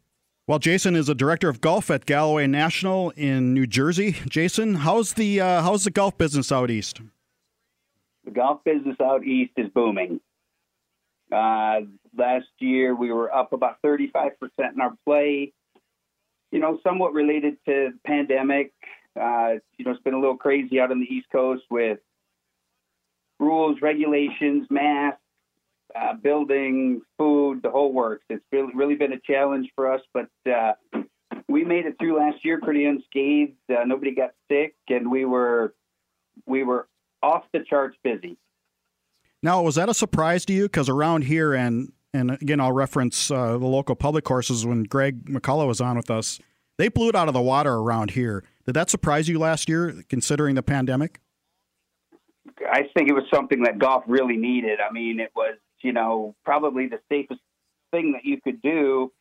Well, 0.46 0.58
Jason 0.58 0.94
is 0.94 1.08
a 1.08 1.14
director 1.14 1.48
of 1.48 1.62
golf 1.62 1.90
at 1.90 2.04
Galloway 2.04 2.46
National 2.46 3.10
in 3.16 3.54
New 3.54 3.66
Jersey. 3.66 4.16
Jason, 4.28 4.74
how's 4.74 5.14
the 5.14 5.40
uh, 5.40 5.62
how's 5.62 5.84
the 5.84 5.90
golf 5.90 6.18
business 6.18 6.52
out 6.52 6.70
east? 6.70 7.00
the 8.28 8.34
golf 8.34 8.62
business 8.62 8.96
out 9.02 9.24
east 9.24 9.52
is 9.56 9.68
booming. 9.74 10.20
Uh, 11.32 11.80
last 12.18 12.48
year 12.58 12.94
we 12.94 13.12
were 13.12 13.32
up 13.34 13.52
about 13.52 13.80
35% 13.84 14.32
in 14.74 14.80
our 14.80 14.94
play, 15.04 15.52
you 16.50 16.58
know, 16.58 16.78
somewhat 16.82 17.12
related 17.12 17.56
to 17.66 17.90
the 17.92 17.98
pandemic. 18.06 18.72
Uh, 19.18 19.54
you 19.76 19.84
know, 19.84 19.92
it's 19.92 20.02
been 20.02 20.14
a 20.14 20.20
little 20.20 20.36
crazy 20.36 20.80
out 20.80 20.90
on 20.90 21.00
the 21.00 21.06
East 21.06 21.28
Coast 21.30 21.62
with 21.70 21.98
rules, 23.38 23.80
regulations, 23.80 24.66
masks, 24.70 25.20
uh, 25.98 26.14
building, 26.14 27.02
food, 27.16 27.62
the 27.62 27.70
whole 27.70 27.92
works. 27.92 28.24
It's 28.28 28.44
really, 28.52 28.72
really 28.74 28.94
been 28.94 29.12
a 29.12 29.20
challenge 29.20 29.70
for 29.74 29.92
us, 29.92 30.00
but 30.12 30.28
uh, 30.50 30.72
we 31.48 31.64
made 31.64 31.86
it 31.86 31.96
through 31.98 32.18
last 32.18 32.44
year 32.44 32.60
pretty 32.60 32.84
unscathed. 32.84 33.54
Uh, 33.70 33.84
nobody 33.84 34.14
got 34.14 34.30
sick, 34.50 34.74
and 34.88 35.10
we 35.10 35.24
were 35.24 35.74
we 36.46 36.62
were 36.62 36.88
off 37.22 37.44
the 37.52 37.60
charts 37.68 37.96
busy. 38.04 38.36
Now, 39.42 39.62
was 39.62 39.76
that 39.76 39.88
a 39.88 39.94
surprise 39.94 40.44
to 40.46 40.52
you? 40.52 40.64
Because 40.64 40.88
around 40.88 41.22
here, 41.22 41.54
and 41.54 41.92
and 42.14 42.30
again, 42.30 42.60
I'll 42.60 42.72
reference 42.72 43.30
uh, 43.30 43.58
the 43.58 43.66
local 43.66 43.94
public 43.94 44.24
courses 44.24 44.64
when 44.64 44.84
Greg 44.84 45.26
McCullough 45.26 45.66
was 45.66 45.80
on 45.80 45.96
with 45.96 46.10
us. 46.10 46.38
They 46.78 46.88
blew 46.88 47.08
it 47.08 47.14
out 47.14 47.28
of 47.28 47.34
the 47.34 47.42
water 47.42 47.74
around 47.74 48.12
here. 48.12 48.44
Did 48.64 48.74
that 48.74 48.88
surprise 48.88 49.28
you 49.28 49.38
last 49.38 49.68
year, 49.68 50.02
considering 50.08 50.54
the 50.54 50.62
pandemic? 50.62 51.20
I 52.70 52.84
think 52.94 53.08
it 53.08 53.14
was 53.14 53.24
something 53.32 53.62
that 53.64 53.78
golf 53.78 54.04
really 54.06 54.36
needed. 54.36 54.78
I 54.80 54.92
mean, 54.92 55.20
it 55.20 55.30
was, 55.34 55.56
you 55.82 55.92
know, 55.92 56.34
probably 56.44 56.88
the 56.88 57.00
safest 57.10 57.40
thing 57.90 58.12
that 58.12 58.24
you 58.24 58.40
could 58.40 58.62
do 58.62 59.12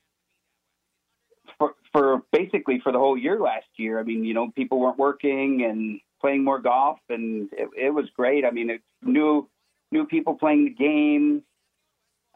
for, 1.58 1.73
for 1.91 2.23
basically 2.32 2.80
for 2.84 2.91
the 2.91 3.00
whole 3.00 3.17
year 3.17 3.39
last 3.39 3.67
year. 3.78 4.00
I 4.00 4.04
mean, 4.04 4.23
you 4.23 4.34
know, 4.34 4.52
people 4.52 4.80
weren't 4.80 4.97
working 4.97 5.63
and 5.63 6.00
playing 6.21 6.43
more 6.43 6.60
golf, 6.60 7.00
and 7.10 7.50
it, 7.54 7.69
it 7.78 7.89
was 7.89 8.06
great. 8.15 8.45
I 8.45 8.52
mean, 8.52 8.69
it's 8.69 8.84
new 9.02 9.47
new 9.91 10.06
people 10.06 10.36
playing 10.36 10.65
the 10.65 10.71
game. 10.71 11.43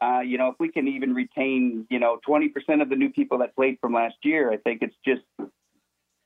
Uh, 0.02 0.20
you 0.20 0.36
know, 0.36 0.48
if 0.48 0.56
we 0.58 0.68
can 0.68 0.88
even 0.88 1.14
retain, 1.14 1.86
you 1.88 2.00
know, 2.00 2.18
20% 2.28 2.82
of 2.82 2.88
the 2.88 2.96
new 2.96 3.10
people 3.10 3.38
that 3.38 3.54
played 3.54 3.78
from 3.80 3.94
last 3.94 4.16
year, 4.24 4.50
I 4.50 4.56
think 4.56 4.82
it's 4.82 4.96
just, 5.06 5.22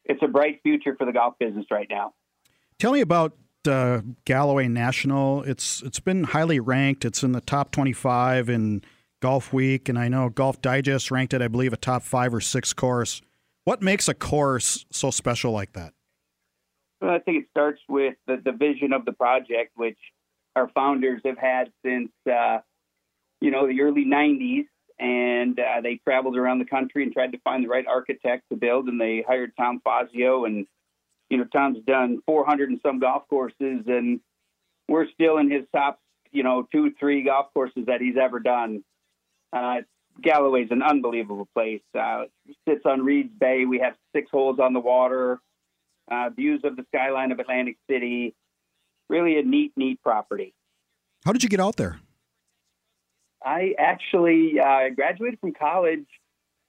it's 0.06 0.22
a 0.22 0.28
bright 0.28 0.60
future 0.62 0.96
for 0.96 1.04
the 1.04 1.12
golf 1.12 1.34
business 1.38 1.66
right 1.70 1.86
now. 1.90 2.14
Tell 2.78 2.92
me 2.92 3.02
about 3.02 3.36
uh, 3.68 4.00
Galloway 4.24 4.68
National. 4.68 5.42
It's 5.42 5.82
it's 5.82 6.00
been 6.00 6.24
highly 6.24 6.60
ranked. 6.60 7.04
It's 7.04 7.22
in 7.22 7.32
the 7.32 7.40
top 7.40 7.70
25 7.72 8.48
in 8.48 8.82
Golf 9.20 9.52
Week, 9.52 9.88
and 9.88 9.98
I 9.98 10.08
know 10.08 10.28
Golf 10.28 10.62
Digest 10.62 11.10
ranked 11.10 11.34
it, 11.34 11.42
I 11.42 11.48
believe, 11.48 11.72
a 11.72 11.76
top 11.76 12.02
five 12.02 12.32
or 12.32 12.40
six 12.40 12.72
course. 12.72 13.20
What 13.64 13.82
makes 13.82 14.08
a 14.08 14.14
course 14.14 14.86
so 14.90 15.10
special 15.10 15.52
like 15.52 15.72
that? 15.72 15.92
Well, 17.00 17.10
I 17.10 17.18
think 17.18 17.42
it 17.42 17.48
starts 17.50 17.80
with 17.88 18.14
the, 18.26 18.40
the 18.42 18.52
vision 18.52 18.92
of 18.92 19.04
the 19.04 19.12
project, 19.12 19.72
which 19.74 19.98
our 20.54 20.68
founders 20.68 21.20
have 21.24 21.36
had 21.36 21.72
since, 21.84 22.10
uh, 22.30 22.58
you 23.40 23.50
know, 23.50 23.66
the 23.66 23.80
early 23.82 24.04
90s. 24.04 24.66
And 24.98 25.58
uh, 25.60 25.82
they 25.82 26.00
traveled 26.02 26.38
around 26.38 26.58
the 26.58 26.64
country 26.64 27.02
and 27.02 27.12
tried 27.12 27.32
to 27.32 27.38
find 27.40 27.62
the 27.62 27.68
right 27.68 27.86
architect 27.86 28.44
to 28.50 28.56
build. 28.56 28.88
And 28.88 29.00
they 29.00 29.22
hired 29.26 29.52
Tom 29.56 29.80
Fazio. 29.84 30.46
And, 30.46 30.66
you 31.28 31.38
know, 31.38 31.44
Tom's 31.44 31.78
done 31.86 32.20
400 32.26 32.70
and 32.70 32.80
some 32.82 32.98
golf 32.98 33.24
courses. 33.28 33.84
And 33.86 34.20
we're 34.88 35.08
still 35.10 35.36
in 35.36 35.50
his 35.50 35.64
top, 35.74 36.00
you 36.32 36.42
know, 36.42 36.66
two, 36.72 36.92
three 36.98 37.24
golf 37.24 37.46
courses 37.52 37.84
that 37.86 38.00
he's 38.00 38.16
ever 38.16 38.40
done. 38.40 38.84
Uh, 39.52 39.82
Galloway's 40.22 40.68
an 40.70 40.82
unbelievable 40.82 41.48
place. 41.54 41.82
Uh, 41.94 42.24
it 42.46 42.56
sits 42.66 42.82
on 42.86 43.02
Reed's 43.02 43.32
Bay. 43.38 43.66
We 43.66 43.80
have 43.80 43.94
six 44.14 44.30
holes 44.30 44.58
on 44.58 44.72
the 44.72 44.80
water 44.80 45.40
uh, 46.10 46.30
views 46.30 46.62
of 46.64 46.76
the 46.76 46.84
skyline 46.94 47.32
of 47.32 47.38
Atlantic 47.38 47.76
City. 47.90 48.34
Really 49.08 49.38
a 49.38 49.42
neat, 49.42 49.72
neat 49.76 50.02
property. 50.02 50.54
How 51.24 51.32
did 51.32 51.42
you 51.42 51.48
get 51.48 51.60
out 51.60 51.76
there? 51.76 52.00
I 53.46 53.74
actually 53.78 54.58
uh, 54.58 54.88
graduated 54.94 55.38
from 55.38 55.52
college, 55.52 56.06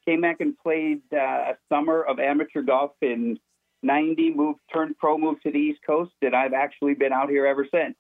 came 0.06 0.22
back 0.22 0.42
and 0.42 0.56
played 0.60 1.02
uh, 1.12 1.18
a 1.18 1.58
summer 1.70 2.04
of 2.04 2.20
amateur 2.20 2.62
golf 2.62 2.92
in 3.02 3.40
'90. 3.82 4.36
Moved, 4.36 4.60
turned 4.72 4.96
pro, 5.00 5.18
moved 5.18 5.42
to 5.44 5.52
the 5.52 5.58
East 5.58 5.80
Coast, 5.86 6.14
and 6.22 6.36
I've 6.36 6.54
actually 6.54 6.94
been 6.94 7.12
out 7.12 7.32
here 7.32 7.48
ever 7.48 7.68
since. 7.74 7.96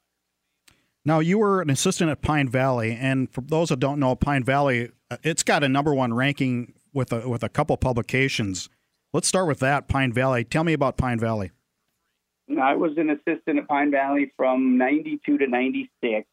Now, 1.03 1.19
you 1.19 1.39
were 1.39 1.61
an 1.61 1.71
assistant 1.71 2.11
at 2.11 2.21
Pine 2.21 2.49
Valley, 2.49 2.91
and 2.91 3.31
for 3.31 3.41
those 3.41 3.69
that 3.69 3.79
don't 3.79 3.99
know, 3.99 4.15
Pine 4.15 4.43
Valley, 4.43 4.91
uh, 5.09 5.17
it's 5.23 5.41
got 5.41 5.63
a 5.63 5.69
number 5.69 5.95
one 5.95 6.13
ranking 6.13 6.73
with 6.93 7.11
a 7.11 7.27
with 7.27 7.41
a 7.41 7.49
couple 7.49 7.75
publications. 7.77 8.69
Let's 9.11 9.27
start 9.27 9.47
with 9.47 9.59
that, 9.59 9.87
Pine 9.87 10.13
Valley. 10.13 10.43
Tell 10.43 10.63
me 10.63 10.73
about 10.73 10.97
Pine 10.97 11.19
Valley. 11.19 11.49
I 12.61 12.75
was 12.75 12.91
an 12.97 13.09
assistant 13.09 13.57
at 13.57 13.67
Pine 13.67 13.89
Valley 13.89 14.31
from 14.37 14.77
92 14.77 15.39
to 15.39 15.47
96. 15.47 16.27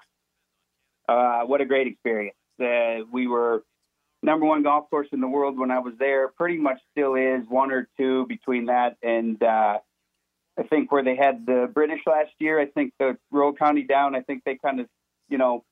Uh, 1.08 1.42
what 1.42 1.60
a 1.60 1.66
great 1.66 1.86
experience. 1.86 2.36
Uh, 2.60 3.04
we 3.12 3.26
were 3.26 3.64
number 4.22 4.46
one 4.46 4.62
golf 4.62 4.88
course 4.90 5.08
in 5.12 5.20
the 5.20 5.28
world 5.28 5.58
when 5.58 5.70
I 5.70 5.80
was 5.80 5.94
there. 5.98 6.28
Pretty 6.28 6.56
much 6.56 6.78
still 6.92 7.14
is 7.14 7.44
one 7.48 7.70
or 7.70 7.88
two 7.98 8.26
between 8.26 8.66
that 8.66 8.96
and 9.02 9.42
uh, 9.42 9.78
I 10.58 10.62
think 10.62 10.92
where 10.92 11.02
they 11.02 11.16
had 11.16 11.46
the 11.46 11.68
British 11.72 12.00
last 12.06 12.30
year. 12.38 12.60
I 12.60 12.66
think 12.66 12.92
the 12.98 13.18
Royal 13.30 13.52
County 13.52 13.82
down. 13.82 14.14
I 14.14 14.20
think 14.20 14.42
they 14.44 14.56
kind 14.56 14.80
of, 14.80 14.86
you 15.28 15.38
know, 15.38 15.64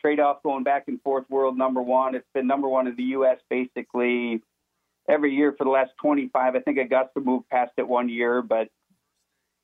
trade 0.00 0.20
off 0.20 0.42
going 0.42 0.62
back 0.62 0.84
and 0.86 1.02
forth. 1.02 1.24
World 1.28 1.58
number 1.58 1.82
one. 1.82 2.14
It's 2.14 2.28
been 2.34 2.46
number 2.46 2.68
one 2.68 2.86
in 2.86 2.94
the 2.94 3.02
U.S. 3.04 3.38
basically 3.50 4.42
every 5.08 5.34
year 5.34 5.54
for 5.56 5.64
the 5.64 5.70
last 5.70 5.90
25. 6.00 6.54
I 6.54 6.60
think 6.60 6.78
Augusta 6.78 7.20
moved 7.20 7.48
past 7.48 7.72
it 7.78 7.88
one 7.88 8.08
year, 8.08 8.42
but 8.42 8.68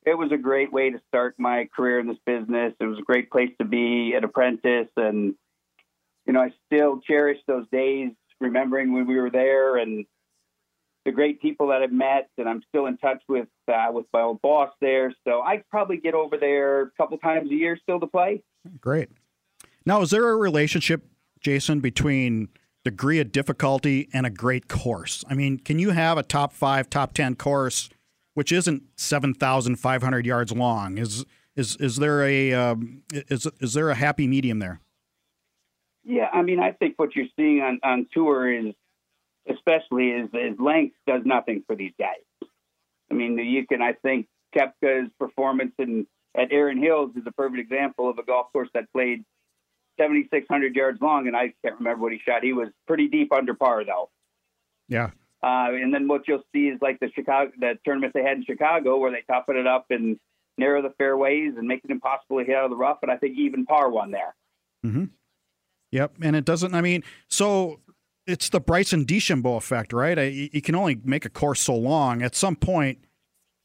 it 0.04 0.16
was 0.16 0.32
a 0.32 0.36
great 0.36 0.72
way 0.72 0.90
to 0.90 1.00
start 1.08 1.34
my 1.38 1.68
career 1.74 1.98
in 1.98 2.06
this 2.06 2.18
business. 2.26 2.74
It 2.78 2.84
was 2.84 2.98
a 2.98 3.02
great 3.02 3.30
place 3.30 3.50
to 3.58 3.64
be 3.64 4.14
an 4.16 4.24
apprentice, 4.24 4.88
and 4.96 5.34
you 6.26 6.32
know, 6.32 6.40
I 6.40 6.52
still 6.66 7.00
cherish 7.00 7.38
those 7.46 7.66
days, 7.70 8.10
remembering 8.40 8.92
when 8.92 9.06
we 9.06 9.16
were 9.16 9.30
there 9.30 9.76
and 9.76 10.06
the 11.04 11.12
great 11.12 11.40
people 11.40 11.68
that 11.68 11.82
I've 11.82 11.92
met, 11.92 12.30
and 12.38 12.48
I'm 12.48 12.62
still 12.68 12.86
in 12.86 12.96
touch 12.96 13.22
with 13.28 13.48
uh, 13.68 13.88
with 13.92 14.06
my 14.12 14.22
old 14.22 14.40
boss 14.42 14.70
there. 14.80 15.14
So 15.26 15.42
I 15.42 15.62
probably 15.70 15.98
get 15.98 16.14
over 16.14 16.36
there 16.36 16.82
a 16.82 16.90
couple 16.96 17.18
times 17.18 17.50
a 17.50 17.54
year 17.54 17.78
still 17.82 18.00
to 18.00 18.06
play. 18.06 18.42
Great. 18.80 19.10
Now, 19.86 20.00
is 20.00 20.10
there 20.10 20.30
a 20.30 20.36
relationship, 20.36 21.04
Jason, 21.40 21.80
between 21.80 22.48
degree 22.84 23.20
of 23.20 23.32
difficulty 23.32 24.08
and 24.14 24.24
a 24.24 24.30
great 24.30 24.68
course? 24.68 25.24
I 25.28 25.34
mean, 25.34 25.58
can 25.58 25.78
you 25.78 25.90
have 25.90 26.16
a 26.16 26.22
top 26.22 26.52
five, 26.54 26.88
top 26.88 27.12
ten 27.12 27.34
course 27.34 27.90
which 28.34 28.52
isn't 28.52 28.82
seven 28.96 29.34
thousand 29.34 29.76
five 29.76 30.02
hundred 30.02 30.26
yards 30.26 30.52
long? 30.52 30.98
Is 30.98 31.24
is 31.56 31.76
is 31.76 31.96
there 31.96 32.22
a 32.22 32.52
um, 32.52 33.02
is 33.12 33.46
is 33.60 33.74
there 33.74 33.90
a 33.90 33.94
happy 33.94 34.26
medium 34.26 34.58
there? 34.58 34.80
Yeah, 36.04 36.28
I 36.32 36.42
mean, 36.42 36.60
I 36.60 36.72
think 36.72 36.94
what 36.98 37.16
you're 37.16 37.26
seeing 37.36 37.62
on 37.62 37.80
on 37.82 38.06
tour 38.12 38.52
is 38.52 38.74
especially 39.48 40.08
is, 40.08 40.28
is 40.32 40.58
length 40.58 40.96
does 41.06 41.22
nothing 41.24 41.62
for 41.66 41.76
these 41.76 41.92
guys. 41.98 42.48
I 43.10 43.14
mean, 43.14 43.38
you 43.38 43.66
can, 43.66 43.82
I 43.82 43.92
think, 43.92 44.26
Koepka's 44.56 45.10
performance 45.18 45.72
in 45.78 46.06
at 46.36 46.52
Erin 46.52 46.82
Hills 46.82 47.10
is 47.16 47.22
a 47.26 47.32
perfect 47.32 47.60
example 47.60 48.10
of 48.10 48.18
a 48.18 48.24
golf 48.24 48.52
course 48.52 48.68
that 48.74 48.90
played 48.92 49.24
7,600 50.00 50.74
yards 50.74 51.00
long, 51.00 51.28
and 51.28 51.36
I 51.36 51.52
can't 51.62 51.78
remember 51.78 52.02
what 52.02 52.12
he 52.12 52.18
shot. 52.18 52.42
He 52.42 52.52
was 52.52 52.68
pretty 52.86 53.08
deep 53.08 53.32
under 53.32 53.54
par, 53.54 53.84
though. 53.84 54.10
Yeah. 54.88 55.10
Uh, 55.44 55.68
and 55.74 55.92
then 55.92 56.08
what 56.08 56.26
you'll 56.26 56.42
see 56.54 56.68
is 56.68 56.78
like 56.80 56.98
the 57.00 57.10
Chicago, 57.14 57.50
the 57.60 57.74
tournament 57.84 58.14
they 58.14 58.22
had 58.22 58.38
in 58.38 58.44
Chicago, 58.44 58.96
where 58.96 59.12
they 59.12 59.22
toughen 59.30 59.58
it 59.58 59.66
up 59.66 59.84
and 59.90 60.18
narrow 60.56 60.80
the 60.80 60.94
fairways 60.96 61.52
and 61.58 61.68
make 61.68 61.82
it 61.84 61.90
impossible 61.90 62.38
to 62.38 62.44
hit 62.46 62.56
out 62.56 62.64
of 62.64 62.70
the 62.70 62.76
rough. 62.76 62.98
And 63.02 63.10
I 63.10 63.18
think 63.18 63.36
even 63.36 63.66
par 63.66 63.90
won 63.90 64.10
there. 64.10 64.34
Mm-hmm. 64.86 65.04
Yep, 65.92 66.14
and 66.22 66.34
it 66.34 66.46
doesn't. 66.46 66.74
I 66.74 66.80
mean, 66.80 67.04
so 67.28 67.80
it's 68.26 68.48
the 68.48 68.58
Bryson 68.58 69.04
DeChambeau 69.04 69.58
effect, 69.58 69.92
right? 69.92 70.16
You 70.16 70.62
can 70.62 70.74
only 70.74 70.98
make 71.04 71.26
a 71.26 71.30
course 71.30 71.60
so 71.60 71.76
long. 71.76 72.22
At 72.22 72.34
some 72.34 72.56
point, 72.56 72.98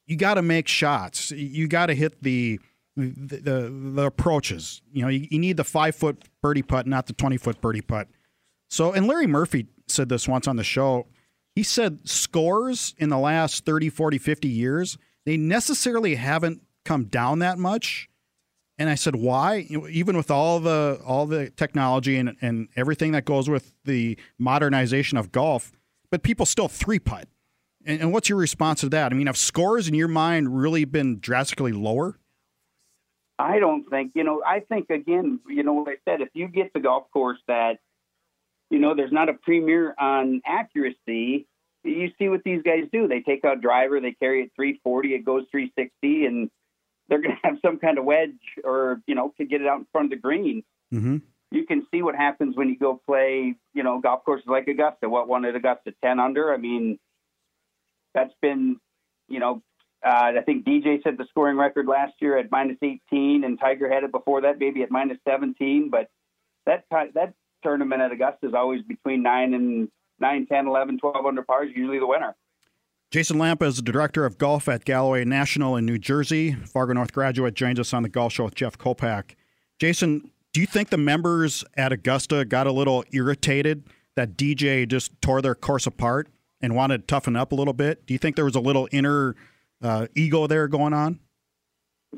you 0.06 0.18
got 0.18 0.34
to 0.34 0.42
make 0.42 0.68
shots. 0.68 1.32
You 1.32 1.70
got 1.70 1.86
to 1.86 1.96
hit 1.96 2.22
the, 2.22 2.60
the, 2.98 3.38
the 3.38 3.92
the 3.96 4.06
approaches. 4.06 4.82
You 4.92 5.04
know, 5.04 5.08
you, 5.08 5.28
you 5.32 5.40
need 5.40 5.56
the 5.56 5.64
five 5.64 5.96
foot 5.96 6.26
birdie 6.42 6.62
putt, 6.62 6.88
not 6.88 7.08
the 7.08 7.14
twenty 7.14 7.38
foot 7.38 7.62
birdie 7.62 7.82
putt. 7.82 8.10
So, 8.70 8.92
and 8.92 9.08
Larry 9.08 9.28
Murphy 9.28 9.68
said 9.88 10.10
this 10.10 10.28
once 10.28 10.46
on 10.46 10.58
the 10.58 10.64
show. 10.64 11.08
He 11.56 11.64
said 11.64 12.08
scores 12.08 12.94
in 12.98 13.10
the 13.10 13.18
last 13.18 13.66
30, 13.66 13.90
40, 13.90 14.18
50 14.18 14.48
years, 14.48 14.98
they 15.26 15.36
necessarily 15.38 16.16
haven't 16.16 16.62
come 16.86 17.06
down 17.06 17.40
that 17.40 17.58
much 17.58 18.10
and 18.80 18.90
I 18.90 18.96
said, 18.96 19.18
"Why? 19.18 19.68
Even 19.90 20.16
with 20.16 20.32
all 20.32 20.62
the 20.62 21.02
all 21.06 21.26
the 21.26 21.50
technology 21.52 22.16
and 22.16 22.38
and 22.42 22.70
everything 22.78 23.12
that 23.12 23.26
goes 23.26 23.50
with 23.50 23.74
the 23.84 24.18
modernization 24.40 25.18
of 25.18 25.34
golf, 25.34 25.74
but 26.10 26.24
people 26.24 26.46
still 26.46 26.70
three 26.70 26.98
putt." 26.98 27.28
And, 27.86 28.02
and 28.02 28.14
what's 28.14 28.30
your 28.30 28.38
response 28.38 28.80
to 28.82 28.90
that? 28.90 29.12
I 29.12 29.16
mean, 29.16 29.28
have 29.28 29.38
scores 29.38 29.88
in 29.90 29.94
your 29.94 30.08
mind 30.08 30.58
really 30.58 30.86
been 30.86 31.20
drastically 31.20 31.74
lower? 31.74 32.18
I 33.38 33.60
don't 33.60 33.90
think. 33.90 34.14
You 34.16 34.24
know, 34.24 34.42
I 34.46 34.62
think 34.62 34.90
again, 34.90 35.42
you 35.48 35.64
know 35.64 35.74
what 35.74 35.90
I 35.90 35.98
said. 36.06 36.22
If 36.22 36.30
you 36.34 36.48
get 36.48 36.72
the 36.74 36.80
golf 36.80 37.12
course 37.12 37.40
that, 37.48 37.80
you 38.70 38.80
know, 38.80 38.96
there's 38.96 39.12
not 39.12 39.30
a 39.30 39.34
premier 39.34 39.96
on 39.98 40.42
accuracy. 40.46 41.48
You 41.84 42.12
see 42.20 42.30
what 42.30 42.44
these 42.44 42.62
guys 42.62 42.84
do. 42.92 43.08
They 43.08 43.22
take 43.22 43.46
out 43.46 43.62
driver, 43.62 44.00
they 44.00 44.12
carry 44.12 44.44
it 44.44 44.52
340, 44.56 45.16
it 45.16 45.26
goes 45.26 45.46
360, 45.52 46.26
and 46.26 46.50
they're 47.08 47.22
going 47.22 47.36
to 47.44 47.48
have 47.48 47.58
some 47.64 47.80
kind 47.80 47.98
of 47.98 48.06
wedge 48.06 48.40
or 48.64 49.02
you 49.08 49.16
know 49.16 49.34
to 49.38 49.46
get 49.46 49.62
it 49.62 49.68
out 49.68 49.80
in 49.80 49.88
front 49.92 50.06
of 50.06 50.12
the 50.12 50.22
green. 50.22 50.64
Mm-hmm. 50.94 51.18
You 51.52 51.66
can 51.66 51.88
see 51.92 52.04
what 52.04 52.16
happens 52.16 52.56
when 52.56 52.70
you 52.70 52.78
go 52.78 53.02
play 53.08 53.56
you 53.74 53.84
know 53.84 54.00
golf 54.00 54.24
courses 54.24 54.48
like 54.48 54.68
Augusta. 54.68 55.10
What 55.10 55.28
one 55.28 55.46
at 55.46 55.56
Augusta 55.56 55.94
ten 56.04 56.20
under? 56.20 56.54
I 56.54 56.58
mean, 56.58 57.00
that's 58.14 58.34
been 58.42 58.80
you 59.28 59.40
know 59.40 59.64
uh, 60.06 60.32
I 60.38 60.42
think 60.46 60.66
DJ 60.66 61.04
set 61.04 61.18
the 61.18 61.26
scoring 61.30 61.58
record 61.58 61.88
last 61.88 62.14
year 62.22 62.38
at 62.38 62.52
minus 62.52 62.78
18, 62.82 63.44
and 63.44 63.60
Tiger 63.60 63.92
had 63.92 64.04
it 64.04 64.12
before 64.12 64.42
that, 64.42 64.58
maybe 64.58 64.82
at 64.82 64.92
minus 64.92 65.18
17. 65.28 65.90
But 65.90 66.10
that 66.66 66.86
that 66.92 67.34
tournament 67.64 68.02
at 68.02 68.12
Augusta 68.12 68.48
is 68.48 68.54
always 68.54 68.82
between 68.84 69.24
nine 69.24 69.54
and 69.54 69.90
9, 70.20 70.48
10, 70.48 70.68
11, 70.68 71.00
12 71.00 71.26
under 71.26 71.42
par 71.44 71.66
is 71.66 71.72
usually 71.76 72.00
the 72.00 72.08
winner. 72.08 72.36
Jason 73.12 73.40
Lamp 73.40 73.64
is 73.64 73.78
the 73.78 73.82
director 73.82 74.26
of 74.26 74.38
golf 74.38 74.70
at 74.70 74.86
Galloway 74.86 75.26
National 75.26 75.76
in 75.76 75.86
New 75.86 75.98
Jersey. 75.98 76.54
Fargo 76.54 76.94
North 76.94 77.12
graduate 77.12 77.56
joins 77.56 77.80
us 77.80 77.94
on 77.94 78.04
the 78.04 78.10
golf 78.10 78.34
show 78.34 78.44
with 78.44 78.56
Jeff 78.56 78.78
Kolpack. 78.78 79.32
Jason, 79.80 80.30
do 80.54 80.62
you 80.62 80.68
think 80.68 80.90
the 80.90 80.98
members 80.98 81.64
at 81.76 81.92
Augusta 81.92 82.46
got 82.46 82.68
a 82.68 82.72
little 82.72 83.04
irritated 83.12 83.86
that 84.16 84.38
DJ 84.38 84.88
just 84.88 85.20
tore 85.22 85.42
their 85.42 85.56
course 85.56 85.88
apart 85.88 86.28
and 86.62 86.76
wanted 86.76 87.00
to 87.00 87.06
toughen 87.08 87.36
up 87.36 87.52
a 87.52 87.56
little 87.56 87.74
bit? 87.74 88.06
Do 88.06 88.14
you 88.14 88.18
think 88.20 88.36
there 88.36 88.46
was 88.46 88.56
a 88.56 88.60
little 88.60 88.88
inner 88.92 89.36
uh, 89.82 90.08
ego 90.16 90.46
there 90.46 90.68
going 90.68 90.94
on? 90.94 91.20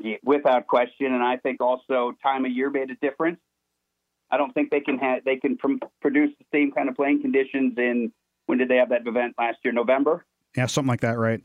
Yeah, 0.00 0.16
without 0.24 0.66
question, 0.66 1.12
and 1.14 1.22
I 1.22 1.36
think 1.36 1.60
also 1.60 2.12
time 2.22 2.44
of 2.44 2.52
year 2.52 2.70
made 2.70 2.90
a 2.90 2.96
difference. 2.96 3.38
I 4.32 4.38
don't 4.38 4.52
think 4.52 4.70
they 4.70 4.80
can 4.80 4.98
have 4.98 5.24
they 5.24 5.36
can 5.36 5.58
pr- 5.58 5.84
produce 6.00 6.30
the 6.38 6.46
same 6.52 6.72
kind 6.72 6.88
of 6.88 6.96
playing 6.96 7.20
conditions 7.20 7.74
in 7.76 8.12
when 8.46 8.58
did 8.58 8.68
they 8.68 8.76
have 8.76 8.88
that 8.88 9.06
event 9.06 9.34
last 9.38 9.58
year? 9.62 9.72
November. 9.72 10.24
Yeah, 10.56 10.66
something 10.66 10.88
like 10.88 11.02
that, 11.02 11.18
right? 11.18 11.40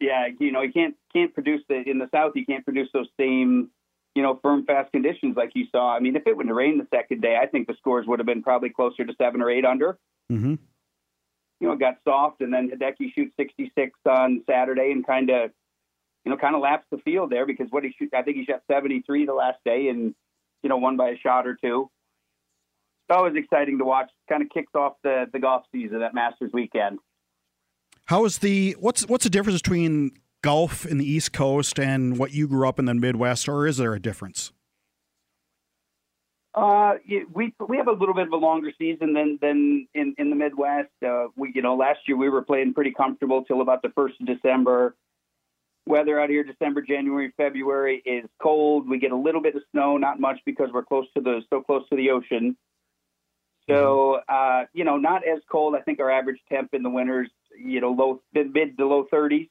Yeah, 0.00 0.28
you 0.38 0.52
know, 0.52 0.62
you 0.62 0.72
can't 0.72 0.94
can't 1.12 1.34
produce 1.34 1.62
the 1.68 1.82
in 1.84 1.98
the 1.98 2.08
south. 2.14 2.32
You 2.36 2.46
can't 2.46 2.64
produce 2.64 2.88
those 2.94 3.08
same 3.18 3.70
you 4.14 4.22
know 4.22 4.38
firm 4.42 4.64
fast 4.64 4.92
conditions 4.92 5.36
like 5.36 5.52
you 5.54 5.66
saw. 5.70 5.94
I 5.94 6.00
mean, 6.00 6.16
if 6.16 6.26
it 6.26 6.36
would 6.36 6.46
have 6.46 6.56
rained 6.56 6.80
the 6.80 6.86
second 6.96 7.20
day, 7.20 7.36
I 7.40 7.46
think 7.46 7.66
the 7.66 7.74
scores 7.74 8.06
would 8.06 8.18
have 8.18 8.26
been 8.26 8.42
probably 8.42 8.70
closer 8.70 9.04
to 9.04 9.14
seven 9.20 9.42
or 9.42 9.50
eight 9.50 9.64
under. 9.64 9.98
Mm-hmm. 10.32 10.54
You 11.60 11.66
know, 11.66 11.72
it 11.72 11.80
got 11.80 11.96
soft, 12.04 12.40
and 12.40 12.52
then 12.54 12.70
Hideki 12.70 13.12
shoots 13.14 13.34
66 13.36 13.92
on 14.06 14.42
Saturday, 14.48 14.92
and 14.92 15.06
kind 15.06 15.30
of 15.30 15.50
you 16.24 16.30
know 16.30 16.38
kind 16.38 16.54
of 16.54 16.62
laps 16.62 16.86
the 16.90 16.98
field 16.98 17.30
there 17.30 17.44
because 17.46 17.66
what 17.70 17.84
he 17.84 17.94
shoot, 17.98 18.14
I 18.14 18.22
think 18.22 18.36
he 18.36 18.44
shot 18.44 18.62
73 18.70 19.26
the 19.26 19.34
last 19.34 19.58
day, 19.64 19.88
and 19.88 20.14
you 20.62 20.68
know 20.68 20.78
won 20.78 20.96
by 20.96 21.10
a 21.10 21.18
shot 21.18 21.46
or 21.46 21.56
two. 21.62 21.90
Always 23.10 23.34
exciting 23.36 23.78
to 23.78 23.84
watch. 23.84 24.08
Kind 24.28 24.42
of 24.42 24.50
kicks 24.50 24.72
off 24.74 24.94
the 25.02 25.26
the 25.32 25.38
golf 25.38 25.64
season 25.72 26.02
at 26.02 26.14
Masters 26.14 26.50
weekend. 26.52 26.98
How 28.06 28.24
is 28.24 28.38
the 28.38 28.76
what's 28.78 29.06
what's 29.08 29.24
the 29.24 29.30
difference 29.30 29.60
between 29.60 30.12
golf 30.42 30.86
in 30.86 30.98
the 30.98 31.04
East 31.04 31.32
Coast 31.32 31.78
and 31.78 32.18
what 32.18 32.32
you 32.32 32.48
grew 32.48 32.68
up 32.68 32.78
in 32.78 32.84
the 32.86 32.94
Midwest, 32.94 33.48
or 33.48 33.66
is 33.66 33.76
there 33.76 33.94
a 33.94 34.00
difference? 34.00 34.52
Uh, 36.54 36.94
we 37.32 37.54
we 37.68 37.76
have 37.76 37.86
a 37.86 37.92
little 37.92 38.14
bit 38.14 38.26
of 38.26 38.32
a 38.32 38.36
longer 38.36 38.72
season 38.76 39.12
than 39.12 39.38
than 39.40 39.86
in 39.94 40.14
in 40.18 40.30
the 40.30 40.36
Midwest. 40.36 40.90
Uh, 41.06 41.26
we 41.36 41.52
you 41.54 41.62
know 41.62 41.76
last 41.76 42.00
year 42.08 42.16
we 42.16 42.28
were 42.28 42.42
playing 42.42 42.74
pretty 42.74 42.92
comfortable 42.92 43.44
till 43.44 43.60
about 43.60 43.82
the 43.82 43.90
first 43.90 44.14
of 44.20 44.26
December. 44.26 44.96
Weather 45.86 46.20
out 46.20 46.28
here 46.28 46.44
December, 46.44 46.82
January, 46.82 47.32
February 47.36 48.02
is 48.04 48.28
cold. 48.42 48.88
We 48.88 48.98
get 48.98 49.12
a 49.12 49.16
little 49.16 49.40
bit 49.40 49.54
of 49.54 49.62
snow, 49.70 49.96
not 49.96 50.20
much 50.20 50.38
because 50.44 50.68
we're 50.72 50.84
close 50.84 51.06
to 51.16 51.22
the 51.22 51.42
so 51.50 51.62
close 51.62 51.88
to 51.90 51.96
the 51.96 52.10
ocean. 52.10 52.56
So 53.70 54.20
uh, 54.28 54.64
you 54.72 54.84
know, 54.84 54.96
not 54.96 55.22
as 55.26 55.40
cold. 55.50 55.74
I 55.74 55.80
think 55.80 56.00
our 56.00 56.10
average 56.10 56.40
temp 56.50 56.74
in 56.74 56.82
the 56.82 56.90
winters 56.90 57.28
you 57.62 57.80
know, 57.80 57.90
low 57.90 58.22
mid 58.34 58.76
to 58.78 58.86
low 58.86 59.06
30s. 59.12 59.48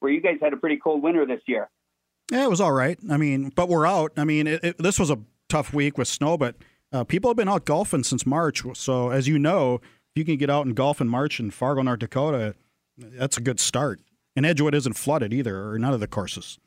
Where 0.00 0.12
you 0.12 0.20
guys 0.20 0.36
had 0.42 0.52
a 0.52 0.56
pretty 0.56 0.76
cold 0.76 1.02
winter 1.02 1.24
this 1.24 1.40
year. 1.46 1.70
Yeah, 2.30 2.44
it 2.44 2.50
was 2.50 2.60
all 2.60 2.72
right. 2.72 2.98
I 3.10 3.16
mean, 3.16 3.50
but 3.50 3.68
we're 3.68 3.86
out. 3.86 4.12
I 4.16 4.24
mean, 4.24 4.46
it, 4.46 4.62
it, 4.62 4.78
this 4.78 4.98
was 4.98 5.10
a 5.10 5.18
tough 5.48 5.72
week 5.72 5.96
with 5.96 6.08
snow, 6.08 6.36
but 6.36 6.56
uh, 6.92 7.04
people 7.04 7.30
have 7.30 7.36
been 7.36 7.48
out 7.48 7.64
golfing 7.64 8.02
since 8.02 8.26
March. 8.26 8.64
So, 8.74 9.10
as 9.10 9.28
you 9.28 9.38
know, 9.38 9.76
if 9.76 10.16
you 10.16 10.24
can 10.24 10.36
get 10.36 10.50
out 10.50 10.66
and 10.66 10.74
golf 10.74 11.00
in 11.00 11.08
March 11.08 11.40
in 11.40 11.50
Fargo, 11.50 11.82
North 11.82 12.00
Dakota, 12.00 12.54
that's 12.98 13.38
a 13.38 13.40
good 13.40 13.60
start. 13.60 14.00
And 14.36 14.44
Edgewood 14.44 14.74
isn't 14.74 14.94
flooded 14.94 15.32
either, 15.32 15.70
or 15.70 15.78
none 15.78 15.94
of 15.94 16.00
the 16.00 16.08
courses. 16.08 16.58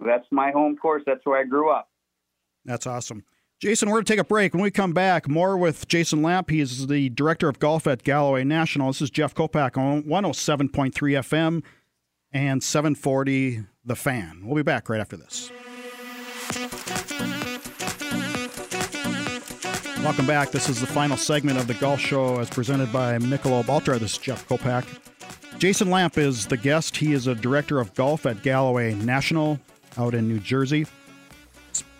That's 0.00 0.26
my 0.30 0.50
home 0.50 0.76
course. 0.76 1.02
That's 1.04 1.24
where 1.24 1.38
I 1.38 1.44
grew 1.44 1.70
up. 1.70 1.88
That's 2.64 2.86
awesome. 2.86 3.24
Jason, 3.64 3.88
we're 3.88 3.94
going 3.94 4.04
to 4.04 4.12
take 4.12 4.20
a 4.20 4.24
break. 4.24 4.52
When 4.52 4.62
we 4.62 4.70
come 4.70 4.92
back, 4.92 5.26
more 5.26 5.56
with 5.56 5.88
Jason 5.88 6.20
Lamp. 6.20 6.50
He's 6.50 6.86
the 6.86 7.08
director 7.08 7.48
of 7.48 7.58
golf 7.58 7.86
at 7.86 8.02
Galloway 8.02 8.44
National. 8.44 8.88
This 8.88 9.00
is 9.00 9.08
Jeff 9.08 9.34
Kolpack 9.34 9.78
on 9.78 10.02
107.3 10.02 10.92
FM 10.92 11.62
and 12.30 12.62
740 12.62 13.64
The 13.86 13.96
Fan. 13.96 14.42
We'll 14.44 14.56
be 14.56 14.62
back 14.62 14.90
right 14.90 15.00
after 15.00 15.16
this. 15.16 15.50
Welcome 20.04 20.26
back. 20.26 20.50
This 20.50 20.68
is 20.68 20.82
the 20.82 20.86
final 20.86 21.16
segment 21.16 21.56
of 21.58 21.66
the 21.66 21.72
golf 21.72 22.00
show 22.00 22.40
as 22.40 22.50
presented 22.50 22.92
by 22.92 23.16
Michelob 23.16 23.70
Ultra. 23.70 23.98
This 23.98 24.12
is 24.12 24.18
Jeff 24.18 24.46
Kolpack. 24.46 24.84
Jason 25.58 25.88
Lamp 25.88 26.18
is 26.18 26.44
the 26.44 26.58
guest. 26.58 26.98
He 26.98 27.14
is 27.14 27.28
a 27.28 27.34
director 27.34 27.80
of 27.80 27.94
golf 27.94 28.26
at 28.26 28.42
Galloway 28.42 28.92
National 28.92 29.58
out 29.96 30.14
in 30.14 30.28
New 30.28 30.38
Jersey 30.38 30.84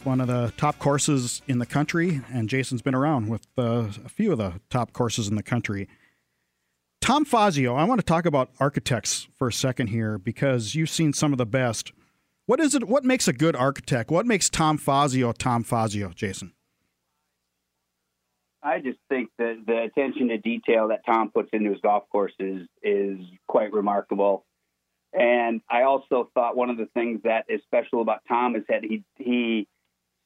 one 0.04 0.20
of 0.20 0.28
the 0.28 0.52
top 0.56 0.78
courses 0.78 1.42
in 1.46 1.58
the 1.58 1.66
country, 1.66 2.20
and 2.32 2.48
Jason's 2.48 2.82
been 2.82 2.94
around 2.94 3.28
with 3.28 3.46
uh, 3.58 3.88
a 4.04 4.08
few 4.08 4.32
of 4.32 4.38
the 4.38 4.60
top 4.70 4.92
courses 4.92 5.28
in 5.28 5.34
the 5.34 5.42
country. 5.42 5.88
Tom 7.00 7.24
Fazio, 7.24 7.74
I 7.74 7.84
want 7.84 8.00
to 8.00 8.04
talk 8.04 8.24
about 8.24 8.50
architects 8.58 9.28
for 9.36 9.48
a 9.48 9.52
second 9.52 9.88
here 9.88 10.16
because 10.16 10.74
you've 10.74 10.90
seen 10.90 11.12
some 11.12 11.32
of 11.32 11.38
the 11.38 11.46
best. 11.46 11.92
What 12.46 12.60
is 12.60 12.74
it? 12.74 12.88
What 12.88 13.04
makes 13.04 13.28
a 13.28 13.32
good 13.32 13.56
architect? 13.56 14.10
What 14.10 14.26
makes 14.26 14.48
Tom 14.48 14.78
Fazio 14.78 15.32
Tom 15.32 15.64
Fazio, 15.64 16.10
Jason? 16.10 16.54
I 18.62 18.80
just 18.80 18.98
think 19.10 19.28
that 19.38 19.62
the 19.66 19.82
attention 19.82 20.28
to 20.28 20.38
detail 20.38 20.88
that 20.88 21.04
Tom 21.04 21.30
puts 21.30 21.50
into 21.52 21.70
his 21.70 21.80
golf 21.82 22.04
courses 22.10 22.66
is 22.82 23.18
quite 23.46 23.72
remarkable. 23.72 24.46
And 25.12 25.60
I 25.70 25.82
also 25.82 26.30
thought 26.34 26.56
one 26.56 26.70
of 26.70 26.78
the 26.78 26.88
things 26.94 27.20
that 27.24 27.44
is 27.48 27.60
special 27.64 28.00
about 28.00 28.20
Tom 28.26 28.56
is 28.56 28.62
that 28.68 28.82
he 28.82 29.04
he 29.16 29.68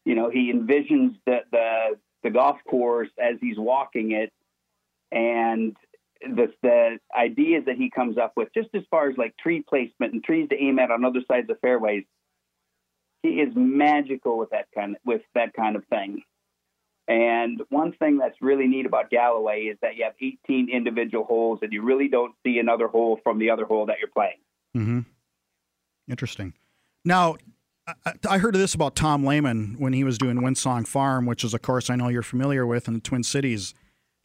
you 0.08 0.14
know 0.14 0.30
he 0.30 0.50
envisions 0.50 1.16
the 1.26 1.40
the, 1.52 1.98
the 2.22 2.30
golf 2.30 2.56
course 2.68 3.10
as 3.18 3.36
he's 3.42 3.58
walking 3.58 4.12
it, 4.12 4.32
and 5.12 5.76
the 6.22 6.46
the 6.62 6.98
ideas 7.14 7.64
that 7.66 7.76
he 7.76 7.90
comes 7.90 8.16
up 8.16 8.32
with, 8.34 8.48
just 8.54 8.70
as 8.74 8.82
far 8.90 9.10
as 9.10 9.18
like 9.18 9.36
tree 9.36 9.62
placement 9.68 10.14
and 10.14 10.24
trees 10.24 10.48
to 10.48 10.56
aim 10.56 10.78
at 10.78 10.90
on 10.90 11.04
other 11.04 11.20
sides 11.30 11.50
of 11.50 11.60
fairways, 11.60 12.04
he 13.22 13.28
is 13.28 13.52
magical 13.54 14.38
with 14.38 14.48
that 14.50 14.68
kind 14.74 14.96
of, 14.96 15.02
with 15.04 15.20
that 15.34 15.52
kind 15.52 15.76
of 15.76 15.84
thing. 15.88 16.22
And 17.06 17.60
one 17.68 17.92
thing 17.92 18.16
that's 18.16 18.36
really 18.40 18.66
neat 18.66 18.86
about 18.86 19.10
Galloway 19.10 19.64
is 19.64 19.76
that 19.82 19.96
you 19.96 20.04
have 20.04 20.14
18 20.20 20.70
individual 20.70 21.24
holes, 21.24 21.58
and 21.60 21.70
you 21.70 21.82
really 21.82 22.08
don't 22.08 22.34
see 22.46 22.58
another 22.58 22.88
hole 22.88 23.20
from 23.22 23.38
the 23.38 23.50
other 23.50 23.66
hole 23.66 23.86
that 23.86 23.96
you're 24.00 24.08
playing. 24.08 24.40
Mm-hmm. 24.74 25.00
Interesting. 26.10 26.54
Now, 27.04 27.36
I, 28.04 28.12
I 28.28 28.38
heard 28.38 28.54
of 28.54 28.60
this 28.60 28.74
about 28.74 28.94
Tom 28.94 29.24
Lehman 29.24 29.76
when 29.78 29.92
he 29.92 30.04
was 30.04 30.18
doing 30.18 30.42
Windsong 30.42 30.86
Farm, 30.86 31.26
which 31.26 31.44
is 31.44 31.54
a 31.54 31.58
course 31.58 31.90
I 31.90 31.96
know 31.96 32.08
you're 32.08 32.22
familiar 32.22 32.66
with 32.66 32.88
in 32.88 32.94
the 32.94 33.00
Twin 33.00 33.22
Cities. 33.22 33.74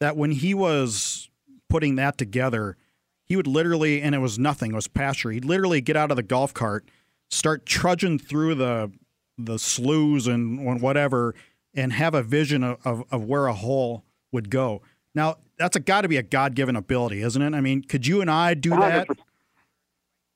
That 0.00 0.16
when 0.16 0.32
he 0.32 0.54
was 0.54 1.30
putting 1.68 1.96
that 1.96 2.18
together, 2.18 2.76
he 3.24 3.36
would 3.36 3.46
literally, 3.46 4.02
and 4.02 4.14
it 4.14 4.18
was 4.18 4.38
nothing, 4.38 4.72
it 4.72 4.74
was 4.74 4.88
pasture. 4.88 5.30
He'd 5.30 5.44
literally 5.44 5.80
get 5.80 5.96
out 5.96 6.10
of 6.10 6.16
the 6.16 6.22
golf 6.22 6.52
cart, 6.52 6.84
start 7.30 7.64
trudging 7.66 8.18
through 8.18 8.56
the 8.56 8.92
the 9.36 9.58
sloughs 9.58 10.28
and 10.28 10.80
whatever, 10.80 11.34
and 11.74 11.92
have 11.92 12.14
a 12.14 12.22
vision 12.22 12.62
of, 12.62 12.78
of, 12.84 13.02
of 13.10 13.24
where 13.24 13.48
a 13.48 13.52
hole 13.52 14.04
would 14.30 14.48
go. 14.48 14.80
Now, 15.12 15.38
that's 15.58 15.76
got 15.78 16.02
to 16.02 16.08
be 16.08 16.16
a 16.16 16.22
God 16.22 16.54
given 16.54 16.76
ability, 16.76 17.20
isn't 17.22 17.42
it? 17.42 17.52
I 17.52 17.60
mean, 17.60 17.82
could 17.82 18.06
you 18.06 18.20
and 18.20 18.30
I 18.30 18.54
do 18.54 18.70
that? 18.70 19.08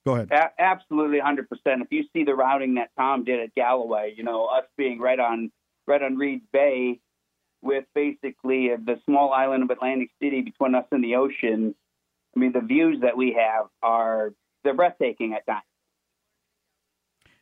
100%. 0.08 0.28
Go 0.28 0.36
ahead. 0.36 0.52
A- 0.58 0.62
absolutely, 0.62 1.18
hundred 1.18 1.48
percent. 1.48 1.82
If 1.82 1.88
you 1.90 2.04
see 2.12 2.24
the 2.24 2.34
routing 2.34 2.74
that 2.76 2.90
Tom 2.96 3.24
did 3.24 3.40
at 3.40 3.54
Galloway, 3.54 4.14
you 4.16 4.24
know 4.24 4.46
us 4.46 4.64
being 4.76 4.98
right 4.98 5.18
on 5.18 5.50
right 5.86 6.02
on 6.02 6.16
Reed 6.16 6.42
Bay, 6.52 7.00
with 7.62 7.84
basically 7.94 8.68
the 8.76 9.00
small 9.04 9.32
island 9.32 9.62
of 9.62 9.70
Atlantic 9.70 10.10
City 10.22 10.42
between 10.42 10.74
us 10.74 10.84
and 10.92 11.02
the 11.02 11.16
ocean. 11.16 11.74
I 12.36 12.38
mean, 12.38 12.52
the 12.52 12.60
views 12.60 13.00
that 13.02 13.16
we 13.16 13.36
have 13.38 13.66
are 13.82 14.32
they're 14.64 14.74
breathtaking 14.74 15.34
at 15.34 15.46
times. 15.46 15.62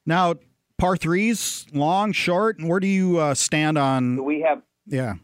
Now, 0.05 0.35
par 0.79 0.97
threes, 0.97 1.67
long, 1.73 2.13
short, 2.13 2.59
and 2.59 2.69
where 2.69 2.81
do 2.81 2.87
you 2.87 3.19
uh, 3.19 3.35
stand 3.35 3.77
on? 3.77 4.25
We 4.25 4.41
have 4.43 4.63
yeah, 4.87 5.15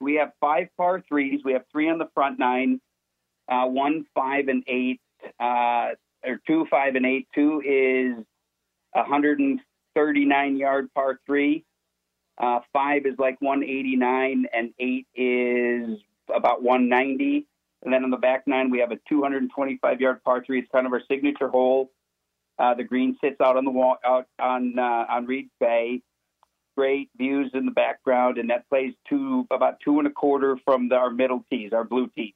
we 0.00 0.14
have 0.14 0.32
five 0.40 0.68
par 0.76 1.02
threes. 1.06 1.40
We 1.44 1.52
have 1.52 1.64
three 1.72 1.90
on 1.90 1.98
the 1.98 2.08
front 2.14 2.38
nine, 2.38 2.80
uh, 3.48 3.66
one, 3.66 4.04
five, 4.14 4.48
and 4.48 4.62
eight. 4.66 5.00
Uh, 5.38 5.90
or 6.24 6.40
two, 6.46 6.66
five, 6.70 6.94
and 6.94 7.06
eight. 7.06 7.28
Two 7.34 7.60
is 7.64 8.24
139 8.92 10.56
yard 10.56 10.92
par 10.94 11.20
three. 11.26 11.64
Uh, 12.38 12.60
five 12.72 13.04
is 13.04 13.14
like 13.18 13.40
189, 13.40 14.46
and 14.52 14.72
eight 14.78 15.06
is 15.14 15.98
about 16.34 16.62
190. 16.62 17.46
And 17.82 17.92
then 17.92 18.04
on 18.04 18.10
the 18.10 18.16
back 18.16 18.44
nine, 18.46 18.70
we 18.70 18.78
have 18.80 18.92
a 18.92 18.98
225 19.08 20.00
yard 20.00 20.22
par 20.24 20.42
three. 20.44 20.60
It's 20.60 20.68
kind 20.70 20.86
of 20.86 20.92
our 20.92 21.02
signature 21.08 21.48
hole. 21.48 21.90
Uh, 22.58 22.74
the 22.74 22.84
green 22.84 23.16
sits 23.22 23.40
out 23.40 23.56
on 23.56 23.64
the 23.64 23.70
wall, 23.70 23.96
out 24.04 24.26
on 24.38 24.78
uh, 24.78 25.06
on 25.08 25.26
Reed 25.26 25.48
Bay. 25.60 26.02
Great 26.76 27.10
views 27.16 27.50
in 27.54 27.66
the 27.66 27.72
background, 27.72 28.38
and 28.38 28.50
that 28.50 28.68
plays 28.68 28.94
two 29.08 29.46
about 29.50 29.80
two 29.84 29.98
and 29.98 30.06
a 30.06 30.10
quarter 30.10 30.56
from 30.64 30.88
the, 30.88 30.94
our 30.94 31.10
middle 31.10 31.44
tees, 31.50 31.72
our 31.72 31.84
blue 31.84 32.08
tees. 32.16 32.34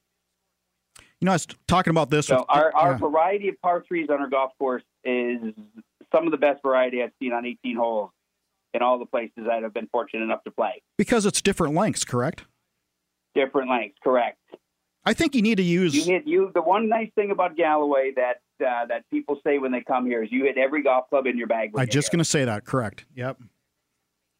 You 1.20 1.26
know, 1.26 1.32
I 1.32 1.36
was 1.36 1.46
talking 1.66 1.90
about 1.90 2.10
this. 2.10 2.26
So 2.26 2.38
with, 2.38 2.44
our, 2.48 2.74
our 2.74 2.92
yeah. 2.92 2.98
variety 2.98 3.48
of 3.48 3.60
par 3.62 3.84
threes 3.86 4.08
on 4.10 4.20
our 4.20 4.28
golf 4.28 4.52
course 4.58 4.82
is 5.04 5.40
some 6.14 6.26
of 6.26 6.30
the 6.30 6.36
best 6.36 6.62
variety 6.62 7.02
I've 7.02 7.12
seen 7.20 7.32
on 7.32 7.46
18 7.46 7.76
holes 7.76 8.10
in 8.74 8.82
all 8.82 8.98
the 8.98 9.06
places 9.06 9.44
that 9.46 9.64
I've 9.64 9.72
been 9.72 9.88
fortunate 9.90 10.24
enough 10.24 10.44
to 10.44 10.50
play. 10.50 10.82
Because 10.98 11.24
it's 11.26 11.40
different 11.40 11.74
lengths, 11.74 12.04
correct? 12.04 12.44
Different 13.34 13.70
lengths, 13.70 13.98
correct. 14.02 14.38
I 15.06 15.12
think 15.12 15.34
you 15.34 15.42
need 15.42 15.56
to 15.56 15.62
use. 15.62 15.94
You 15.94 16.04
hit 16.04 16.26
you. 16.26 16.50
The 16.54 16.62
one 16.62 16.88
nice 16.88 17.10
thing 17.14 17.30
about 17.30 17.56
Galloway 17.56 18.12
that 18.16 18.40
uh, 18.64 18.86
that 18.86 19.04
people 19.10 19.38
say 19.46 19.58
when 19.58 19.70
they 19.70 19.82
come 19.82 20.06
here 20.06 20.22
is 20.22 20.32
you 20.32 20.44
hit 20.44 20.56
every 20.56 20.82
golf 20.82 21.10
club 21.10 21.26
in 21.26 21.36
your 21.36 21.46
bag. 21.46 21.72
I'm 21.76 21.88
just 21.88 22.10
going 22.10 22.20
to 22.20 22.24
say 22.24 22.44
that. 22.44 22.64
Correct. 22.64 23.04
Yep. 23.14 23.38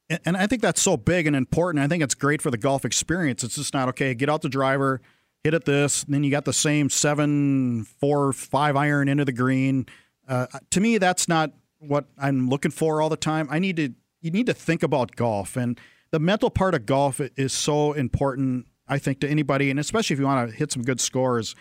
And, 0.08 0.20
and 0.24 0.36
I 0.36 0.46
think 0.46 0.62
that's 0.62 0.80
so 0.80 0.96
big 0.96 1.26
and 1.26 1.36
important. 1.36 1.84
I 1.84 1.88
think 1.88 2.02
it's 2.02 2.14
great 2.14 2.40
for 2.40 2.50
the 2.50 2.56
golf 2.56 2.84
experience. 2.84 3.44
It's 3.44 3.56
just 3.56 3.74
not 3.74 3.88
okay. 3.90 4.14
Get 4.14 4.30
out 4.30 4.42
the 4.42 4.48
driver 4.48 5.02
hit 5.44 5.54
at 5.54 5.66
this, 5.66 6.04
then 6.04 6.24
you 6.24 6.30
got 6.30 6.46
the 6.46 6.52
same 6.52 6.88
seven, 6.88 7.84
four, 7.84 8.32
five 8.32 8.74
iron 8.76 9.08
into 9.08 9.24
the 9.26 9.32
green. 9.32 9.86
Uh, 10.26 10.46
to 10.70 10.80
me, 10.80 10.96
that's 10.96 11.28
not 11.28 11.52
what 11.78 12.06
I'm 12.18 12.48
looking 12.48 12.70
for 12.70 13.02
all 13.02 13.10
the 13.10 13.16
time. 13.16 13.46
I 13.50 13.58
need 13.58 13.76
to 13.76 13.90
you 14.22 14.30
need 14.30 14.46
to 14.46 14.54
think 14.54 14.82
about 14.82 15.16
golf, 15.16 15.54
and 15.54 15.78
the 16.10 16.18
mental 16.18 16.48
part 16.48 16.74
of 16.74 16.86
golf 16.86 17.20
is 17.20 17.52
so 17.52 17.92
important. 17.92 18.66
I 18.88 18.98
think 18.98 19.20
to 19.20 19.28
anybody, 19.28 19.70
and 19.70 19.78
especially 19.78 20.14
if 20.14 20.20
you 20.20 20.26
want 20.26 20.50
to 20.50 20.56
hit 20.56 20.72
some 20.72 20.82
good 20.82 21.00
scores. 21.00 21.54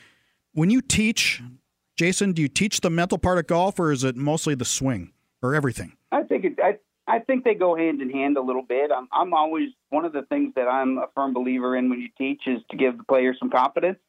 When 0.53 0.69
you 0.69 0.81
teach, 0.81 1.41
Jason, 1.97 2.31
do 2.31 2.41
you 2.41 2.47
teach 2.47 2.81
the 2.81 2.89
mental 2.89 3.17
part 3.17 3.37
of 3.37 3.47
golf, 3.47 3.79
or 3.79 3.91
is 3.91 4.03
it 4.03 4.15
mostly 4.15 4.55
the 4.55 4.65
swing 4.65 5.11
or 5.41 5.55
everything? 5.55 5.97
I 6.11 6.23
think 6.23 6.45
it, 6.45 6.59
I 6.63 6.77
I 7.05 7.19
think 7.19 7.43
they 7.43 7.53
go 7.53 7.75
hand 7.75 8.01
in 8.01 8.09
hand 8.09 8.37
a 8.37 8.41
little 8.41 8.61
bit. 8.61 8.91
I'm, 8.95 9.07
I'm 9.11 9.33
always 9.33 9.69
one 9.89 10.05
of 10.05 10.13
the 10.13 10.21
things 10.23 10.53
that 10.55 10.67
I'm 10.67 10.97
a 10.97 11.07
firm 11.13 11.33
believer 11.33 11.75
in 11.75 11.89
when 11.89 11.99
you 11.99 12.09
teach 12.17 12.41
is 12.47 12.61
to 12.71 12.77
give 12.77 12.97
the 12.97 13.03
player 13.03 13.35
some 13.37 13.49
confidence. 13.49 13.99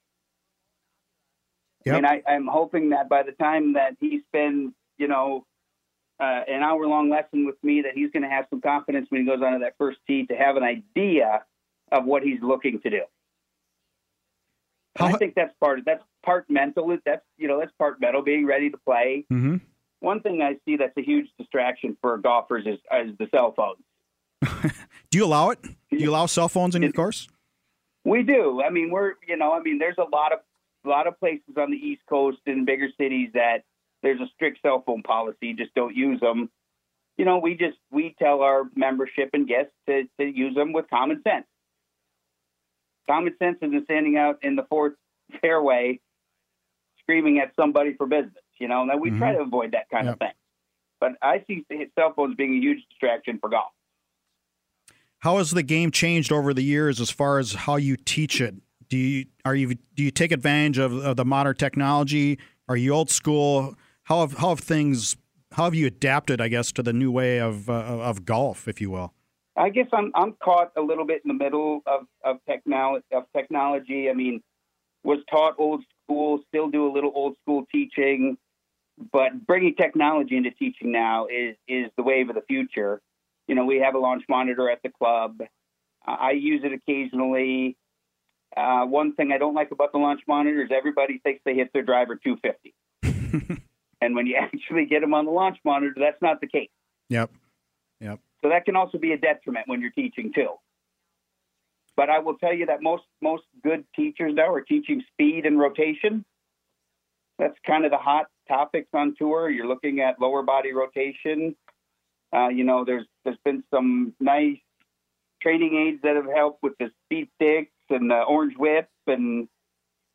Yep. 1.84 1.96
And 1.96 2.06
I, 2.06 2.22
I'm 2.26 2.46
hoping 2.46 2.90
that 2.90 3.08
by 3.08 3.24
the 3.24 3.32
time 3.32 3.74
that 3.74 3.96
he 4.00 4.20
spends, 4.28 4.72
you 4.96 5.08
know, 5.08 5.44
uh, 6.20 6.42
an 6.46 6.62
hour 6.62 6.86
long 6.86 7.10
lesson 7.10 7.44
with 7.44 7.56
me, 7.64 7.82
that 7.82 7.92
he's 7.94 8.10
going 8.12 8.22
to 8.22 8.28
have 8.28 8.46
some 8.48 8.60
confidence 8.60 9.08
when 9.10 9.22
he 9.22 9.26
goes 9.26 9.42
onto 9.42 9.58
that 9.58 9.74
first 9.76 9.98
tee 10.06 10.26
to 10.26 10.34
have 10.34 10.56
an 10.56 10.62
idea 10.62 11.42
of 11.90 12.04
what 12.04 12.22
he's 12.22 12.40
looking 12.40 12.80
to 12.80 12.90
do. 12.90 13.02
How, 14.96 15.06
I 15.06 15.12
think 15.14 15.34
that's 15.34 15.52
part 15.58 15.80
of 15.80 15.84
that's 15.84 16.04
part 16.24 16.48
mental. 16.48 16.96
That's 17.04 17.24
you 17.36 17.48
know 17.48 17.58
that's 17.58 17.72
part 17.72 18.00
mental, 18.00 18.22
being 18.22 18.46
ready 18.46 18.70
to 18.70 18.78
play. 18.78 19.26
Mm-hmm 19.30 19.56
one 20.04 20.20
thing 20.20 20.42
I 20.42 20.56
see 20.64 20.76
that's 20.76 20.96
a 20.96 21.02
huge 21.02 21.28
distraction 21.38 21.96
for 22.00 22.18
golfers 22.18 22.66
is, 22.66 22.78
is 23.06 23.16
the 23.18 23.26
cell 23.34 23.54
phones. 23.56 24.72
do 25.10 25.18
you 25.18 25.24
allow 25.24 25.50
it? 25.50 25.62
Do 25.62 25.96
you 25.96 26.10
allow 26.10 26.26
cell 26.26 26.48
phones 26.48 26.74
in 26.74 26.82
your 26.82 26.92
course? 26.92 27.28
We 28.04 28.22
do. 28.22 28.62
I 28.62 28.70
mean, 28.70 28.90
we're 28.90 29.14
you 29.26 29.36
know, 29.36 29.52
I 29.52 29.60
mean, 29.60 29.78
there's 29.78 29.96
a 29.98 30.04
lot 30.04 30.32
of 30.32 30.40
a 30.84 30.88
lot 30.88 31.06
of 31.06 31.18
places 31.18 31.56
on 31.56 31.70
the 31.70 31.76
East 31.76 32.02
Coast 32.08 32.38
in 32.46 32.66
bigger 32.66 32.88
cities 33.00 33.30
that 33.32 33.64
there's 34.02 34.20
a 34.20 34.26
strict 34.34 34.60
cell 34.60 34.82
phone 34.86 35.02
policy. 35.02 35.54
Just 35.54 35.74
don't 35.74 35.96
use 35.96 36.20
them. 36.20 36.50
You 37.16 37.24
know, 37.24 37.38
we 37.38 37.54
just 37.54 37.78
we 37.90 38.14
tell 38.18 38.42
our 38.42 38.64
membership 38.74 39.30
and 39.32 39.48
guests 39.48 39.72
to, 39.88 40.02
to 40.20 40.26
use 40.26 40.54
them 40.54 40.72
with 40.72 40.90
common 40.90 41.22
sense. 41.22 41.46
Common 43.08 43.34
sense 43.38 43.56
isn't 43.62 43.84
standing 43.84 44.18
out 44.18 44.40
in 44.42 44.56
the 44.56 44.64
fourth 44.68 44.94
fairway 45.40 46.00
screaming 47.00 47.38
at 47.38 47.52
somebody 47.58 47.94
for 47.94 48.06
business. 48.06 48.43
You 48.58 48.68
know, 48.68 48.82
and 48.82 49.00
we 49.00 49.10
mm-hmm. 49.10 49.18
try 49.18 49.32
to 49.32 49.40
avoid 49.40 49.72
that 49.72 49.88
kind 49.90 50.06
yep. 50.06 50.14
of 50.14 50.18
thing. 50.20 50.32
But 51.00 51.12
I 51.20 51.44
see 51.46 51.64
cell 51.98 52.12
phones 52.14 52.36
being 52.36 52.54
a 52.54 52.60
huge 52.60 52.84
distraction 52.88 53.38
for 53.38 53.50
golf. 53.50 53.72
How 55.18 55.38
has 55.38 55.50
the 55.50 55.62
game 55.62 55.90
changed 55.90 56.32
over 56.32 56.52
the 56.52 56.62
years 56.62 57.00
as 57.00 57.10
far 57.10 57.38
as 57.38 57.52
how 57.52 57.76
you 57.76 57.96
teach 57.96 58.40
it? 58.40 58.54
Do 58.88 58.96
you 58.96 59.26
are 59.44 59.54
you 59.54 59.74
do 59.94 60.02
you 60.02 60.10
take 60.10 60.32
advantage 60.32 60.78
of, 60.78 60.92
of 60.92 61.16
the 61.16 61.24
modern 61.24 61.56
technology? 61.56 62.38
Are 62.68 62.76
you 62.76 62.92
old 62.92 63.10
school? 63.10 63.74
How 64.04 64.20
have 64.20 64.34
how 64.34 64.50
have 64.50 64.60
things 64.60 65.16
how 65.52 65.64
have 65.64 65.74
you 65.74 65.86
adapted? 65.86 66.40
I 66.40 66.48
guess 66.48 66.72
to 66.72 66.82
the 66.82 66.92
new 66.92 67.10
way 67.10 67.40
of 67.40 67.70
uh, 67.70 67.72
of 67.72 68.24
golf, 68.24 68.68
if 68.68 68.80
you 68.80 68.90
will. 68.90 69.14
I 69.56 69.70
guess 69.70 69.86
I'm 69.92 70.10
I'm 70.14 70.34
caught 70.42 70.72
a 70.76 70.82
little 70.82 71.06
bit 71.06 71.22
in 71.24 71.28
the 71.28 71.44
middle 71.44 71.82
of 71.86 72.06
of 72.24 72.36
technology. 72.46 73.04
Of 73.12 73.24
technology, 73.34 74.10
I 74.10 74.12
mean, 74.12 74.42
was 75.04 75.20
taught 75.30 75.54
old 75.58 75.84
school, 76.04 76.40
still 76.48 76.68
do 76.68 76.86
a 76.86 76.92
little 76.92 77.12
old 77.14 77.36
school 77.42 77.64
teaching. 77.72 78.36
But 79.12 79.46
bringing 79.46 79.74
technology 79.74 80.36
into 80.36 80.50
teaching 80.50 80.92
now 80.92 81.26
is 81.26 81.56
is 81.66 81.90
the 81.96 82.02
wave 82.02 82.28
of 82.28 82.36
the 82.36 82.42
future. 82.42 83.00
You 83.48 83.54
know, 83.54 83.64
we 83.64 83.80
have 83.80 83.94
a 83.94 83.98
launch 83.98 84.22
monitor 84.28 84.70
at 84.70 84.80
the 84.82 84.90
club. 84.90 85.40
Uh, 86.06 86.10
I 86.10 86.32
use 86.32 86.62
it 86.64 86.72
occasionally. 86.72 87.76
Uh, 88.56 88.86
one 88.86 89.14
thing 89.14 89.32
I 89.32 89.38
don't 89.38 89.54
like 89.54 89.72
about 89.72 89.92
the 89.92 89.98
launch 89.98 90.20
monitor 90.28 90.62
is 90.62 90.70
everybody 90.72 91.18
thinks 91.18 91.42
they 91.44 91.54
hit 91.54 91.72
their 91.72 91.82
driver 91.82 92.16
250. 92.16 93.62
and 94.00 94.14
when 94.14 94.26
you 94.26 94.36
actually 94.36 94.86
get 94.86 95.00
them 95.00 95.12
on 95.12 95.24
the 95.24 95.32
launch 95.32 95.58
monitor, 95.64 95.94
that's 95.98 96.22
not 96.22 96.40
the 96.40 96.46
case. 96.46 96.70
Yep. 97.08 97.30
Yep. 98.00 98.20
So 98.42 98.50
that 98.50 98.64
can 98.64 98.76
also 98.76 98.98
be 98.98 99.12
a 99.12 99.18
detriment 99.18 99.66
when 99.66 99.80
you're 99.80 99.90
teaching 99.90 100.32
too. 100.32 100.50
But 101.96 102.10
I 102.10 102.20
will 102.20 102.36
tell 102.36 102.52
you 102.52 102.66
that 102.66 102.82
most 102.82 103.04
most 103.20 103.44
good 103.62 103.84
teachers 103.94 104.34
now 104.34 104.52
are 104.52 104.60
teaching 104.60 105.02
speed 105.12 105.46
and 105.46 105.58
rotation 105.58 106.24
that's 107.38 107.56
kind 107.66 107.84
of 107.84 107.90
the 107.90 107.98
hot 107.98 108.26
topics 108.48 108.88
on 108.92 109.14
tour. 109.18 109.50
You're 109.50 109.66
looking 109.66 110.00
at 110.00 110.20
lower 110.20 110.42
body 110.42 110.72
rotation. 110.72 111.56
Uh, 112.34 112.48
you 112.48 112.64
know, 112.64 112.84
there's 112.84 113.06
there's 113.24 113.38
been 113.44 113.62
some 113.72 114.14
nice 114.20 114.58
training 115.42 115.76
aids 115.76 116.02
that 116.02 116.16
have 116.16 116.26
helped 116.34 116.62
with 116.62 116.72
the 116.78 116.90
speed 117.04 117.28
sticks 117.36 117.70
and 117.90 118.10
the 118.10 118.22
orange 118.22 118.54
whip, 118.56 118.88
and 119.06 119.48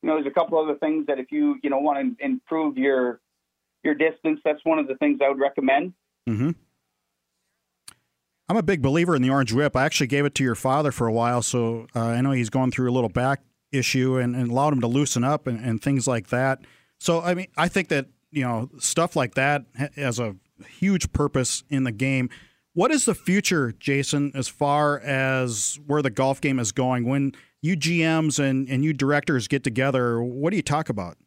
you 0.02 0.10
know, 0.10 0.16
there's 0.16 0.28
a 0.28 0.32
couple 0.32 0.58
other 0.58 0.78
things 0.78 1.08
that 1.08 1.20
if 1.20 1.32
you 1.32 1.56
you 1.64 1.70
know 1.70 1.80
want 1.80 2.18
to 2.18 2.26
improve 2.26 2.78
your 2.78 3.20
your 3.84 3.96
distance, 3.96 4.40
that's 4.44 4.64
one 4.64 4.80
of 4.80 4.88
the 4.88 4.96
things 4.96 5.20
I 5.24 5.30
would 5.30 5.40
recommend. 5.40 5.94
Mm-hmm. 6.28 6.52
I'm 8.50 8.58
a 8.58 8.64
big 8.64 8.82
believer 8.82 9.16
in 9.16 9.22
the 9.22 9.30
orange 9.30 9.54
whip. 9.54 9.76
I 9.76 9.86
actually 9.86 10.08
gave 10.08 10.26
it 10.26 10.34
to 10.36 10.44
your 10.44 10.56
father 10.56 10.92
for 10.92 11.08
a 11.08 11.14
while, 11.14 11.44
so 11.44 11.86
uh, 11.96 12.00
I 12.00 12.22
know 12.22 12.32
he's 12.32 12.50
going 12.50 12.72
through 12.72 12.90
a 12.90 12.94
little 12.94 13.10
back 13.10 13.42
issue 13.72 14.18
and, 14.18 14.36
and 14.36 14.50
allowed 14.50 14.74
him 14.74 14.82
to 14.82 14.88
loosen 14.88 15.24
up 15.24 15.46
and, 15.46 15.64
and 15.64 15.82
things 15.82 16.08
like 16.08 16.30
that. 16.30 16.60
So, 17.00 17.22
I 17.22 17.34
mean, 17.34 17.48
I 17.58 17.68
think 17.68 17.88
that, 17.90 18.08
you 18.32 18.44
know, 18.44 18.70
stuff 18.78 19.16
like 19.16 19.36
that 19.36 19.66
has 19.96 20.20
a 20.20 20.36
huge 20.68 21.12
purpose 21.14 21.64
in 21.70 21.86
the 21.86 21.92
game. 21.92 22.30
What 22.74 22.92
is 22.92 23.06
the 23.06 23.16
future, 23.16 23.72
Jason, 23.72 24.32
as 24.36 24.48
far 24.48 25.00
as 25.00 25.80
where 25.88 26.02
the 26.02 26.10
golf 26.10 26.40
game 26.40 26.60
is 26.60 26.72
going? 26.72 27.06
When 27.06 27.34
you 27.62 27.76
GMs 27.76 28.40
and, 28.40 28.70
and 28.70 28.84
you 28.84 28.94
directors 28.94 29.48
get 29.48 29.64
together, 29.64 30.22
what 30.22 30.52
do 30.52 30.58
you 30.58 30.62
talk 30.62 30.90
about? 30.90 31.18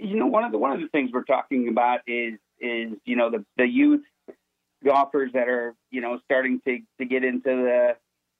You 0.00 0.16
know, 0.16 0.26
one 0.26 0.44
of 0.44 0.52
the 0.52 0.58
one 0.58 0.72
of 0.72 0.80
the 0.80 0.88
things 0.88 1.10
we're 1.12 1.24
talking 1.24 1.68
about 1.68 2.00
is 2.06 2.34
is 2.60 2.92
you 3.04 3.16
know 3.16 3.30
the 3.30 3.44
the 3.56 3.66
youth 3.66 4.02
golfers 4.84 5.32
that 5.32 5.48
are 5.48 5.74
you 5.90 6.00
know 6.00 6.20
starting 6.24 6.60
to 6.66 6.78
to 6.98 7.04
get 7.04 7.24
into 7.24 7.42
the 7.44 7.96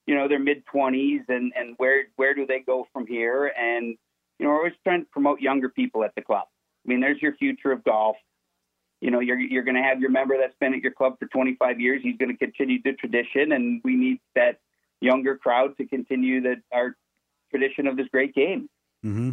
you 0.06 0.14
know 0.14 0.28
their 0.28 0.38
mid 0.38 0.64
twenties 0.66 1.22
and 1.28 1.52
and 1.56 1.74
where 1.78 2.04
where 2.16 2.34
do 2.34 2.46
they 2.46 2.60
go 2.60 2.86
from 2.92 3.06
here 3.06 3.52
and 3.58 3.96
you 4.38 4.46
know 4.46 4.50
we're 4.50 4.58
always 4.58 4.72
trying 4.84 5.02
to 5.02 5.06
promote 5.10 5.40
younger 5.40 5.68
people 5.68 6.04
at 6.04 6.14
the 6.14 6.22
club. 6.22 6.46
I 6.84 6.88
mean, 6.88 7.00
there's 7.00 7.20
your 7.20 7.34
future 7.36 7.72
of 7.72 7.84
golf. 7.84 8.16
You 9.00 9.10
know, 9.10 9.20
you're 9.20 9.38
you're 9.38 9.64
going 9.64 9.76
to 9.76 9.82
have 9.82 10.00
your 10.00 10.10
member 10.10 10.36
that's 10.38 10.56
been 10.60 10.74
at 10.74 10.80
your 10.80 10.92
club 10.92 11.18
for 11.18 11.26
25 11.26 11.80
years. 11.80 12.00
He's 12.02 12.16
going 12.16 12.30
to 12.30 12.36
continue 12.36 12.80
the 12.82 12.92
tradition, 12.92 13.52
and 13.52 13.80
we 13.84 13.94
need 13.94 14.20
that 14.34 14.60
younger 15.00 15.36
crowd 15.36 15.76
to 15.76 15.86
continue 15.86 16.40
that 16.42 16.56
our 16.72 16.96
tradition 17.50 17.86
of 17.86 17.96
this 17.96 18.08
great 18.10 18.34
game. 18.34 18.68
Mm-hmm. 19.04 19.30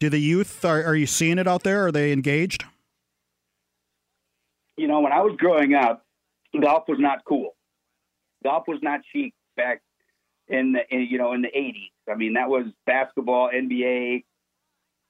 Do 0.00 0.08
the 0.08 0.18
youth 0.18 0.64
are, 0.64 0.82
are 0.82 0.96
you 0.96 1.06
seeing 1.06 1.38
it 1.38 1.46
out 1.46 1.62
there? 1.62 1.86
Are 1.86 1.92
they 1.92 2.12
engaged? 2.12 2.64
You 4.76 4.88
know, 4.88 5.00
when 5.00 5.12
I 5.12 5.20
was 5.20 5.36
growing 5.36 5.74
up, 5.74 6.04
golf 6.60 6.84
was 6.88 6.98
not 6.98 7.24
cool. 7.24 7.54
Golf 8.42 8.64
was 8.66 8.78
not 8.82 9.00
chic 9.12 9.34
back 9.56 9.82
in 10.52 10.72
the 10.72 10.80
in, 10.94 11.08
you 11.10 11.18
know 11.18 11.32
in 11.32 11.42
the 11.42 11.48
80s. 11.48 11.90
I 12.08 12.14
mean, 12.14 12.34
that 12.34 12.48
was 12.48 12.66
basketball, 12.86 13.50
NBA, 13.52 14.24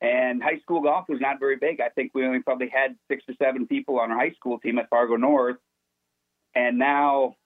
and 0.00 0.42
high 0.42 0.60
school 0.60 0.80
golf 0.80 1.06
was 1.08 1.20
not 1.20 1.38
very 1.38 1.56
big. 1.56 1.80
I 1.80 1.88
think 1.90 2.12
we 2.14 2.24
only 2.24 2.40
probably 2.40 2.68
had 2.68 2.96
six 3.10 3.24
or 3.28 3.34
seven 3.42 3.66
people 3.66 3.98
on 3.98 4.10
our 4.10 4.18
high 4.18 4.32
school 4.32 4.58
team 4.58 4.78
at 4.78 4.88
Fargo 4.88 5.16
North, 5.16 5.56
and 6.54 6.78
now 6.78 7.36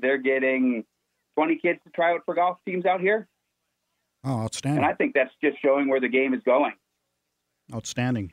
they're 0.00 0.18
getting 0.18 0.84
20 1.36 1.56
kids 1.56 1.78
to 1.84 1.90
try 1.90 2.12
out 2.12 2.22
for 2.24 2.34
golf 2.34 2.58
teams 2.66 2.84
out 2.84 3.00
here. 3.00 3.28
Oh, 4.24 4.40
outstanding! 4.40 4.82
And 4.82 4.86
I 4.86 4.94
think 4.94 5.14
that's 5.14 5.32
just 5.42 5.62
showing 5.62 5.88
where 5.88 6.00
the 6.00 6.08
game 6.08 6.34
is 6.34 6.42
going. 6.44 6.72
Outstanding. 7.72 8.32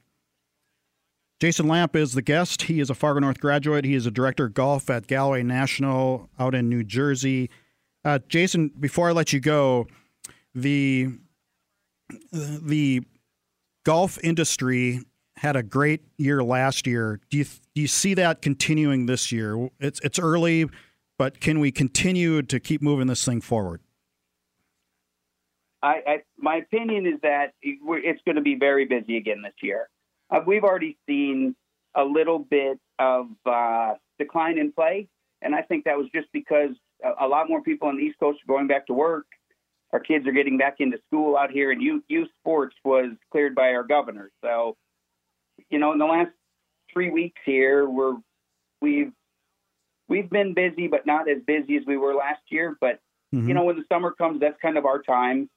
Jason 1.39 1.67
Lamp 1.67 1.95
is 1.97 2.13
the 2.13 2.21
guest. 2.21 2.63
He 2.63 2.79
is 2.79 2.89
a 2.89 2.95
Fargo 2.95 3.19
North 3.19 3.39
graduate. 3.39 3.83
He 3.83 3.93
is 3.93 4.05
a 4.05 4.11
director 4.11 4.45
of 4.45 4.53
golf 4.53 4.89
at 4.89 5.05
Galloway 5.05 5.43
National 5.43 6.29
out 6.39 6.55
in 6.55 6.69
New 6.69 6.83
Jersey. 6.83 7.49
Uh, 8.05 8.19
Jason, 8.29 8.69
before 8.79 9.09
I 9.09 9.13
let 9.13 9.33
you 9.33 9.39
go, 9.39 9.87
the 10.53 11.09
the 12.31 13.01
golf 13.83 14.19
industry 14.23 15.01
had 15.37 15.55
a 15.55 15.63
great 15.63 16.01
year 16.17 16.43
last 16.43 16.85
year. 16.85 17.19
Do 17.31 17.37
you 17.37 17.45
do 17.73 17.81
you 17.81 17.87
see 17.87 18.13
that 18.13 18.43
continuing 18.43 19.07
this 19.07 19.31
year? 19.31 19.69
It's 19.79 19.99
it's 20.01 20.19
early, 20.19 20.69
but 21.17 21.39
can 21.39 21.59
we 21.59 21.71
continue 21.71 22.43
to 22.43 22.59
keep 22.59 22.83
moving 22.83 23.07
this 23.07 23.25
thing 23.25 23.41
forward? 23.41 23.81
I, 25.81 26.01
I 26.07 26.17
my 26.37 26.57
opinion 26.57 27.07
is 27.07 27.19
that 27.23 27.53
it's 27.63 28.21
going 28.23 28.35
to 28.35 28.41
be 28.41 28.55
very 28.55 28.85
busy 28.85 29.17
again 29.17 29.41
this 29.41 29.53
year. 29.63 29.89
Uh, 30.29 30.41
we've 30.45 30.63
already 30.63 30.95
seen 31.07 31.55
a 31.95 32.03
little 32.03 32.37
bit 32.37 32.79
of 32.99 33.29
uh, 33.47 33.93
decline 34.19 34.59
in 34.59 34.71
play, 34.71 35.07
and 35.41 35.55
I 35.55 35.63
think 35.63 35.85
that 35.85 35.97
was 35.97 36.07
just 36.13 36.27
because 36.31 36.69
a, 37.03 37.25
a, 37.25 37.27
lot 37.27 37.49
more 37.49 37.61
people 37.61 37.87
on 37.87 37.97
the 37.97 38.03
East 38.03 38.19
Coast 38.19 38.39
are 38.43 38.47
going 38.47 38.67
back 38.67 38.87
to 38.87 38.93
work. 38.93 39.25
Our 39.93 39.99
kids 39.99 40.27
are 40.27 40.31
getting 40.31 40.57
back 40.57 40.75
into 40.79 40.97
school 41.07 41.37
out 41.37 41.51
here, 41.51 41.71
and 41.71 41.81
youth, 41.81 42.03
youth 42.07 42.29
sports 42.39 42.75
was 42.83 43.11
cleared 43.31 43.55
by 43.55 43.73
our 43.73 43.83
governor. 43.83 44.31
So, 44.43 44.75
you 45.69 45.79
know, 45.79 45.93
in 45.93 45.99
the 45.99 46.05
last 46.05 46.31
three 46.91 47.09
weeks 47.11 47.41
here, 47.45 47.87
we're 47.87 48.15
we've 48.81 49.13
we've 50.09 50.29
been 50.29 50.53
busy, 50.53 50.87
but 50.87 51.05
not 51.05 51.29
as 51.29 51.41
busy 51.45 51.77
as 51.77 51.83
we 51.85 51.97
were 51.97 52.13
last 52.13 52.41
year. 52.49 52.75
But 52.79 52.99
mm-hmm. 53.33 53.47
you 53.47 53.53
know, 53.53 53.63
when 53.63 53.77
the 53.77 53.85
summer 53.91 54.11
comes, 54.11 54.41
that's 54.41 54.59
kind 54.61 54.77
of 54.77 54.85
our 54.85 55.01
time, 55.01 55.49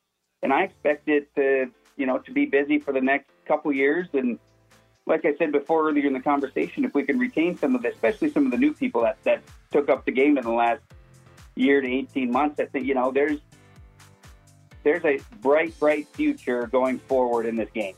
and 0.43 0.53
I 0.53 0.65
expect 0.65 1.09
it 1.09 1.35
to 1.35 1.71
you 1.97 2.07
know 2.07 2.19
to 2.19 2.31
be 2.31 2.47
busy 2.47 2.79
for 2.79 2.93
the 2.93 3.01
next 3.01 3.31
couple 3.47 3.73
years 3.73 4.09
and 4.13 4.39
like 5.09 5.25
I 5.25 5.35
said 5.37 5.53
before 5.53 5.89
earlier 5.89 6.07
in 6.07 6.13
the 6.13 6.21
conversation, 6.21 6.85
if 6.85 6.95
we 6.95 7.03
can 7.03 7.19
retain 7.19 7.57
some 7.57 7.75
of 7.75 7.83
the, 7.83 7.89
especially 7.89 8.31
some 8.31 8.45
of 8.45 8.53
the 8.53 8.59
new 8.59 8.75
people 8.75 9.03
that, 9.03 9.17
that 9.25 9.43
took 9.73 9.89
up 9.89 10.05
the 10.05 10.13
game 10.13 10.37
in 10.37 10.45
the 10.45 10.53
last 10.53 10.83
year 11.59 11.81
to 11.81 11.89
18 11.89 12.31
months, 12.31 12.61
I 12.61 12.67
think, 12.67 12.87
you 12.87 12.95
know, 12.95 13.11
there's, 13.11 13.39
there's 14.85 15.05
a 15.05 15.19
bright, 15.41 15.79
bright 15.79 16.07
future 16.09 16.67
going 16.67 16.99
forward 17.01 17.47
in 17.47 17.57
this 17.57 17.71
game. 17.75 17.95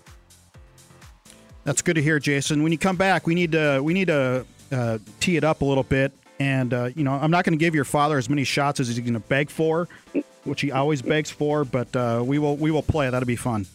That's 1.65 1.83
good 1.83 1.95
to 1.95 2.03
hear, 2.03 2.19
Jason. 2.19 2.63
When 2.63 2.73
you 2.73 2.79
come 2.79 2.97
back, 2.97 3.27
we 3.27 3.35
need 3.35 3.53
to, 3.53 3.81
we 3.83 3.93
need 3.93 4.07
to 4.07 4.47
uh, 4.73 4.99
tee 5.21 5.37
it 5.37 5.45
up 5.45 5.61
a 5.61 5.65
little 5.65 5.83
bit. 5.83 6.13
And, 6.39 6.73
uh, 6.73 6.89
you 6.97 7.05
know, 7.05 7.13
I'm 7.13 7.31
not 7.31 7.45
going 7.45 7.57
to 7.57 7.63
give 7.63 7.75
your 7.75 7.85
father 7.85 8.17
as 8.17 8.31
many 8.31 8.45
shots 8.45 8.81
as 8.81 8.89
he's 8.89 8.99
going 8.99 9.13
to 9.13 9.21
beg 9.21 9.51
for, 9.51 9.89
which 10.45 10.63
he 10.63 10.73
always 10.73 11.03
begs 11.03 11.31
for, 11.31 11.67
but 11.67 11.95
uh, 11.95 12.23
we 12.25 12.39
will, 12.39 12.57
we 12.57 12.71
will 12.71 12.83
play. 12.83 13.11
That'll 13.11 13.27
be 13.27 13.37
fun. 13.37 13.67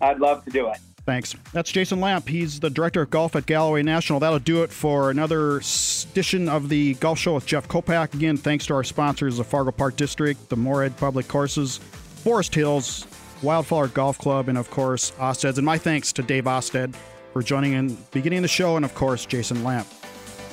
I'd 0.00 0.18
love 0.18 0.42
to 0.46 0.50
do 0.50 0.70
it. 0.70 0.78
Thanks. 1.10 1.34
That's 1.52 1.72
Jason 1.72 2.00
Lamp. 2.00 2.28
He's 2.28 2.60
the 2.60 2.70
director 2.70 3.02
of 3.02 3.10
golf 3.10 3.34
at 3.34 3.44
Galloway 3.44 3.82
National. 3.82 4.20
That'll 4.20 4.38
do 4.38 4.62
it 4.62 4.70
for 4.70 5.10
another 5.10 5.56
edition 5.56 6.48
of 6.48 6.68
the 6.68 6.94
Golf 6.94 7.18
Show 7.18 7.34
with 7.34 7.46
Jeff 7.46 7.66
Kolpack. 7.66 8.14
Again, 8.14 8.36
thanks 8.36 8.64
to 8.66 8.74
our 8.74 8.84
sponsors, 8.84 9.38
the 9.38 9.42
Fargo 9.42 9.72
Park 9.72 9.96
District, 9.96 10.48
the 10.48 10.54
Moorhead 10.54 10.96
Public 10.98 11.26
Courses, 11.26 11.78
Forest 11.78 12.54
Hills, 12.54 13.08
Wildflower 13.42 13.88
Golf 13.88 14.18
Club, 14.18 14.48
and 14.48 14.56
of 14.56 14.70
course, 14.70 15.12
Austad's. 15.18 15.58
And 15.58 15.64
my 15.64 15.78
thanks 15.78 16.12
to 16.12 16.22
Dave 16.22 16.44
Osted 16.44 16.94
for 17.32 17.42
joining 17.42 17.72
in 17.72 17.98
beginning 18.12 18.42
the 18.42 18.48
show, 18.48 18.76
and 18.76 18.84
of 18.84 18.94
course, 18.94 19.26
Jason 19.26 19.64
Lamp. 19.64 19.88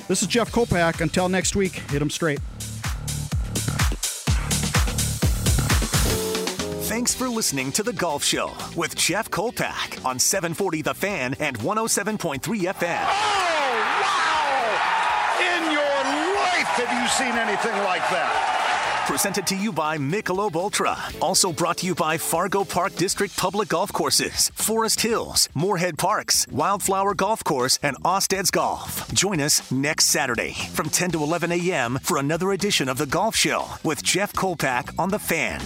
This 0.08 0.22
is 0.22 0.26
Jeff 0.26 0.50
Kolpack. 0.50 1.00
Until 1.00 1.28
next 1.28 1.54
week, 1.54 1.74
hit 1.74 2.00
them 2.00 2.10
straight. 2.10 2.40
Thanks 6.98 7.14
for 7.14 7.28
listening 7.28 7.70
to 7.72 7.84
The 7.84 7.92
Golf 7.92 8.24
Show 8.24 8.52
with 8.74 8.96
Jeff 8.96 9.30
Kolpack 9.30 10.04
on 10.04 10.18
740 10.18 10.82
The 10.82 10.94
Fan 10.94 11.36
and 11.38 11.56
107.3 11.56 12.40
FM. 12.40 13.06
Oh, 13.06 13.78
wow! 14.02 15.38
In 15.38 15.70
your 15.70 16.34
life 16.34 16.66
have 16.74 17.00
you 17.00 17.06
seen 17.06 17.38
anything 17.38 17.84
like 17.84 18.02
that? 18.10 19.04
Presented 19.06 19.46
to 19.46 19.54
you 19.54 19.70
by 19.70 19.96
Michelob 19.96 20.56
Ultra. 20.56 20.98
Also 21.22 21.52
brought 21.52 21.76
to 21.78 21.86
you 21.86 21.94
by 21.94 22.18
Fargo 22.18 22.64
Park 22.64 22.96
District 22.96 23.36
Public 23.36 23.68
Golf 23.68 23.92
Courses, 23.92 24.50
Forest 24.56 25.00
Hills, 25.00 25.48
Moorhead 25.54 25.98
Parks, 25.98 26.48
Wildflower 26.50 27.14
Golf 27.14 27.44
Course, 27.44 27.78
and 27.80 27.96
Austad's 28.04 28.50
Golf. 28.50 29.08
Join 29.14 29.40
us 29.40 29.70
next 29.70 30.06
Saturday 30.06 30.54
from 30.72 30.90
10 30.90 31.12
to 31.12 31.22
11 31.22 31.52
a.m. 31.52 32.00
for 32.02 32.18
another 32.18 32.50
edition 32.50 32.88
of 32.88 32.98
The 32.98 33.06
Golf 33.06 33.36
Show 33.36 33.66
with 33.84 34.02
Jeff 34.02 34.32
Kolpack 34.32 34.98
on 34.98 35.10
The 35.10 35.20
Fan. 35.20 35.62